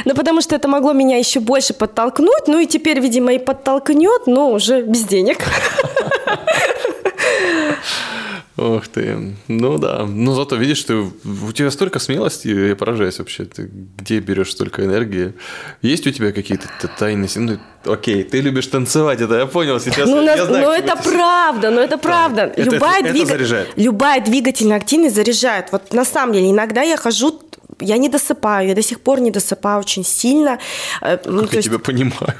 Ну, 0.04 0.14
потому 0.14 0.40
что 0.40 0.56
это 0.56 0.66
могло 0.66 0.92
меня 0.92 1.18
еще 1.18 1.38
больше 1.38 1.72
подтолкнуть, 1.72 2.48
ну 2.48 2.58
и 2.58 2.66
теперь, 2.66 2.98
видимо, 2.98 3.32
и 3.32 3.38
подтолкнет, 3.38 4.26
но 4.26 4.50
уже 4.50 4.82
без 4.82 5.04
денег. 5.04 5.38
Ох 8.58 8.88
ты. 8.88 9.36
Ну 9.46 9.78
да. 9.78 10.04
Но 10.04 10.34
зато 10.34 10.56
видишь, 10.56 10.82
ты, 10.82 10.94
у 10.94 11.52
тебя 11.52 11.70
столько 11.70 12.00
смелости, 12.00 12.48
я 12.48 12.74
поражаюсь 12.74 13.20
вообще. 13.20 13.44
Ты 13.44 13.70
где 13.98 14.18
берешь 14.18 14.50
столько 14.50 14.84
энергии? 14.84 15.32
Есть 15.80 16.06
у 16.08 16.10
тебя 16.10 16.32
какие-то 16.32 16.66
тайны? 16.98 17.28
Ну, 17.36 17.58
окей, 17.84 18.24
ты 18.24 18.40
любишь 18.40 18.66
танцевать, 18.66 19.20
это 19.20 19.38
я 19.38 19.46
понял 19.46 19.78
сейчас. 19.78 20.08
Ну, 20.08 20.22
я 20.22 20.36
нас, 20.36 20.48
знаю, 20.48 20.64
но 20.64 20.74
это 20.74 20.96
ты... 20.96 21.10
правда, 21.10 21.70
но 21.70 21.80
это 21.80 21.98
правда. 21.98 22.52
Да. 22.56 22.62
Любая, 22.64 23.00
это, 23.00 23.12
двиг... 23.12 23.30
это 23.30 23.66
Любая 23.76 24.20
двигательная 24.20 24.78
активность 24.78 25.14
заряжает. 25.14 25.66
Вот 25.70 25.92
на 25.92 26.04
самом 26.04 26.32
деле, 26.32 26.50
иногда 26.50 26.82
я 26.82 26.96
хожу 26.96 27.40
я 27.80 27.96
не 27.96 28.08
досыпаю, 28.08 28.68
я 28.68 28.74
до 28.74 28.82
сих 28.82 29.00
пор 29.00 29.20
не 29.20 29.30
досыпаю 29.30 29.78
очень 29.78 30.04
сильно. 30.04 30.58
Э, 31.00 31.16
ну, 31.24 31.42
как 31.42 31.52
я 31.52 31.58
есть... 31.58 31.68
тебя 31.68 31.78
понимаю. 31.78 32.34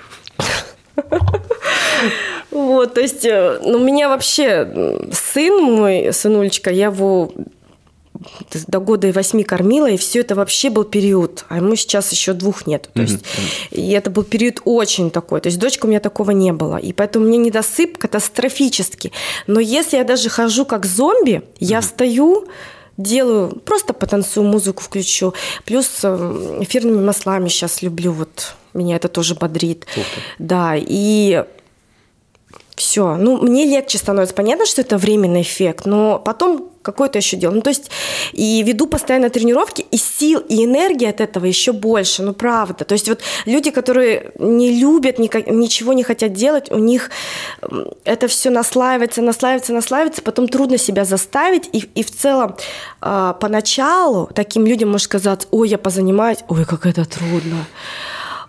Вот, 2.66 2.95
то 2.95 3.01
есть, 3.01 3.24
э, 3.24 3.61
ну, 3.62 3.78
у 3.78 3.85
меня 3.85 4.09
вообще 4.09 4.99
сын 5.12 5.62
мой, 5.62 6.12
сынулечка, 6.12 6.70
я 6.70 6.87
его 6.87 7.33
до 8.66 8.80
года 8.80 9.07
и 9.07 9.12
восьми 9.12 9.45
кормила, 9.45 9.89
и 9.89 9.97
все 9.97 10.20
это 10.20 10.35
вообще 10.35 10.70
был 10.70 10.85
период, 10.85 11.45
а 11.49 11.57
ему 11.57 11.76
сейчас 11.76 12.11
еще 12.11 12.33
двух 12.33 12.66
нет. 12.66 12.91
То 12.93 13.03
есть, 13.03 13.24
и 13.70 13.93
это 13.93 14.11
был 14.11 14.24
период 14.24 14.61
очень 14.64 15.11
такой. 15.11 15.41
То 15.41 15.49
есть 15.49 15.59
дочка 15.59 15.87
у 15.87 15.89
меня 15.89 16.01
такого 16.01 16.33
не 16.33 16.53
было. 16.53 16.76
И 16.76 16.93
поэтому 16.93 17.26
мне 17.26 17.39
недосып 17.39 17.97
катастрофический. 17.97 19.12
Но 19.47 19.61
если 19.61 19.97
я 19.97 20.05
даже 20.05 20.28
хожу 20.28 20.64
как 20.64 20.85
зомби, 20.85 21.43
я 21.61 21.80
встаю, 21.80 22.49
делаю, 22.97 23.51
просто 23.64 23.93
потанцую, 23.93 24.45
музыку 24.47 24.83
включу. 24.83 25.35
Плюс 25.64 25.89
э, 26.03 26.57
эфирными 26.61 27.05
маслами 27.05 27.49
сейчас 27.49 27.83
люблю, 27.83 28.12
вот 28.12 28.55
меня 28.74 28.97
это 28.97 29.09
тоже 29.09 29.35
бодрит. 29.35 29.87
Да, 30.39 30.74
и 30.76 31.45
все. 32.79 33.16
Ну, 33.16 33.39
мне 33.39 33.64
легче 33.64 33.99
становится. 33.99 34.35
Понятно, 34.35 34.66
что 34.66 34.81
это 34.81 34.97
временный 34.99 35.43
эффект, 35.43 35.87
но 35.87 36.18
потом 36.18 36.70
какое-то 36.83 37.18
еще 37.18 37.37
дело. 37.37 37.53
Ну, 37.53 37.61
то 37.61 37.70
есть, 37.70 37.91
и 38.33 38.62
веду 38.62 38.87
постоянно 38.87 39.29
тренировки, 39.29 39.85
и 39.91 39.97
сил, 39.99 40.41
и 40.49 40.64
энергии 40.64 41.07
от 41.07 41.20
этого 41.20 41.45
еще 41.45 41.72
больше, 41.72 42.22
ну, 42.22 42.33
правда. 42.33 42.85
То 42.85 42.95
есть, 42.95 43.09
вот 43.09 43.20
люди, 43.45 43.70
которые 43.70 44.33
не 44.39 44.81
любят, 44.81 45.18
ничего 45.18 45.93
не 45.93 46.03
хотят 46.03 46.33
делать, 46.33 46.70
у 46.70 46.79
них 46.79 47.11
это 48.05 48.26
все 48.26 48.51
наслаивается, 48.51 49.20
наслаивается, 49.20 49.72
наслаивается, 49.72 50.22
потом 50.22 50.49
трудно 50.49 50.79
себя 50.79 51.05
заставить, 51.05 51.68
и, 51.72 51.79
и 51.95 52.03
в 52.03 52.11
целом 52.11 52.57
э, 53.03 53.35
поначалу 53.39 54.31
таким 54.35 54.64
людям 54.64 54.91
может 54.91 55.09
казаться, 55.09 55.47
ой, 55.51 55.68
я 55.68 55.79
позанимаюсь, 55.79 56.39
ой, 56.49 56.64
как 56.64 56.87
это 56.87 57.05
трудно 57.05 57.66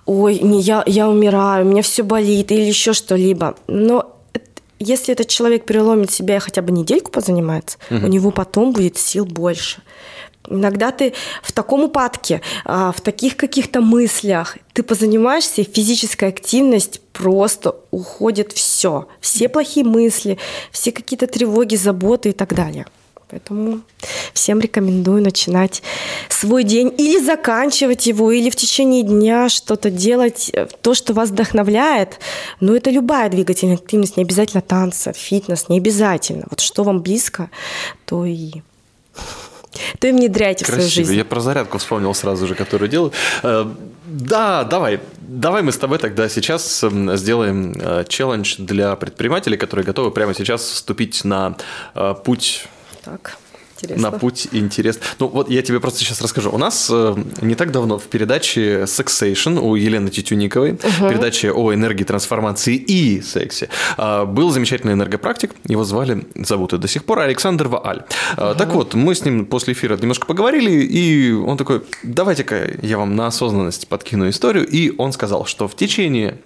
ой, 0.10 0.40
не, 0.40 0.60
я, 0.62 0.84
я 0.88 1.08
умираю, 1.08 1.66
у 1.66 1.70
меня 1.70 1.84
все 1.84 2.02
болит 2.02 2.52
или 2.52 2.62
еще 2.62 2.94
что-либо. 2.94 3.56
Но 3.68 4.19
если 4.80 5.14
этот 5.14 5.28
человек 5.28 5.66
переломит 5.66 6.12
себя 6.12 6.38
и 6.38 6.40
хотя 6.40 6.62
бы 6.62 6.72
недельку 6.72 7.12
позанимается, 7.12 7.78
угу. 7.90 8.06
у 8.06 8.08
него 8.08 8.32
потом 8.32 8.72
будет 8.72 8.98
сил 8.98 9.26
больше. 9.26 9.82
Иногда 10.48 10.92
ты 10.92 11.14
в 11.44 11.52
таком 11.52 11.84
упадке, 11.84 12.42
а, 12.66 12.92
в 12.92 13.02
таких 13.02 13.38
каких-то 13.38 13.82
мыслях, 13.82 14.58
ты 14.74 14.82
позанимаешься, 14.82 15.62
и 15.62 15.70
физическая 15.72 16.30
активность 16.30 17.02
просто 17.14 17.76
уходит 17.92 18.54
все. 18.54 19.08
Все 19.20 19.48
плохие 19.50 19.86
мысли, 19.86 20.38
все 20.72 20.92
какие-то 20.92 21.28
тревоги, 21.28 21.76
заботы 21.76 22.30
и 22.30 22.34
так 22.34 22.56
далее. 22.56 22.86
Поэтому 23.30 23.82
всем 24.34 24.60
рекомендую 24.60 25.22
начинать 25.22 25.84
свой 26.30 26.64
день 26.64 26.92
или 26.98 27.24
заканчивать 27.24 28.08
его, 28.08 28.32
или 28.32 28.50
в 28.50 28.56
течение 28.56 29.04
дня 29.04 29.50
что-то 29.50 29.92
делать, 29.92 30.50
э, 30.52 30.68
то, 30.82 30.96
что 30.96 31.14
вас 31.14 31.30
вдохновляет. 31.30 32.20
Но 32.60 32.76
это 32.76 32.90
любая 32.90 33.30
двигательная 33.30 33.76
активность, 33.76 34.18
не 34.18 34.24
обязательно 34.24 34.62
танцы, 34.62 35.14
фитнес, 35.16 35.70
не 35.70 35.78
обязательно. 35.78 36.46
Вот 36.50 36.60
что 36.60 36.84
вам 36.84 37.02
близко, 37.02 37.52
то 38.06 38.26
и 38.26 38.52
то 40.00 40.08
и 40.08 40.12
внедряйте 40.12 40.66
Красиво. 40.66 40.88
в 40.88 40.92
свою 40.92 41.06
жизнь. 41.06 41.18
Я 41.18 41.26
про 41.26 41.40
зарядку 41.42 41.78
вспомнил 41.78 42.16
сразу 42.16 42.48
же, 42.48 42.56
которую 42.56 42.90
делаю. 42.90 43.12
Э, 43.44 43.66
да, 44.06 44.64
давай. 44.64 45.00
Давай 45.20 45.62
мы 45.62 45.72
с 45.72 45.78
тобой 45.78 46.00
тогда 46.00 46.28
сейчас 46.28 46.84
эм, 46.84 47.16
сделаем 47.16 47.74
э, 47.80 48.06
челлендж 48.08 48.56
для 48.58 48.96
предпринимателей, 48.96 49.58
которые 49.58 49.86
готовы 49.86 50.10
прямо 50.10 50.34
сейчас 50.34 50.64
вступить 50.64 51.24
на 51.24 51.56
путь 52.26 52.68
так. 53.04 53.38
Интересно. 53.82 54.12
На 54.12 54.18
путь 54.18 54.50
интерес. 54.52 55.00
Ну 55.20 55.28
вот 55.28 55.50
я 55.50 55.62
тебе 55.62 55.80
просто 55.80 56.00
сейчас 56.00 56.22
расскажу. 56.22 56.52
У 56.52 56.58
нас 56.58 56.90
э, 56.92 57.16
не 57.42 57.56
так 57.56 57.72
давно 57.72 57.98
в 57.98 58.04
передаче 58.04 58.82
Sexation 58.84 59.60
у 59.60 59.76
Елены 59.76 60.10
Тютюниковой, 60.10 60.74
угу. 60.74 61.10
передаче 61.10 61.52
о 61.52 61.74
энергии 61.74 62.04
трансформации 62.04 62.76
и 62.76 63.22
сексе, 63.22 63.70
э, 63.98 64.26
был 64.26 64.52
замечательный 64.52 64.94
энергопрактик. 64.94 65.52
Его 65.66 65.84
звали, 65.84 66.28
зовут 66.36 66.74
и 66.74 66.78
до 66.78 66.88
сих 66.88 67.06
пор 67.06 67.20
Александр 67.20 67.68
Вааль. 67.68 68.04
Угу. 68.34 68.56
Так 68.56 68.74
вот, 68.74 68.96
мы 68.96 69.16
с 69.16 69.24
ним 69.24 69.46
после 69.46 69.74
эфира 69.74 69.96
немножко 69.98 70.26
поговорили, 70.26 70.72
и 70.72 71.32
он 71.32 71.58
такой, 71.58 71.82
давайте-ка 72.04 72.72
я 72.82 72.98
вам 72.98 73.16
на 73.16 73.28
осознанность 73.28 73.88
подкину 73.88 74.30
историю. 74.30 74.68
И 74.68 74.94
он 74.98 75.14
сказал, 75.14 75.46
что 75.46 75.68
в 75.68 75.76
течение 75.76 76.40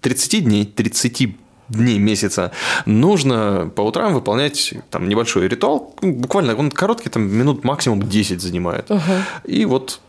30 0.00 0.44
дней, 0.44 0.64
30 0.64 1.36
дней 1.70 1.98
месяца, 1.98 2.52
нужно 2.86 3.70
по 3.74 3.82
утрам 3.82 4.14
выполнять 4.14 4.74
там 4.90 5.08
небольшой 5.08 5.48
ритуал, 5.48 5.94
ну, 6.02 6.12
буквально 6.12 6.54
он 6.54 6.70
короткий, 6.70 7.08
там 7.08 7.22
минут 7.22 7.64
максимум 7.64 8.02
10 8.02 8.40
занимает. 8.40 8.90
Угу. 8.90 9.00
И 9.44 9.64
вот 9.64 10.00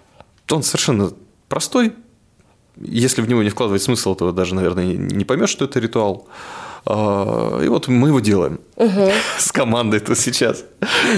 он 0.50 0.64
совершенно 0.64 1.12
простой, 1.48 1.94
если 2.78 3.22
в 3.22 3.30
него 3.30 3.44
не 3.44 3.50
вкладывать 3.50 3.84
смысл, 3.84 4.16
то 4.16 4.32
даже, 4.32 4.56
наверное, 4.56 4.86
не 4.86 5.26
поймешь, 5.26 5.50
что 5.50 5.66
это 5.66 5.80
ритуал. 5.80 6.28
А, 6.86 7.62
и 7.64 7.68
вот 7.68 7.88
мы 7.88 8.08
его 8.08 8.20
делаем 8.20 8.60
угу. 8.76 9.12
с 9.38 9.52
командой 9.52 10.00
тут 10.00 10.18
сейчас. 10.18 10.64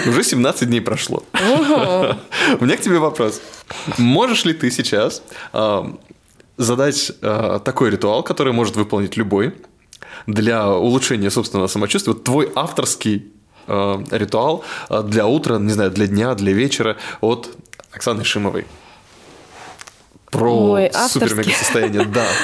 Уже 0.05 0.23
17 0.23 0.67
дней 0.67 0.81
прошло. 0.81 1.23
Угу. 1.33 2.17
У 2.59 2.65
меня 2.65 2.77
к 2.77 2.81
тебе 2.81 2.99
вопрос. 2.99 3.41
Можешь 3.97 4.45
ли 4.45 4.53
ты 4.53 4.71
сейчас 4.71 5.23
а, 5.53 5.95
задать 6.57 7.11
а, 7.21 7.59
такой 7.59 7.91
ритуал, 7.91 8.23
который 8.23 8.53
может 8.53 8.75
выполнить 8.75 9.15
любой, 9.15 9.53
для 10.27 10.69
улучшения 10.69 11.29
собственного 11.29 11.67
самочувствия, 11.67 12.13
вот 12.13 12.23
твой 12.23 12.51
авторский 12.55 13.31
э, 13.67 14.03
ритуал 14.11 14.63
э, 14.89 15.03
для 15.03 15.27
утра, 15.27 15.57
не 15.57 15.71
знаю, 15.71 15.91
для 15.91 16.07
дня, 16.07 16.35
для 16.35 16.53
вечера 16.53 16.97
от 17.21 17.49
Оксаны 17.91 18.23
Шимовой. 18.23 18.65
Про 20.31 20.79
супер-мега-состояние, 21.09 22.05
да. 22.05 22.25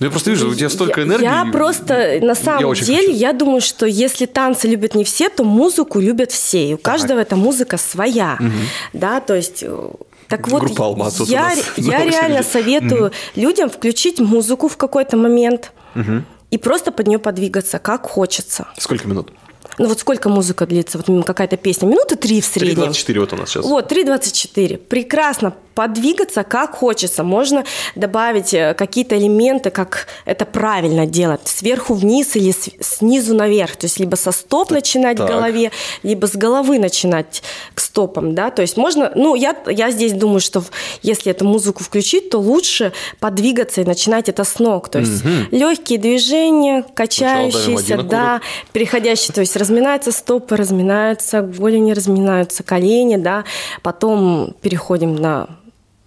Ну, 0.00 0.06
я 0.06 0.10
просто 0.10 0.30
вижу, 0.30 0.48
у 0.48 0.54
тебя 0.54 0.68
столько 0.68 1.02
энергии. 1.02 1.24
Я 1.24 1.44
просто, 1.50 2.18
на 2.22 2.36
самом 2.36 2.72
я 2.72 2.84
деле, 2.84 3.08
хочу. 3.08 3.18
я 3.18 3.32
думаю, 3.32 3.60
что 3.60 3.84
если 3.84 4.26
танцы 4.26 4.68
любят 4.68 4.94
не 4.94 5.02
все, 5.02 5.28
то 5.28 5.42
музыку 5.42 5.98
любят 5.98 6.30
все. 6.30 6.70
И 6.70 6.74
у 6.74 6.78
каждого 6.78 7.18
эта 7.18 7.34
музыка 7.34 7.78
своя. 7.78 8.36
Угу. 8.38 8.50
Да, 8.92 9.18
то 9.20 9.34
есть 9.34 9.64
э, 9.66 9.88
так 10.28 10.46
вот, 10.46 10.62
Группа 10.62 10.84
Алмаз, 10.84 11.20
я, 11.28 11.52
я 11.76 12.04
реально 12.04 12.44
советую 12.44 13.06
угу. 13.06 13.14
людям 13.34 13.70
включить 13.70 14.20
музыку 14.20 14.68
в 14.68 14.76
какой-то 14.76 15.16
момент. 15.16 15.72
Угу 15.96 16.22
и 16.50 16.58
просто 16.58 16.92
под 16.92 17.06
нее 17.06 17.18
подвигаться, 17.18 17.78
как 17.78 18.06
хочется. 18.06 18.68
Сколько 18.78 19.06
минут? 19.06 19.32
Ну 19.78 19.88
вот 19.88 20.00
сколько 20.00 20.28
музыка 20.28 20.66
длится? 20.66 20.98
Вот 20.98 21.24
какая-то 21.24 21.56
песня. 21.56 21.86
Минуты 21.86 22.16
три 22.16 22.40
в 22.40 22.44
среднем. 22.44 22.90
3.24 22.90 23.20
вот 23.20 23.32
у 23.32 23.36
нас 23.36 23.50
сейчас. 23.50 23.64
Вот, 23.64 23.92
3.24. 23.92 24.76
Прекрасно 24.78 25.54
подвигаться 25.78 26.42
как 26.42 26.74
хочется. 26.74 27.22
Можно 27.22 27.64
добавить 27.94 28.52
э, 28.52 28.74
какие-то 28.74 29.16
элементы, 29.16 29.70
как 29.70 30.08
это 30.24 30.44
правильно 30.44 31.06
делать. 31.06 31.42
Сверху 31.44 31.94
вниз 31.94 32.34
или 32.34 32.52
снизу 32.80 33.32
наверх. 33.32 33.76
То 33.76 33.84
есть 33.84 34.00
либо 34.00 34.16
со 34.16 34.32
стоп 34.32 34.72
начинать 34.72 35.18
так. 35.18 35.28
в 35.28 35.32
голове, 35.32 35.70
либо 36.02 36.26
с 36.26 36.34
головы 36.34 36.80
начинать 36.80 37.44
к 37.76 37.80
стопам. 37.80 38.34
Да? 38.34 38.50
То 38.50 38.62
есть 38.62 38.76
можно... 38.76 39.12
Ну, 39.14 39.36
я, 39.36 39.56
я 39.68 39.92
здесь 39.92 40.14
думаю, 40.14 40.40
что 40.40 40.64
если 41.02 41.30
эту 41.30 41.44
музыку 41.44 41.84
включить, 41.84 42.30
то 42.30 42.38
лучше 42.38 42.92
подвигаться 43.20 43.80
и 43.80 43.84
начинать 43.84 44.28
это 44.28 44.42
с 44.42 44.58
ног. 44.58 44.88
То 44.88 44.98
есть 44.98 45.24
угу. 45.24 45.30
легкие 45.52 46.00
движения, 46.00 46.84
качающиеся, 46.92 48.02
да, 48.02 48.40
переходящие. 48.72 49.32
То 49.32 49.42
есть 49.42 49.54
разминаются 49.68 50.12
стопы, 50.12 50.56
разминаются 50.56 51.42
голени, 51.42 51.92
разминаются 51.92 52.62
колени, 52.62 53.16
да. 53.16 53.44
Потом 53.82 54.54
переходим 54.62 55.14
на 55.14 55.46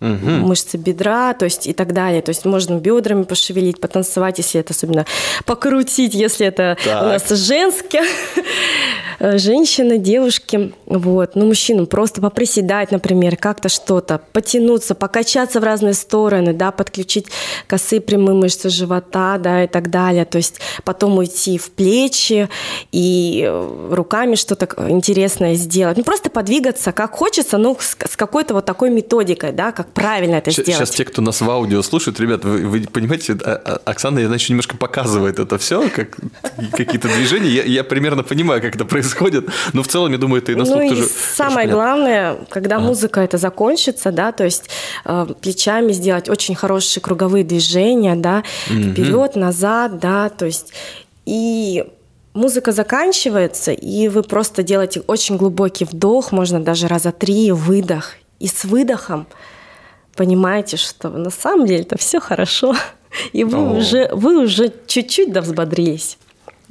угу. 0.01 0.29
мышцы 0.47 0.77
бедра, 0.77 1.33
то 1.33 1.45
есть 1.45 1.67
и 1.67 1.73
так 1.73 1.93
далее. 1.93 2.21
То 2.21 2.29
есть 2.29 2.45
можно 2.45 2.75
бедрами 2.75 3.23
пошевелить, 3.23 3.79
потанцевать, 3.79 4.39
если 4.39 4.59
это 4.59 4.73
особенно 4.73 5.05
покрутить, 5.45 6.13
если 6.13 6.47
это 6.47 6.77
так. 6.83 7.03
у 7.03 7.05
нас 7.05 7.29
женские, 7.29 8.03
женщины, 9.19 9.97
девушки, 9.97 10.73
вот. 10.87 11.35
Ну, 11.35 11.45
мужчинам 11.45 11.85
просто 11.85 12.21
поприседать, 12.21 12.91
например, 12.91 13.37
как-то 13.37 13.69
что-то, 13.69 14.21
потянуться, 14.33 14.95
покачаться 14.95 15.59
в 15.59 15.63
разные 15.63 15.93
стороны, 15.93 16.53
да, 16.53 16.71
подключить 16.71 17.27
косые 17.67 18.01
прямые 18.01 18.35
мышцы 18.35 18.69
живота, 18.69 19.37
да, 19.37 19.63
и 19.63 19.67
так 19.67 19.89
далее. 19.89 20.25
То 20.25 20.37
есть 20.37 20.59
потом 20.83 21.17
уйти 21.17 21.57
в 21.57 21.71
плечи 21.71 22.49
и 22.91 23.51
руками 23.91 24.35
что-то 24.35 24.67
интересное 24.89 25.53
сделать. 25.53 25.97
Ну, 25.97 26.03
просто 26.03 26.29
подвигаться 26.29 26.91
как 26.91 27.15
хочется, 27.15 27.57
но 27.57 27.77
с 27.79 28.15
какой-то 28.15 28.55
вот 28.55 28.65
такой 28.65 28.89
методикой, 28.89 29.51
да, 29.51 29.71
как 29.71 29.90
правильно 29.93 30.35
это 30.35 30.51
сейчас, 30.51 30.65
сделать. 30.65 30.87
Сейчас 30.87 30.95
те, 30.95 31.05
кто 31.05 31.21
нас 31.21 31.41
в 31.41 31.49
аудио 31.49 31.81
слушает, 31.81 32.19
ребят, 32.19 32.43
вы, 32.43 32.67
вы 32.67 32.81
понимаете, 32.81 33.37
а, 33.43 33.61
а, 33.85 33.91
Оксана, 33.91 34.19
я 34.19 34.27
значит, 34.27 34.49
немножко 34.49 34.77
показывает 34.77 35.39
это 35.39 35.57
все, 35.57 35.89
как 35.89 36.17
какие-то 36.71 37.07
движения. 37.07 37.49
Я, 37.49 37.63
я 37.63 37.83
примерно 37.83 38.23
понимаю, 38.23 38.61
как 38.61 38.75
это 38.75 38.85
происходит, 38.85 39.49
но 39.73 39.83
в 39.83 39.87
целом, 39.87 40.11
я 40.11 40.17
думаю, 40.17 40.41
это 40.41 40.51
и 40.51 40.55
на 40.55 40.65
слух 40.65 40.81
ну, 40.81 40.89
тоже. 40.89 41.07
Самое 41.35 41.67
главное, 41.67 42.37
когда 42.49 42.77
ага. 42.77 42.85
музыка 42.85 43.21
это 43.21 43.37
закончится, 43.37 44.11
да, 44.11 44.31
то 44.31 44.43
есть 44.43 44.69
э, 45.05 45.27
плечами 45.41 45.91
сделать 45.91 46.29
очень 46.29 46.55
хорошие 46.55 47.01
круговые 47.01 47.43
движения, 47.43 48.15
да, 48.15 48.43
угу. 48.69 48.91
вперед, 48.91 49.35
назад, 49.35 49.99
да, 49.99 50.29
то 50.29 50.45
есть 50.45 50.73
и 51.25 51.85
музыка 52.33 52.71
заканчивается, 52.71 53.71
и 53.71 54.07
вы 54.07 54.23
просто 54.23 54.63
делаете 54.63 55.01
очень 55.07 55.37
глубокий 55.37 55.85
вдох, 55.85 56.31
можно 56.31 56.59
даже 56.59 56.87
раза 56.87 57.11
три, 57.11 57.51
выдох. 57.51 58.15
И 58.39 58.47
с 58.47 58.63
выдохом 58.63 59.27
понимаете, 60.15 60.77
что 60.77 61.09
на 61.09 61.29
самом 61.29 61.65
деле 61.65 61.81
это 61.81 61.97
все 61.97 62.19
хорошо, 62.19 62.75
и 63.33 63.43
вы 63.43 63.57
О. 63.57 63.77
уже, 63.77 64.09
вы 64.13 64.43
уже 64.43 64.73
чуть-чуть 64.87 65.31
да 65.31 65.41
взбодрились. 65.41 66.17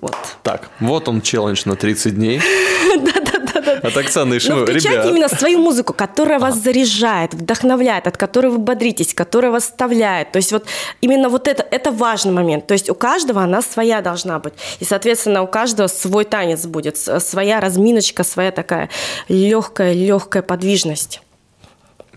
Вот. 0.00 0.16
Так, 0.42 0.70
вот 0.80 1.08
он 1.08 1.20
челлендж 1.20 1.62
на 1.66 1.76
30 1.76 2.14
дней. 2.14 2.40
Да-да-да. 2.96 3.86
От 3.86 3.96
Оксаны 3.96 4.38
Ишимовой. 4.38 4.60
Но 4.60 4.66
включайте 4.66 5.10
именно 5.10 5.28
свою 5.28 5.58
музыку, 5.58 5.92
которая 5.92 6.38
вас 6.38 6.56
заряжает, 6.56 7.34
вдохновляет, 7.34 8.06
от 8.06 8.16
которой 8.16 8.50
вы 8.50 8.58
бодритесь, 8.58 9.12
которая 9.12 9.50
вас 9.50 9.64
вставляет. 9.64 10.32
То 10.32 10.38
есть 10.38 10.52
вот 10.52 10.64
именно 11.02 11.28
вот 11.28 11.46
это, 11.46 11.66
это 11.70 11.92
важный 11.92 12.32
момент. 12.32 12.66
То 12.66 12.72
есть 12.72 12.88
у 12.88 12.94
каждого 12.94 13.42
она 13.42 13.60
своя 13.60 14.00
должна 14.00 14.38
быть. 14.38 14.54
И, 14.78 14.86
соответственно, 14.86 15.42
у 15.42 15.46
каждого 15.46 15.86
свой 15.86 16.24
танец 16.24 16.64
будет, 16.64 16.96
своя 16.96 17.60
разминочка, 17.60 18.24
своя 18.24 18.52
такая 18.52 18.88
легкая, 19.28 19.92
легкая 19.92 20.42
подвижность. 20.42 21.20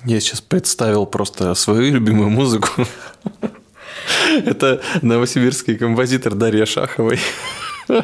Я 0.06 0.20
сейчас 0.20 0.42
представил 0.42 1.06
просто 1.06 1.54
свою 1.56 1.94
любимую 1.94 2.30
музыку. 2.30 2.68
Это 4.46 4.82
новосибирский 5.02 5.78
композитор 5.78 6.34
Дарья 6.34 6.66
Шаховой. 6.66 7.20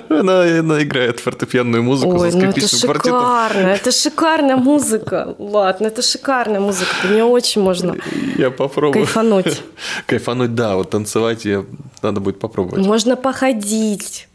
Она, 0.10 0.42
она 0.42 0.84
играет 0.84 1.22
фортепианную 1.22 1.82
музыку 1.82 2.20
Ой, 2.20 2.32
ну 2.34 2.50
это 2.50 2.68
шикарно, 2.68 3.68
это 3.68 3.92
шикарная 3.94 4.58
музыка. 4.58 5.36
Ладно, 5.40 5.88
это 5.88 6.02
шикарная 6.02 6.60
музыка, 6.60 6.90
по 7.02 7.08
нее 7.08 7.24
очень 7.24 7.62
можно 7.62 7.96
Я 8.38 8.52
попробую. 8.52 9.06
кайфануть. 9.06 9.62
Кайфануть, 10.06 10.54
да, 10.54 10.76
вот 10.76 10.90
танцевать 10.90 11.46
я, 11.46 11.64
надо 12.02 12.20
будет 12.20 12.40
попробовать. 12.40 12.86
Можно 12.86 13.16
походить, 13.16 14.28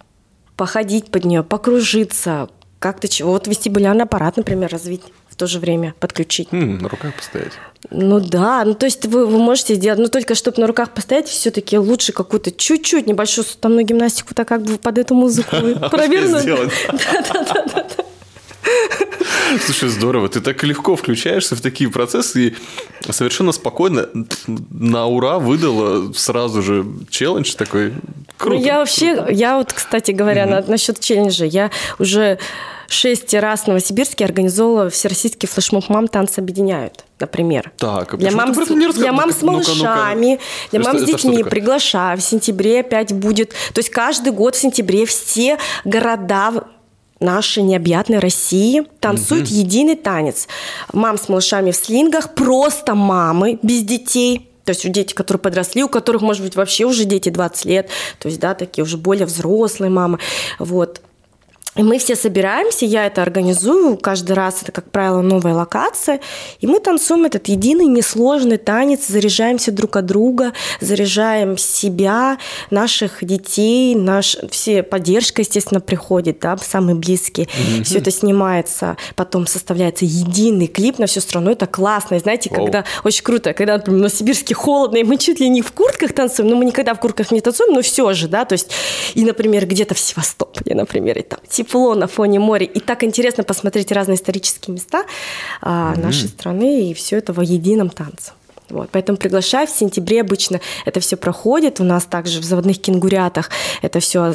походить 0.57 1.11
под 1.11 1.27
нее, 1.27 1.43
покружиться, 1.43 2.49
как-то 2.79 3.07
чего. 3.09 3.33
Вот 3.33 3.47
вестибулярный 3.47 4.05
аппарат, 4.05 4.39
например, 4.39 4.71
развить 4.73 5.03
в 5.35 5.37
то 5.37 5.49
же 5.49 5.59
время 5.59 5.97
подключить. 5.99 6.47
М, 6.53 6.79
на 6.79 6.89
руках 6.89 7.13
постоять. 7.15 7.51
Ну 7.91 8.21
да, 8.21 8.65
ну 8.65 8.75
то 8.75 8.87
есть 8.87 9.05
вы, 9.05 9.27
вы 9.27 9.39
можете 9.39 9.75
сделать, 9.75 9.99
но 9.99 10.07
только 10.07 10.37
чтобы 10.37 10.61
на 10.61 10.69
руках 10.69 10.91
постоять, 10.91 11.27
все-таки 11.27 11.77
лучше 11.77 12.13
какую-то 12.13 12.53
чуть-чуть 12.53 13.09
небольшую 13.09 13.45
суставную 13.45 13.85
гимнастику, 13.85 14.33
так 14.33 14.47
как 14.47 14.63
бы 14.63 14.79
под 14.79 14.97
эту 14.97 15.17
музыку 15.17 15.51
провернуть. 15.91 16.45
Да-да-да. 16.45 18.05
Слушай, 19.65 19.89
здорово. 19.89 20.29
Ты 20.29 20.41
так 20.41 20.63
легко 20.65 20.97
включаешься 20.97 21.57
в 21.57 21.61
такие 21.61 21.91
процессы 21.91 22.49
и 22.49 23.13
совершенно 23.13 23.53
спокойно 23.53 24.09
на 24.47 25.07
ура 25.07 25.39
выдала 25.39 26.13
сразу 26.13 26.63
же 26.63 26.87
челлендж 27.11 27.55
такой. 27.55 27.95
Круто. 28.37 28.59
Ну, 28.59 28.65
я 28.65 28.79
вообще, 28.79 29.27
я 29.31 29.57
вот, 29.57 29.73
кстати 29.73 30.11
говоря, 30.11 30.45
mm-hmm. 30.45 30.67
на, 30.67 30.71
насчет 30.71 31.01
челленджа, 31.01 31.45
я 31.45 31.71
уже 31.99 32.39
шесть 32.89 33.33
раз 33.35 33.63
в 33.63 33.67
Новосибирске 33.69 34.25
организовывала 34.25 34.91
всероссийский 34.91 35.49
флешмоб 35.49 35.89
«Мам 35.89 36.09
танцы 36.09 36.41
объединяют», 36.41 37.05
например. 37.19 37.73
Так, 37.77 38.15
а 38.15 38.17
для 38.17 38.31
мам, 38.31 38.55
с, 38.55 38.69
для 38.95 39.13
мам 39.13 39.33
с 39.33 39.43
малышами, 39.43 40.33
ну-ка, 40.33 40.43
для 40.71 40.81
мам 40.81 40.99
с 40.99 41.05
детьми 41.05 41.45
приглашаю. 41.45 42.19
В 42.19 42.23
сентябре 42.23 42.81
опять 42.81 43.13
будет. 43.13 43.51
То 43.73 43.79
есть 43.79 43.91
каждый 43.91 44.33
год 44.33 44.55
в 44.57 44.61
сентябре 44.61 45.07
все 45.07 45.59
города 45.85 46.65
нашей 47.25 47.63
необъятной 47.63 48.19
России 48.19 48.85
танцуют 49.01 49.49
угу. 49.49 49.55
единый 49.55 49.97
танец. 49.97 50.47
Мам 50.93 51.19
с 51.19 51.29
малышами 51.29 51.71
в 51.71 51.77
слингах, 51.77 52.35
просто 52.35 52.95
мамы 52.95 53.59
без 53.63 53.83
детей. 53.83 54.51
То 54.65 54.71
есть 54.71 54.91
дети, 54.91 55.13
которые 55.13 55.41
подросли, 55.41 55.83
у 55.83 55.89
которых, 55.89 56.23
может 56.23 56.43
быть, 56.43 56.57
вообще 56.57 56.85
уже 56.85 57.05
дети 57.05 57.29
20 57.29 57.65
лет, 57.67 57.89
то 58.19 58.29
есть, 58.29 58.41
да, 58.41 58.55
такие 58.55 58.83
уже 58.83 58.97
более 58.97 59.27
взрослые 59.27 59.91
мамы. 59.91 60.19
Вот. 60.59 61.03
И 61.77 61.83
мы 61.83 61.99
все 61.99 62.15
собираемся, 62.15 62.87
я 62.87 63.07
это 63.07 63.23
организую, 63.23 63.97
каждый 63.97 64.33
раз 64.33 64.63
это, 64.63 64.71
как 64.71 64.91
правило, 64.91 65.23
новая 65.23 65.55
локация, 65.55 66.21
и 66.61 66.67
мы 66.67 66.79
танцуем 66.79 67.25
этот 67.25 67.49
единый 67.49 67.87
несложный 67.87 68.59
танец, 68.59 69.07
заряжаемся 69.09 69.73
друг 69.73 69.97
от 69.97 70.07
друга, 70.07 70.53
заряжаем 70.81 71.59
себя, 71.59 72.39
наших 72.71 73.25
детей, 73.25 73.97
наш, 73.97 74.37
все 74.51 74.85
поддержка, 74.85 75.43
естественно, 75.43 75.81
приходит, 75.81 76.39
да, 76.41 76.57
самые 76.59 76.95
близкие, 76.95 77.47
mm-hmm. 77.47 77.83
все 77.83 77.99
это 77.99 78.11
снимается, 78.13 78.97
потом 79.17 79.47
составляется 79.49 80.05
единый 80.05 80.69
клип 80.69 80.99
на 80.99 81.07
всю 81.07 81.21
страну, 81.21 81.51
это 81.51 81.67
классно, 81.67 82.15
и 82.15 82.19
знаете, 82.21 82.51
wow. 82.51 82.57
когда 82.57 82.85
очень 83.03 83.25
круто, 83.25 83.53
когда, 83.53 83.79
например, 83.79 84.03
на 84.03 84.11
Сибирске 84.11 84.55
холодно, 84.55 84.99
и 84.99 85.03
мы 85.03 85.17
чуть 85.17 85.41
ли 85.41 85.49
не 85.49 85.63
в 85.63 85.73
куртках 85.73 86.13
танцуем, 86.13 86.51
но 86.51 86.57
мы 86.57 86.65
никогда 86.65 86.95
в 86.95 87.01
куртках 87.01 87.33
не 87.33 87.41
танцуем, 87.41 87.75
но 87.75 87.83
все 87.83 88.13
же, 88.13 88.29
да, 88.29 88.45
то 88.45 88.53
есть, 88.53 88.71
и, 89.15 89.25
например, 89.25 89.67
где-то 89.67 89.95
в 89.95 89.99
Севастополе, 89.99 90.77
например, 90.77 91.19
и 91.19 91.23
там, 91.23 91.41
тепло 91.65 91.95
на 91.95 92.07
фоне 92.07 92.39
моря. 92.39 92.67
И 92.67 92.81
так 92.81 93.05
интересно 93.05 93.45
посмотреть 93.45 93.93
разные 93.93 94.17
исторические 94.17 94.75
места 94.75 95.05
mm-hmm. 95.63 96.01
нашей 96.01 96.29
страны, 96.29 96.91
и 96.91 96.95
все 96.95 97.19
это 97.19 97.33
в 97.33 97.41
едином 97.41 97.91
танце. 97.91 98.33
Вот, 98.71 98.89
поэтому 98.91 99.19
приглашаю 99.19 99.67
в 99.67 99.71
сентябре 99.71 100.21
обычно 100.23 100.61
это 100.85 101.01
все 101.01 101.17
проходит. 101.17 101.81
У 101.81 101.85
нас 101.85 102.05
также 102.05 102.41
в 102.41 102.45
заводных 102.45 102.81
кенгурятах 102.81 103.51
это 103.83 104.01
все 104.01 104.35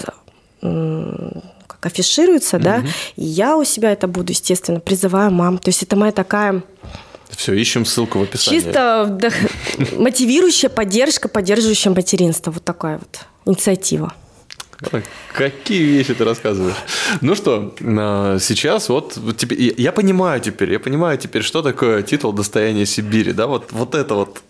как 0.61 1.85
афишируется, 1.85 2.57
mm-hmm. 2.57 2.61
да, 2.61 2.83
и 3.15 3.23
я 3.23 3.55
у 3.55 3.63
себя 3.63 3.91
это 3.91 4.07
буду, 4.07 4.31
естественно, 4.31 4.79
призываю 4.79 5.31
мам. 5.31 5.57
То 5.57 5.69
есть 5.69 5.83
это 5.83 5.95
моя 5.95 6.11
такая 6.11 6.61
все, 7.29 7.53
ищем 7.53 7.85
ссылку 7.85 8.19
в 8.19 8.23
описании. 8.23 8.59
Чисто 8.59 9.05
вдох... 9.07 9.33
мотивирующая 9.97 10.69
поддержка, 10.69 11.29
поддерживающая 11.29 11.91
материнство. 11.91 12.51
Вот 12.51 12.63
такая 12.63 12.97
вот 12.97 13.19
инициатива. 13.45 14.13
Какие 15.33 15.83
вещи 15.83 16.13
ты 16.13 16.23
рассказываешь? 16.23 16.75
Ну 17.19 17.35
что, 17.35 17.75
а, 17.81 18.37
сейчас 18.39 18.87
вот 18.87 19.17
теперь, 19.37 19.73
я 19.77 19.91
понимаю 19.91 20.39
теперь, 20.39 20.71
я 20.71 20.79
понимаю 20.79 21.17
теперь, 21.17 21.43
что 21.43 21.61
такое 21.61 22.01
титул 22.01 22.31
достояния 22.31 22.85
Сибири, 22.85 23.33
да, 23.33 23.47
вот, 23.47 23.71
вот 23.71 23.93
это 23.93 24.15
вот, 24.15 24.41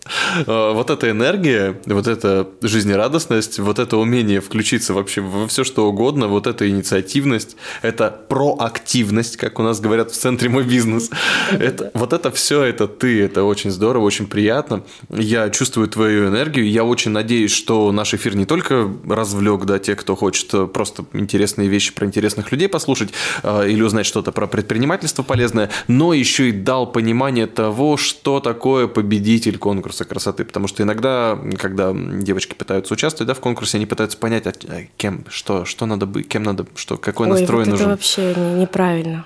а, 0.45 0.73
вот 0.73 0.91
эта 0.91 1.09
энергия, 1.09 1.81
вот 1.85 2.07
эта 2.07 2.47
жизнерадостность, 2.61 3.57
вот 3.57 3.79
это 3.79 3.97
умение 3.97 4.39
включиться 4.39 4.93
вообще 4.93 5.21
во 5.21 5.47
все 5.47 5.63
что 5.63 5.87
угодно, 5.89 6.27
вот 6.27 6.45
эта 6.45 6.69
инициативность, 6.69 7.55
это 7.81 8.11
проактивность, 8.29 9.37
как 9.37 9.57
у 9.57 9.63
нас 9.63 9.79
говорят 9.79 10.11
в 10.11 10.15
центре 10.15 10.47
мой 10.47 10.63
бизнес, 10.63 11.09
это, 11.51 11.89
вот 11.95 12.13
это 12.13 12.29
все, 12.29 12.63
это 12.63 12.87
ты, 12.87 13.23
это 13.23 13.45
очень 13.45 13.71
здорово, 13.71 14.03
очень 14.03 14.27
приятно, 14.27 14.83
я 15.09 15.49
чувствую 15.49 15.87
твою 15.87 16.27
энергию, 16.27 16.69
я 16.69 16.83
очень 16.83 17.11
надеюсь, 17.11 17.51
что 17.51 17.91
наш 17.91 18.13
эфир 18.13 18.35
не 18.35 18.45
только 18.45 18.91
развлек, 19.07 19.65
да, 19.65 19.79
те, 19.79 19.95
кто 19.95 20.18
хочет 20.19 20.53
э, 20.53 20.67
просто 20.67 21.05
интересные 21.13 21.69
вещи 21.69 21.93
про 21.93 22.05
интересных 22.05 22.51
людей 22.51 22.67
послушать 22.67 23.09
э, 23.43 23.69
или 23.69 23.81
узнать 23.81 24.05
что-то 24.05 24.31
про 24.31 24.47
предпринимательство 24.47 25.23
полезное, 25.23 25.69
но 25.87 26.13
еще 26.13 26.49
и 26.49 26.51
дал 26.51 26.91
понимание 26.91 27.47
того, 27.47 27.95
что 27.95 28.41
такое 28.41 28.87
победитель 28.87 29.57
конкурса 29.57 30.03
красоты. 30.03 30.43
Потому 30.43 30.67
что 30.67 30.83
иногда, 30.83 31.39
когда 31.57 31.93
девочки 31.93 32.53
пытаются 32.53 32.93
участвовать 32.93 33.27
да, 33.27 33.33
в 33.33 33.39
конкурсе, 33.39 33.77
они 33.77 33.85
пытаются 33.85 34.17
понять, 34.17 34.45
а, 34.45 34.53
а 34.69 34.83
кем, 34.97 35.23
что, 35.29 35.63
что 35.63 35.85
надо 35.85 36.05
быть, 36.05 36.27
кем 36.27 36.43
надо, 36.43 36.65
что, 36.75 36.97
какой 36.97 37.27
Ой, 37.27 37.39
настрой 37.39 37.63
вот 37.63 37.71
нужен. 37.71 37.85
это 37.85 37.89
вообще 37.89 38.35
неправильно. 38.35 39.25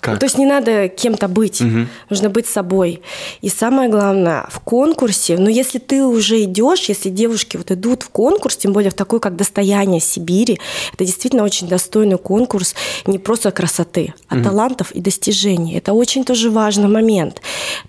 Как? 0.00 0.18
То 0.18 0.24
есть 0.24 0.38
не 0.38 0.46
надо 0.46 0.88
кем-то 0.88 1.28
быть, 1.28 1.60
угу. 1.60 1.86
нужно 2.08 2.30
быть 2.30 2.46
собой. 2.46 3.02
И 3.42 3.48
самое 3.48 3.88
главное, 3.88 4.46
в 4.50 4.60
конкурсе, 4.60 5.36
ну 5.36 5.48
если 5.48 5.78
ты 5.78 6.04
уже 6.04 6.42
идешь, 6.42 6.88
если 6.88 7.10
девушки 7.10 7.56
вот 7.56 7.70
идут 7.70 8.02
в 8.02 8.10
конкурс, 8.10 8.56
тем 8.56 8.72
более 8.72 8.90
в 8.90 8.94
такой, 8.94 9.20
как 9.20 9.36
«Достояние 9.36 10.00
Сибири», 10.00 10.58
это 10.92 11.04
действительно 11.04 11.44
очень 11.44 11.68
достойный 11.68 12.18
конкурс 12.18 12.74
не 13.06 13.18
просто 13.18 13.50
красоты, 13.50 14.14
а 14.28 14.36
угу. 14.36 14.44
талантов 14.44 14.92
и 14.92 15.00
достижений. 15.00 15.76
Это 15.76 15.92
очень 15.92 16.24
тоже 16.24 16.50
важный 16.50 16.88
момент. 16.88 17.42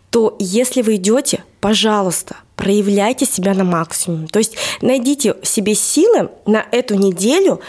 То 0.09 0.35
если 0.39 0.81
вы 0.81 0.97
идете, 0.97 1.43
пожалуйста, 1.61 2.35
проявляйте 2.57 3.25
себя 3.25 3.53
на 3.53 3.63
максимум. 3.63 4.27
То 4.27 4.39
есть 4.39 4.55
найдите 4.81 5.35
в 5.41 5.47
себе 5.47 5.73
силы 5.73 6.29
на 6.45 6.65
эту 6.71 6.95
неделю 6.95 7.61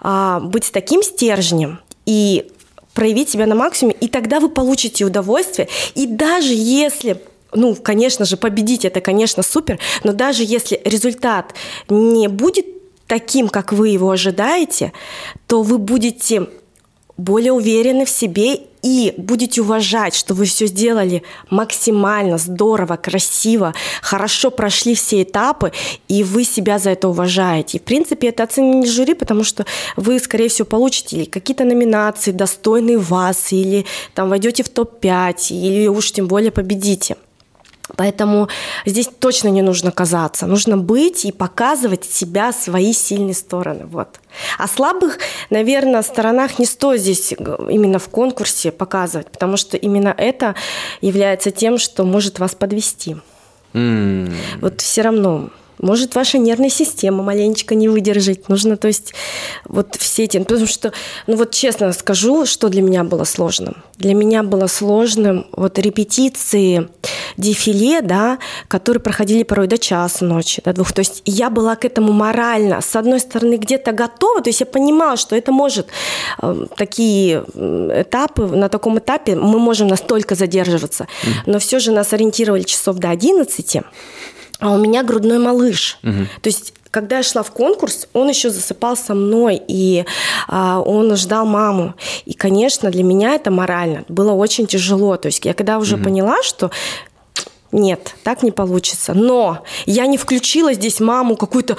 а, 0.00 0.40
быть 0.40 0.72
таким 0.72 1.02
стержнем 1.02 1.78
и 2.06 2.50
проявить 2.94 3.30
себя 3.30 3.46
на 3.46 3.54
максимуме, 3.54 3.96
и 4.00 4.08
тогда 4.08 4.40
вы 4.40 4.48
получите 4.48 5.04
удовольствие. 5.04 5.68
И 5.94 6.06
даже 6.06 6.52
если 6.52 7.20
ну, 7.52 7.74
конечно 7.74 8.24
же, 8.24 8.36
победить 8.36 8.84
это, 8.84 9.00
конечно, 9.00 9.42
супер, 9.42 9.80
но 10.04 10.12
даже 10.12 10.44
если 10.44 10.80
результат 10.84 11.52
не 11.88 12.28
будет 12.28 12.64
таким, 13.08 13.48
как 13.48 13.72
вы 13.72 13.88
его 13.88 14.10
ожидаете, 14.10 14.92
то 15.48 15.62
вы 15.62 15.78
будете 15.78 16.48
более 17.16 17.52
уверены 17.52 18.04
в 18.04 18.10
себе 18.10 18.60
и 18.82 19.14
будете 19.16 19.62
уважать, 19.62 20.14
что 20.14 20.34
вы 20.34 20.44
все 20.44 20.66
сделали 20.66 21.22
максимально 21.50 22.38
здорово, 22.38 22.96
красиво, 22.96 23.74
хорошо 24.02 24.50
прошли 24.50 24.94
все 24.94 25.22
этапы, 25.22 25.72
и 26.08 26.24
вы 26.24 26.44
себя 26.44 26.78
за 26.78 26.90
это 26.90 27.08
уважаете. 27.08 27.78
И, 27.78 27.80
в 27.80 27.84
принципе, 27.84 28.28
это 28.28 28.42
оценили 28.42 28.86
жюри, 28.86 29.14
потому 29.14 29.44
что 29.44 29.66
вы, 29.96 30.18
скорее 30.18 30.48
всего, 30.48 30.66
получите 30.66 31.26
какие-то 31.26 31.64
номинации, 31.64 32.30
достойные 32.30 32.98
вас, 32.98 33.52
или 33.52 33.84
там 34.14 34.28
войдете 34.28 34.62
в 34.62 34.68
топ-5, 34.68 35.48
или 35.50 35.86
уж 35.88 36.12
тем 36.12 36.26
более 36.26 36.50
победите. 36.50 37.16
Поэтому 37.96 38.48
здесь 38.86 39.08
точно 39.18 39.48
не 39.48 39.62
нужно 39.62 39.90
казаться. 39.90 40.46
Нужно 40.46 40.76
быть 40.76 41.24
и 41.24 41.32
показывать 41.32 42.04
себя, 42.04 42.52
свои 42.52 42.92
сильные 42.92 43.34
стороны. 43.34 43.86
Вот. 43.86 44.20
А 44.58 44.68
слабых, 44.68 45.18
наверное, 45.50 46.02
сторонах 46.02 46.58
не 46.58 46.66
стоит 46.66 47.00
здесь 47.00 47.32
именно 47.32 47.98
в 47.98 48.08
конкурсе 48.08 48.72
показывать, 48.72 49.30
потому 49.30 49.56
что 49.56 49.76
именно 49.76 50.14
это 50.16 50.54
является 51.00 51.50
тем, 51.50 51.78
что 51.78 52.04
может 52.04 52.38
вас 52.38 52.54
подвести. 52.54 53.16
Mm. 53.72 54.32
Вот 54.60 54.80
все 54.80 55.02
равно 55.02 55.50
Может, 55.80 56.14
ваша 56.14 56.38
нервная 56.38 56.70
система 56.70 57.22
маленечко 57.22 57.74
не 57.74 57.88
выдержит. 57.88 58.48
Нужно, 58.48 58.76
то 58.76 58.88
есть, 58.88 59.14
вот 59.64 59.96
все 59.96 60.24
эти... 60.24 60.38
Потому 60.38 60.66
что, 60.66 60.92
ну 61.26 61.36
вот 61.36 61.52
честно 61.52 61.92
скажу, 61.92 62.46
что 62.46 62.68
для 62.68 62.82
меня 62.82 63.04
было 63.04 63.24
сложным. 63.24 63.76
Для 63.96 64.14
меня 64.14 64.42
было 64.42 64.66
сложным 64.66 65.46
вот 65.52 65.78
репетиции 65.78 66.88
дефиле, 67.36 68.00
да, 68.02 68.38
которые 68.68 69.00
проходили 69.00 69.42
порой 69.42 69.66
до 69.66 69.78
часа 69.78 70.24
ночи, 70.24 70.62
до 70.64 70.72
двух. 70.72 70.92
То 70.92 71.00
есть 71.00 71.22
я 71.24 71.50
была 71.50 71.76
к 71.76 71.84
этому 71.84 72.12
морально, 72.12 72.80
с 72.80 72.96
одной 72.96 73.20
стороны, 73.20 73.56
где-то 73.56 73.92
готова, 73.92 74.40
то 74.40 74.50
есть 74.50 74.60
я 74.60 74.66
понимала, 74.66 75.16
что 75.16 75.36
это 75.36 75.52
может, 75.52 75.88
э, 76.42 76.66
такие 76.76 77.44
этапы, 77.54 78.46
на 78.46 78.68
таком 78.68 78.98
этапе 78.98 79.36
мы 79.36 79.58
можем 79.58 79.88
настолько 79.88 80.34
задерживаться. 80.34 81.06
Но 81.46 81.58
все 81.58 81.78
же 81.78 81.92
нас 81.92 82.12
ориентировали 82.12 82.62
часов 82.62 82.96
до 82.96 83.10
11, 83.10 83.82
а 84.60 84.70
у 84.70 84.78
меня 84.78 85.02
грудной 85.02 85.38
малыш. 85.38 85.98
Угу. 86.02 86.26
То 86.42 86.48
есть 86.48 86.74
когда 86.90 87.18
я 87.18 87.22
шла 87.22 87.42
в 87.42 87.52
конкурс, 87.52 88.08
он 88.12 88.28
еще 88.28 88.50
засыпал 88.50 88.96
со 88.96 89.14
мной, 89.14 89.62
и 89.68 90.04
а, 90.48 90.80
он 90.80 91.14
ждал 91.16 91.46
маму. 91.46 91.94
И, 92.24 92.34
конечно, 92.34 92.90
для 92.90 93.04
меня 93.04 93.34
это 93.34 93.50
морально 93.50 94.04
было 94.08 94.32
очень 94.32 94.66
тяжело. 94.66 95.16
То 95.16 95.26
есть 95.26 95.44
я 95.44 95.54
когда 95.54 95.78
уже 95.78 95.96
mm 95.96 96.02
поняла, 96.02 96.42
что 96.42 96.70
нет, 97.72 98.16
так 98.24 98.42
не 98.42 98.50
получится. 98.50 99.14
Но 99.14 99.62
я 99.86 100.06
не 100.06 100.18
включила 100.18 100.72
здесь 100.72 101.00
маму 101.00 101.36
какую-то, 101.36 101.76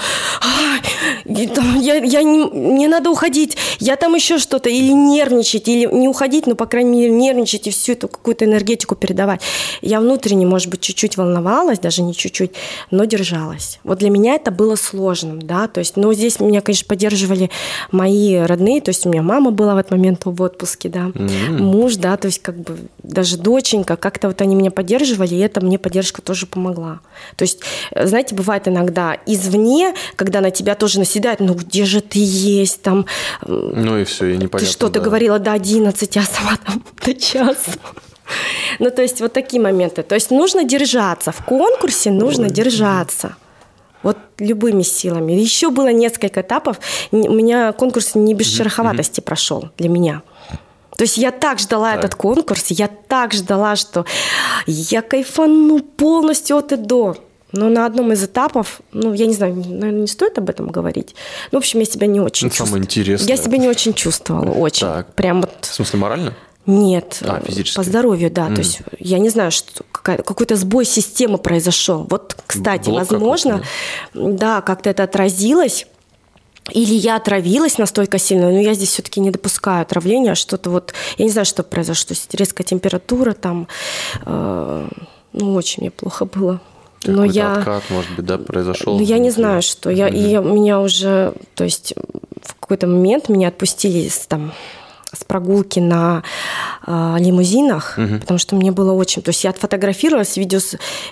я, 1.25 1.95
я 1.95 2.23
не, 2.23 2.45
мне 2.45 2.87
надо 2.87 3.09
уходить, 3.09 3.57
я 3.79 3.97
там 3.97 4.15
еще 4.15 4.37
что-то, 4.37 4.69
или 4.69 4.91
нервничать, 4.91 5.67
или 5.67 5.85
не 5.93 6.07
уходить, 6.07 6.47
но, 6.47 6.55
по 6.55 6.65
крайней 6.65 6.91
мере, 6.91 7.11
нервничать 7.11 7.67
и 7.67 7.71
всю 7.71 7.93
эту 7.93 8.07
какую-то 8.07 8.45
энергетику 8.45 8.95
передавать. 8.95 9.41
Я 9.81 9.99
внутренне, 9.99 10.45
может 10.45 10.69
быть, 10.69 10.79
чуть-чуть 10.81 11.17
волновалась, 11.17 11.79
даже 11.79 12.03
не 12.03 12.15
чуть-чуть, 12.15 12.51
но 12.89 13.03
держалась. 13.03 13.79
Вот 13.83 13.99
для 13.99 14.09
меня 14.09 14.35
это 14.35 14.51
было 14.51 14.75
сложным, 14.75 15.41
да, 15.41 15.67
то 15.67 15.79
есть, 15.79 15.97
но 15.97 16.13
здесь 16.13 16.39
меня, 16.39 16.61
конечно, 16.61 16.87
поддерживали 16.87 17.49
мои 17.91 18.37
родные, 18.37 18.79
то 18.79 18.89
есть 18.89 19.05
у 19.05 19.09
меня 19.09 19.23
мама 19.23 19.51
была 19.51 19.75
в 19.75 19.77
этот 19.77 19.91
момент 19.91 20.21
в 20.23 20.41
отпуске, 20.41 20.87
да, 20.87 21.11
mm-hmm. 21.13 21.57
муж, 21.57 21.95
да, 21.97 22.15
то 22.15 22.27
есть 22.27 22.41
как 22.41 22.55
бы 22.57 22.77
даже 23.03 23.37
доченька, 23.37 23.97
как-то 23.97 24.29
вот 24.29 24.41
они 24.41 24.55
меня 24.55 24.71
поддерживали, 24.71 25.35
и 25.35 25.39
это 25.39 25.59
мне 25.59 25.80
поддержка 25.81 26.21
тоже 26.21 26.45
помогла. 26.45 26.99
То 27.35 27.43
есть, 27.43 27.61
э, 27.91 28.07
знаете, 28.07 28.35
бывает 28.35 28.67
иногда 28.67 29.17
извне, 29.25 29.93
когда 30.15 30.41
на 30.41 30.51
тебя 30.51 30.75
тоже 30.75 30.99
наседают, 30.99 31.39
ну 31.39 31.53
где 31.53 31.85
же 31.85 32.01
ты 32.01 32.19
есть 32.21 32.81
там? 32.81 33.05
Ну 33.45 33.97
и 33.97 34.03
все, 34.03 34.27
и 34.27 34.37
непонятно. 34.37 34.59
Ты 34.59 34.65
что-то 34.65 34.99
да. 34.99 35.05
говорила 35.05 35.39
до 35.39 35.53
11, 35.53 36.17
а 36.17 36.23
сама 36.23 36.57
там 36.65 36.83
до 37.05 37.13
часа. 37.13 37.71
Ну, 38.79 38.89
то 38.89 39.01
есть 39.01 39.21
вот 39.21 39.33
такие 39.33 39.61
моменты. 39.61 40.03
То 40.03 40.15
есть 40.15 40.31
нужно 40.31 40.63
держаться. 40.63 41.31
В 41.31 41.43
конкурсе 41.45 42.11
нужно 42.11 42.45
Ой. 42.45 42.51
держаться. 42.51 43.35
Вот 44.03 44.17
любыми 44.39 44.81
силами. 44.81 45.33
Еще 45.33 45.69
было 45.69 45.91
несколько 45.91 46.41
этапов. 46.41 46.79
У 47.11 47.17
меня 47.17 47.71
конкурс 47.73 48.15
не 48.15 48.33
без 48.33 48.47
шероховатости 48.47 49.21
прошел 49.21 49.69
для 49.77 49.89
меня. 49.89 50.21
То 51.01 51.05
есть 51.05 51.17
я 51.17 51.31
так 51.31 51.57
ждала 51.57 51.93
так. 51.93 52.03
этот 52.03 52.13
конкурс, 52.13 52.67
я 52.67 52.87
так 52.87 53.33
ждала, 53.33 53.75
что 53.75 54.05
я 54.67 55.01
кайфану 55.01 55.79
полностью 55.79 56.57
от 56.57 56.73
и 56.73 56.75
до. 56.75 57.17
Но 57.53 57.69
на 57.69 57.87
одном 57.87 58.11
из 58.11 58.23
этапов, 58.23 58.81
ну, 58.91 59.11
я 59.11 59.25
не 59.25 59.33
знаю, 59.33 59.55
наверное, 59.55 60.01
не 60.01 60.07
стоит 60.07 60.37
об 60.37 60.47
этом 60.51 60.67
говорить. 60.67 61.15
Ну, 61.51 61.57
в 61.57 61.61
общем, 61.61 61.79
я 61.79 61.85
себя 61.87 62.05
не 62.05 62.19
очень 62.19 62.49
ну, 62.49 62.53
Самое 62.53 62.83
интересное. 62.83 63.27
Я 63.27 63.35
себя 63.35 63.57
не 63.57 63.67
очень 63.67 63.95
чувствовала, 63.95 64.51
очень. 64.51 64.85
Так. 64.85 65.15
Прям 65.15 65.41
вот... 65.41 65.49
В 65.61 65.73
смысле, 65.73 65.97
морально? 65.97 66.35
Нет, 66.67 67.17
а, 67.21 67.41
физически. 67.43 67.77
по 67.77 67.83
здоровью, 67.83 68.29
да. 68.29 68.49
Mm. 68.49 68.53
То 68.53 68.61
есть 68.61 68.81
я 68.99 69.17
не 69.17 69.29
знаю, 69.29 69.49
что 69.49 69.83
какой-то 69.91 70.55
сбой 70.55 70.85
системы 70.85 71.39
произошел. 71.39 72.05
Вот, 72.11 72.37
кстати, 72.45 72.89
Блок 72.89 73.09
возможно, 73.09 73.63
да, 74.13 74.61
как-то 74.61 74.91
это 74.91 75.01
отразилось. 75.01 75.87
Или 76.69 76.93
я 76.93 77.15
отравилась 77.15 77.77
настолько 77.77 78.19
сильно, 78.19 78.51
но 78.51 78.59
я 78.59 78.73
здесь 78.73 78.89
все-таки 78.89 79.19
не 79.19 79.31
допускаю 79.31 79.81
отравления, 79.81 80.35
что-то 80.35 80.69
вот, 80.69 80.93
я 81.17 81.25
не 81.25 81.31
знаю, 81.31 81.45
что 81.45 81.63
произошло, 81.63 82.15
резкая 82.33 82.65
температура 82.65 83.33
там, 83.33 83.67
э, 84.25 84.87
ну 85.33 85.53
очень 85.55 85.81
мне 85.81 85.91
плохо 85.91 86.25
было. 86.25 86.61
Но 87.05 87.25
я 87.25 87.53
откат, 87.53 87.83
может 87.89 88.15
быть, 88.15 88.25
да, 88.25 88.37
произошел. 88.37 88.99
Ну, 88.99 89.03
я 89.03 89.17
не 89.17 89.31
знаю, 89.31 89.63
что 89.63 89.89
я, 89.89 90.07
mm-hmm. 90.07 90.15
и 90.15 90.29
я, 90.29 90.39
меня 90.41 90.79
уже, 90.79 91.33
то 91.55 91.63
есть 91.63 91.95
в 92.43 92.53
какой-то 92.59 92.85
момент 92.85 93.27
меня 93.27 93.47
отпустили 93.47 94.09
там 94.27 94.53
с 95.13 95.23
прогулки 95.23 95.79
на 95.79 96.23
э, 96.85 97.15
лимузинах, 97.19 97.95
угу. 97.97 98.19
потому 98.19 98.37
что 98.39 98.55
мне 98.55 98.71
было 98.71 98.93
очень... 98.93 99.21
То 99.21 99.29
есть 99.29 99.43
я 99.43 99.49
отфотографировалась, 99.49 100.37
видео, 100.37 100.59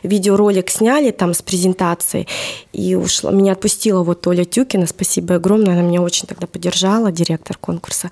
видеоролик 0.04 0.70
сняли 0.70 1.12
там 1.12 1.34
с 1.34 1.42
презентацией, 1.42 2.28
и 2.72 2.96
ушла. 2.96 3.32
Меня 3.32 3.54
отпустила 3.54 4.04
вот 4.04 4.26
Оля 4.28 4.46
Тюкина, 4.46 4.88
спасибо 4.88 5.36
огромное, 5.36 5.74
она 5.74 5.82
меня 5.82 6.02
очень 6.02 6.28
тогда 6.28 6.48
поддержала, 6.48 7.12
директор 7.12 7.58
конкурса, 7.58 8.10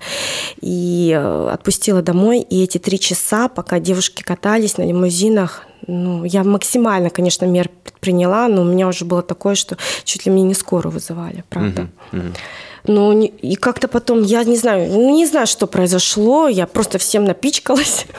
и 0.60 1.12
э, 1.16 1.50
отпустила 1.52 2.02
домой, 2.02 2.40
и 2.40 2.62
эти 2.62 2.78
три 2.78 3.00
часа, 3.00 3.48
пока 3.48 3.80
девушки 3.80 4.22
катались 4.22 4.76
на 4.76 4.82
лимузинах, 4.82 5.64
ну, 5.86 6.24
я 6.24 6.44
максимально, 6.44 7.08
конечно, 7.08 7.46
мер 7.46 7.70
предприняла, 7.84 8.48
но 8.48 8.62
у 8.62 8.64
меня 8.64 8.88
уже 8.88 9.04
было 9.04 9.22
такое, 9.22 9.54
что 9.54 9.76
чуть 10.04 10.26
ли 10.26 10.32
мне 10.32 10.42
не 10.42 10.54
скоро 10.54 10.90
вызывали, 10.90 11.44
правда. 11.48 11.88
Угу, 12.12 12.20
угу. 12.20 12.32
Ну, 12.84 13.20
и 13.22 13.54
как-то 13.56 13.88
потом, 13.88 14.22
я 14.22 14.44
не 14.44 14.56
знаю, 14.56 14.90
ну, 14.92 15.14
не 15.14 15.26
знаю, 15.26 15.46
что 15.46 15.66
произошло, 15.66 16.48
я 16.48 16.66
просто 16.66 16.98
всем 16.98 17.24
напичкалась. 17.24 18.06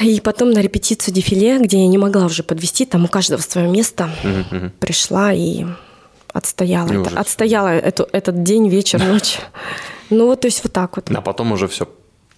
И 0.00 0.20
потом 0.20 0.50
на 0.50 0.58
репетицию 0.58 1.14
дефиле, 1.14 1.58
где 1.58 1.78
я 1.78 1.86
не 1.86 1.96
могла 1.96 2.26
уже 2.26 2.42
подвести, 2.42 2.84
там 2.84 3.06
у 3.06 3.08
каждого 3.08 3.40
свое 3.40 3.68
место, 3.68 4.10
пришла 4.78 5.32
и 5.32 5.64
отстояла. 6.32 6.92
Это, 6.92 7.18
отстояла 7.18 7.68
эту, 7.68 8.06
этот 8.12 8.42
день, 8.42 8.68
вечер, 8.68 9.02
ночь. 9.08 9.38
Ну 10.10 10.26
вот, 10.26 10.42
то 10.42 10.48
есть 10.48 10.62
вот 10.62 10.72
так 10.72 10.96
вот. 10.96 11.10
А 11.10 11.20
потом 11.22 11.52
уже 11.52 11.66
все 11.66 11.88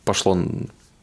пошло 0.04 0.38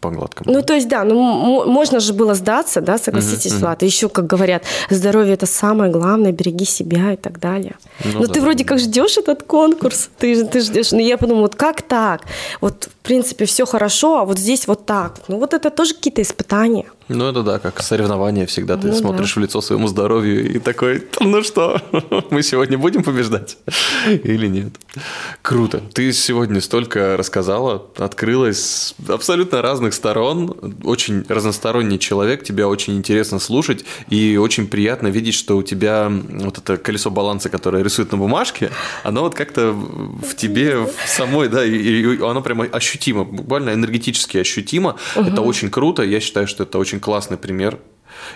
по 0.06 0.12
гладкому. 0.12 0.53
Ну, 0.53 0.62
то 0.62 0.74
есть, 0.74 0.88
да, 0.88 1.03
ну, 1.03 1.66
можно 1.66 1.99
же 1.99 2.14
было 2.14 2.36
сдаться, 2.36 2.82
да, 2.82 2.97
согласитесь, 2.97 3.53
uh-huh, 3.53 3.60
Влад. 3.60 3.84
Еще, 3.84 4.08
как 4.10 4.28
говорят, 4.28 4.64
здоровье– 4.89 5.34
это 5.36 5.45
самое 5.45 5.91
главное, 5.91 6.32
береги 6.32 6.66
себя 6.66 7.14
и 7.14 7.16
так 7.16 7.39
далее. 7.39 7.76
Ну, 8.03 8.12
Но 8.14 8.20
ну, 8.20 8.28
да, 8.28 8.34
ты 8.34 8.41
вроде 8.41 8.64
да. 8.64 8.70
как 8.70 8.80
ждешь 8.80 9.18
этот 9.18 9.43
конкурс, 9.43 10.10
ты, 10.20 10.45
ты 10.45 10.62
ждешь. 10.62 10.91
Но 10.91 10.99
я 10.99 11.18
подумала, 11.18 11.43
вот 11.43 11.56
как 11.56 11.82
так? 11.82 12.22
Вот, 12.62 12.86
в 12.86 13.08
принципе, 13.08 13.45
все 13.45 13.66
хорошо, 13.66 14.20
а 14.20 14.26
вот 14.26 14.38
здесь 14.38 14.68
вот 14.68 14.86
так. 14.86 15.22
Ну, 15.28 15.39
вот 15.39 15.53
это 15.53 15.70
тоже 15.70 15.93
какие-то 15.95 16.22
испытания. 16.22 16.86
Ну, 17.08 17.30
это 17.30 17.43
да, 17.43 17.60
как 17.60 17.82
соревнование 17.82 18.45
всегда. 18.47 18.78
Ты 18.78 18.88
ну, 18.88 18.95
смотришь 18.95 19.36
да. 19.36 19.41
в 19.41 19.43
лицо 19.43 19.62
своему 19.62 19.88
здоровью 19.88 20.56
и 20.56 20.60
такой, 20.60 21.03
ну 21.20 21.43
что, 21.43 21.80
мы 22.32 22.41
сегодня 22.41 22.78
будем 22.78 23.03
побеждать 23.03 23.58
или 24.08 24.47
нет? 24.47 24.74
Круто. 25.41 25.84
Ты 25.93 26.12
сегодня 26.14 26.62
столько 26.62 27.16
рассказала, 27.16 27.86
открылась 27.97 28.60
с 28.60 28.95
абсолютно 29.08 29.62
разных 29.62 29.93
сторон. 29.93 30.76
Очень 30.84 31.26
разносторонний 31.30 31.99
человек, 31.99 32.43
тебя 32.43 32.68
очень 32.68 32.97
интересно 32.97 33.39
слушать. 33.39 33.86
И 34.10 34.38
очень 34.38 34.68
приятно 34.68 35.08
видеть, 35.08 35.36
что 35.36 35.58
у 35.58 35.64
тебя 35.64 36.12
вот 36.12 36.58
это 36.58 36.78
колесо 36.78 37.12
баланса, 37.12 37.49
которое 37.49 37.84
рисует 37.84 38.12
на 38.12 38.18
бумажке, 38.18 38.72
оно 39.03 39.22
вот 39.22 39.36
как-то 39.36 39.74
в 39.74 40.36
тебе 40.36 40.78
в 40.78 40.91
самой, 41.08 41.49
да, 41.49 41.64
и, 41.64 41.76
и 41.76 42.22
оно 42.22 42.41
прямо 42.41 42.66
ощутимо, 42.66 43.26
буквально 43.26 43.74
энергетически 43.74 44.38
ощутимо. 44.38 44.95
Угу. 45.16 45.26
Это 45.26 45.41
очень 45.41 45.70
круто. 45.70 46.01
Я 46.01 46.20
считаю, 46.20 46.47
что 46.47 46.64
это 46.64 46.80
очень 46.80 46.94
очень 46.95 46.99
классный 46.99 47.37
пример. 47.37 47.77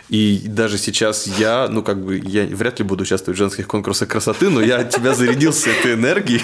И 0.09 0.41
даже 0.45 0.77
сейчас 0.77 1.25
я, 1.39 1.69
ну, 1.69 1.83
как 1.83 2.03
бы, 2.03 2.21
я 2.25 2.45
вряд 2.45 2.79
ли 2.79 2.85
буду 2.85 3.03
участвовать 3.03 3.37
в 3.37 3.39
женских 3.39 3.65
конкурсах 3.67 4.09
красоты, 4.09 4.49
но 4.49 4.61
я 4.61 4.79
от 4.79 4.89
тебя 4.89 5.13
зарядился 5.13 5.69
этой 5.69 5.93
энергией. 5.93 6.41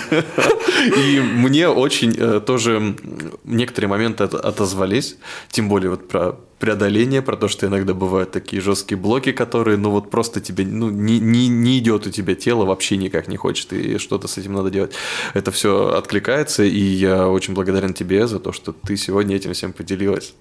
И 0.97 1.19
мне 1.19 1.67
очень 1.67 2.15
э, 2.17 2.39
тоже 2.39 2.95
некоторые 3.43 3.89
моменты 3.89 4.23
отозвались. 4.23 5.17
Тем 5.49 5.67
более 5.67 5.89
вот 5.89 6.07
про 6.07 6.37
преодоление, 6.59 7.21
про 7.21 7.35
то, 7.35 7.49
что 7.49 7.67
иногда 7.67 7.93
бывают 7.93 8.31
такие 8.31 8.61
жесткие 8.61 8.97
блоки, 8.97 9.33
которые, 9.33 9.77
ну, 9.77 9.89
вот 9.89 10.09
просто 10.09 10.39
тебе, 10.39 10.65
ну, 10.65 10.89
не, 10.89 11.19
не, 11.19 11.49
не 11.49 11.79
идет 11.79 12.07
у 12.07 12.11
тебя 12.11 12.35
тело, 12.35 12.65
вообще 12.65 12.95
никак 12.97 13.27
не 13.27 13.35
хочет, 13.35 13.73
и 13.73 13.97
что-то 13.97 14.27
с 14.27 14.37
этим 14.37 14.53
надо 14.53 14.69
делать. 14.69 14.93
Это 15.33 15.51
все 15.51 15.89
откликается, 15.97 16.63
и 16.63 16.79
я 16.79 17.27
очень 17.27 17.53
благодарен 17.53 17.93
тебе 17.93 18.27
за 18.27 18.39
то, 18.39 18.53
что 18.53 18.71
ты 18.71 18.95
сегодня 18.95 19.35
этим 19.35 19.51
всем 19.51 19.73
поделилась. 19.73 20.33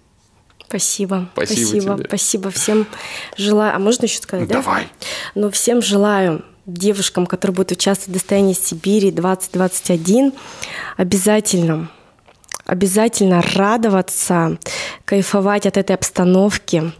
Спасибо. 0.75 1.29
Спасибо. 1.35 1.67
Спасибо, 1.67 1.95
тебе. 1.97 2.05
спасибо 2.09 2.51
всем. 2.51 2.87
Желаю. 3.37 3.77
А 3.77 3.79
можно 3.79 4.07
еще 4.07 4.19
сказать, 4.19 4.49
да? 4.49 4.57
Давай. 4.57 4.89
Ну, 5.37 5.49
всем 5.51 5.81
желаю 5.81 6.45
девушкам, 6.67 7.27
которые 7.27 7.55
будут 7.55 7.73
участвовать 7.73 8.11
в 8.11 8.13
достоянии 8.15 8.55
Сибири 8.55 9.13
2021, 9.13 10.33
обязательно 10.97 11.91
обязательно 12.67 13.43
радоваться, 13.43 14.59
кайфовать 15.05 15.67
от 15.67 15.77
этой 15.77 15.95
обстановки, 15.95 16.93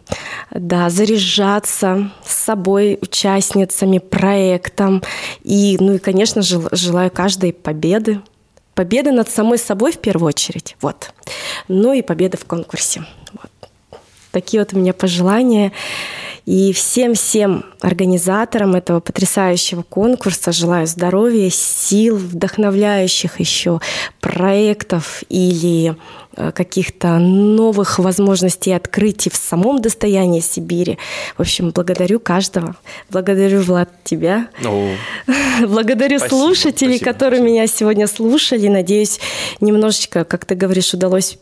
да, 0.51 0.91
заряжаться 0.91 2.11
с 2.23 2.35
собой, 2.35 2.99
участницами, 3.01 3.97
проектом. 3.97 5.01
И, 5.43 5.77
ну 5.79 5.95
и, 5.95 5.97
конечно, 5.97 6.43
желаю 6.43 7.09
каждой 7.09 7.51
победы, 7.51 8.21
победы 8.75 9.11
над 9.11 9.29
самой 9.29 9.57
собой 9.57 9.91
в 9.91 9.97
первую 9.97 10.27
очередь, 10.27 10.75
вот. 10.81 11.11
Ну 11.67 11.93
и 11.93 12.03
победы 12.03 12.37
в 12.37 12.45
конкурсе. 12.45 13.05
Вот. 13.33 13.51
Такие 14.35 14.59
вот 14.59 14.73
у 14.73 14.77
меня 14.77 14.91
пожелания. 14.91 15.71
И 16.45 16.73
всем-всем 16.73 17.63
организаторам 17.79 18.75
этого 18.75 18.99
потрясающего 18.99 19.81
конкурса 19.81 20.51
желаю 20.51 20.87
здоровья, 20.87 21.49
сил, 21.49 22.17
вдохновляющих 22.17 23.39
еще 23.39 23.79
проектов 24.19 25.23
или 25.29 25.95
э, 26.35 26.51
каких-то 26.51 27.17
новых 27.17 27.97
возможностей 27.97 28.73
открытий 28.73 29.29
в 29.29 29.37
самом 29.37 29.81
достоянии 29.81 30.41
Сибири. 30.41 30.97
В 31.37 31.39
общем, 31.39 31.69
благодарю 31.69 32.19
каждого. 32.19 32.75
Благодарю, 33.09 33.61
Влад, 33.61 33.89
тебя. 34.03 34.49
О, 34.65 34.95
благодарю 35.65 36.19
спасибо, 36.19 36.37
слушателей, 36.37 36.97
спасибо, 36.97 37.13
которые 37.13 37.39
спасибо. 37.39 37.53
меня 37.53 37.67
сегодня 37.67 38.07
слушали. 38.07 38.67
Надеюсь, 38.67 39.21
немножечко, 39.61 40.25
как 40.25 40.43
ты 40.43 40.55
говоришь, 40.55 40.93
удалось 40.93 41.37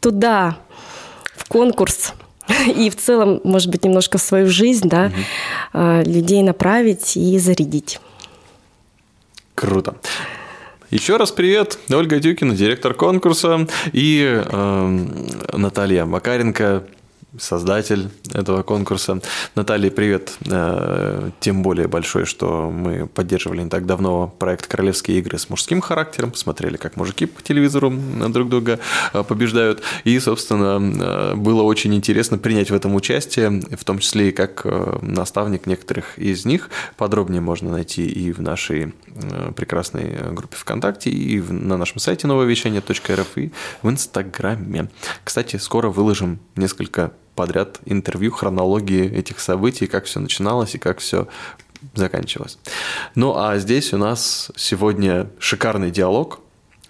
туда, 0.00 0.58
в 1.34 1.46
конкурс 1.46 2.12
и 2.76 2.90
в 2.90 2.96
целом, 2.96 3.40
может 3.44 3.70
быть, 3.70 3.84
немножко 3.84 4.18
в 4.18 4.22
свою 4.22 4.48
жизнь, 4.48 4.88
да, 4.88 5.12
угу. 5.72 6.10
людей 6.10 6.42
направить 6.42 7.16
и 7.16 7.38
зарядить. 7.38 8.00
Круто. 9.54 9.94
Еще 10.90 11.16
раз 11.16 11.32
привет, 11.32 11.78
Ольга 11.90 12.20
Дюкина, 12.20 12.54
директор 12.54 12.94
конкурса, 12.94 13.66
и 13.92 14.22
э, 14.44 15.06
Наталья 15.52 16.04
Макаренко, 16.04 16.84
создатель 17.38 18.10
этого 18.32 18.62
конкурса. 18.62 19.20
Наталья, 19.54 19.90
привет. 19.90 20.36
Э, 20.46 21.30
тем 21.40 21.62
более 21.62 21.88
большой, 21.88 22.24
что 22.24 22.70
мы 22.70 23.06
поддерживали 23.06 23.62
не 23.62 23.68
так 23.68 23.86
давно 23.86 24.28
проект 24.38 24.66
«Королевские 24.66 25.18
игры» 25.18 25.38
с 25.38 25.48
мужским 25.48 25.80
характером. 25.80 26.34
Смотрели, 26.34 26.76
как 26.76 26.96
мужики 26.96 27.26
по 27.26 27.42
телевизору 27.42 27.92
друг 28.28 28.48
друга 28.48 28.78
э, 29.12 29.22
побеждают. 29.24 29.82
И, 30.04 30.18
собственно, 30.20 30.80
э, 30.80 31.34
было 31.34 31.62
очень 31.62 31.94
интересно 31.94 32.38
принять 32.38 32.70
в 32.70 32.74
этом 32.74 32.94
участие, 32.94 33.62
в 33.76 33.84
том 33.84 33.98
числе 33.98 34.28
и 34.28 34.32
как 34.32 34.66
наставник 35.02 35.66
некоторых 35.66 36.18
из 36.18 36.44
них. 36.44 36.70
Подробнее 36.96 37.40
можно 37.40 37.70
найти 37.70 38.06
и 38.06 38.32
в 38.32 38.40
нашей 38.40 38.94
прекрасной 39.56 40.32
группе 40.32 40.56
ВКонтакте, 40.56 41.10
и 41.10 41.40
на 41.40 41.76
нашем 41.76 41.98
сайте 41.98 42.26
нововещание.рф, 42.26 43.36
и 43.36 43.52
в 43.82 43.90
Инстаграме. 43.90 44.90
Кстати, 45.22 45.56
скоро 45.56 45.88
выложим 45.88 46.40
несколько 46.56 47.12
подряд 47.34 47.80
интервью, 47.84 48.30
хронологии 48.30 49.10
этих 49.10 49.40
событий, 49.40 49.86
как 49.86 50.04
все 50.04 50.20
начиналось 50.20 50.74
и 50.74 50.78
как 50.78 50.98
все 50.98 51.28
заканчивалось. 51.94 52.58
Ну 53.14 53.36
а 53.36 53.58
здесь 53.58 53.92
у 53.92 53.98
нас 53.98 54.50
сегодня 54.56 55.28
шикарный 55.38 55.90
диалог 55.90 56.40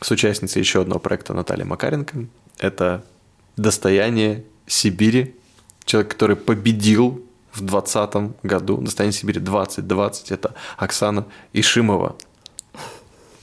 с 0.00 0.10
участницей 0.10 0.60
еще 0.60 0.82
одного 0.82 1.00
проекта 1.00 1.34
Натальей 1.34 1.64
Макаренко. 1.64 2.26
Это 2.58 3.04
«Достояние 3.56 4.44
Сибири», 4.66 5.34
человек, 5.84 6.12
который 6.12 6.36
победил 6.36 7.24
в 7.52 7.60
2020 7.60 8.42
году, 8.42 8.76
«Достояние 8.78 9.18
Сибири 9.18 9.40
2020», 9.40 10.26
это 10.30 10.54
Оксана 10.76 11.26
Ишимова. 11.52 12.16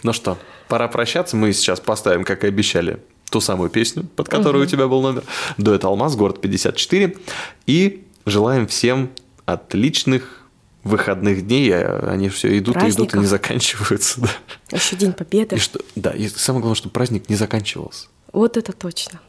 Ну 0.04 0.14
что, 0.14 0.38
пора 0.68 0.88
прощаться. 0.88 1.36
Мы 1.36 1.54
сейчас 1.54 1.80
поставим, 1.80 2.24
как 2.24 2.44
и 2.44 2.48
обещали, 2.48 3.02
ту 3.32 3.40
самую 3.40 3.70
песню, 3.70 4.06
под 4.16 4.28
которую 4.28 4.62
угу. 4.62 4.68
у 4.68 4.70
тебя 4.70 4.88
был 4.88 5.02
номер. 5.02 5.24
Дуэт 5.58 5.84
«Алмаз», 5.86 6.16
город 6.16 6.42
54. 6.42 7.16
И 7.66 8.04
желаем 8.26 8.68
всем 8.68 9.10
отличных 9.46 10.48
выходных 10.84 11.48
дней, 11.48 11.74
они 11.76 12.30
все 12.30 12.58
идут 12.58 12.74
Праздников. 12.74 13.00
и 13.00 13.04
идут 13.04 13.16
и 13.16 13.20
не 13.20 13.26
заканчиваются. 13.26 14.22
Да. 14.22 14.30
Еще 14.78 14.96
День 14.98 15.14
Победы. 15.14 15.56
И 15.56 15.60
что, 15.60 15.80
да, 15.96 16.12
и 16.12 16.28
самое 16.28 16.62
главное, 16.62 16.76
чтобы 16.76 16.92
праздник 16.92 17.30
не 17.30 17.36
заканчивался. 17.36 18.08
Вот 18.34 18.58
это 18.58 18.74
точно. 18.74 19.22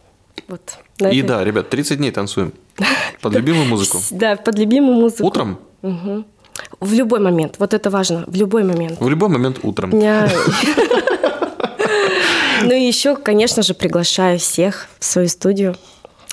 Вот, 0.48 0.78
и 0.98 1.18
это... 1.18 1.28
да, 1.28 1.44
ребят, 1.44 1.70
30 1.70 1.98
дней 1.98 2.10
танцуем. 2.10 2.52
Под 3.20 3.34
любимую 3.34 3.66
музыку. 3.66 3.98
Да, 4.10 4.36
под 4.36 4.58
любимую 4.58 4.96
музыку. 4.96 5.26
Утром? 5.26 5.58
Угу. 5.82 6.24
В 6.80 6.92
любой 6.92 7.20
момент. 7.20 7.56
Вот 7.58 7.72
это 7.72 7.90
важно. 7.90 8.24
В 8.26 8.34
любой 8.34 8.64
момент. 8.64 9.00
В 9.00 9.08
любой 9.08 9.28
момент 9.28 9.60
утром. 9.62 9.90
Ну 12.68 12.72
и 12.72 12.82
еще, 12.86 13.16
конечно 13.16 13.62
же, 13.62 13.74
приглашаю 13.74 14.38
всех 14.38 14.88
в 14.98 15.04
свою 15.04 15.28
студию. 15.28 15.76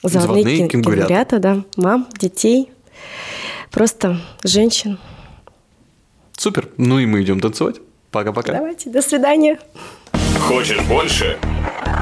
Заводные, 0.01 0.43
Заводные 0.43 0.69
кенгурята. 0.69 1.39
да. 1.39 1.63
Мам, 1.75 2.07
детей, 2.19 2.71
просто 3.71 4.19
женщин. 4.43 4.97
Супер. 6.38 6.69
Ну 6.77 6.99
и 6.99 7.05
мы 7.05 7.21
идем 7.21 7.39
танцевать. 7.41 7.75
Пока-пока. 8.11 8.53
Давайте, 8.53 8.89
до 8.89 9.01
свидания. 9.01 9.59
Хочешь 10.39 10.80
больше? 10.84 11.38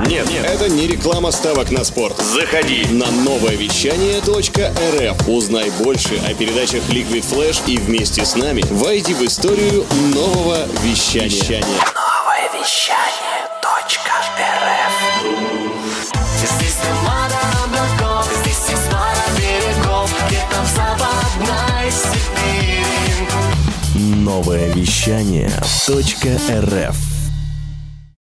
Нет, 0.06 0.30
нет, 0.30 0.46
это 0.46 0.70
не 0.70 0.88
реклама 0.88 1.32
ставок 1.32 1.72
на 1.72 1.84
спорт. 1.84 2.18
Заходи 2.18 2.86
на 2.92 3.10
новое 3.12 3.56
вещание 3.56 4.20
.рф. 4.20 5.28
Узнай 5.28 5.72
больше 5.84 6.20
о 6.30 6.34
передачах 6.36 6.88
Liquid 6.90 7.24
Flash 7.26 7.62
и 7.68 7.78
вместе 7.78 8.24
с 8.24 8.36
нами 8.36 8.64
войди 8.70 9.14
в 9.16 9.24
историю 9.24 9.86
нового 10.14 10.66
вещания. 10.84 11.26
вещания. 11.30 11.66
Новое 11.66 12.62
вещание. 12.62 12.97
Новое 24.28 24.74
вещание 24.74 25.50
.рф 25.90 27.17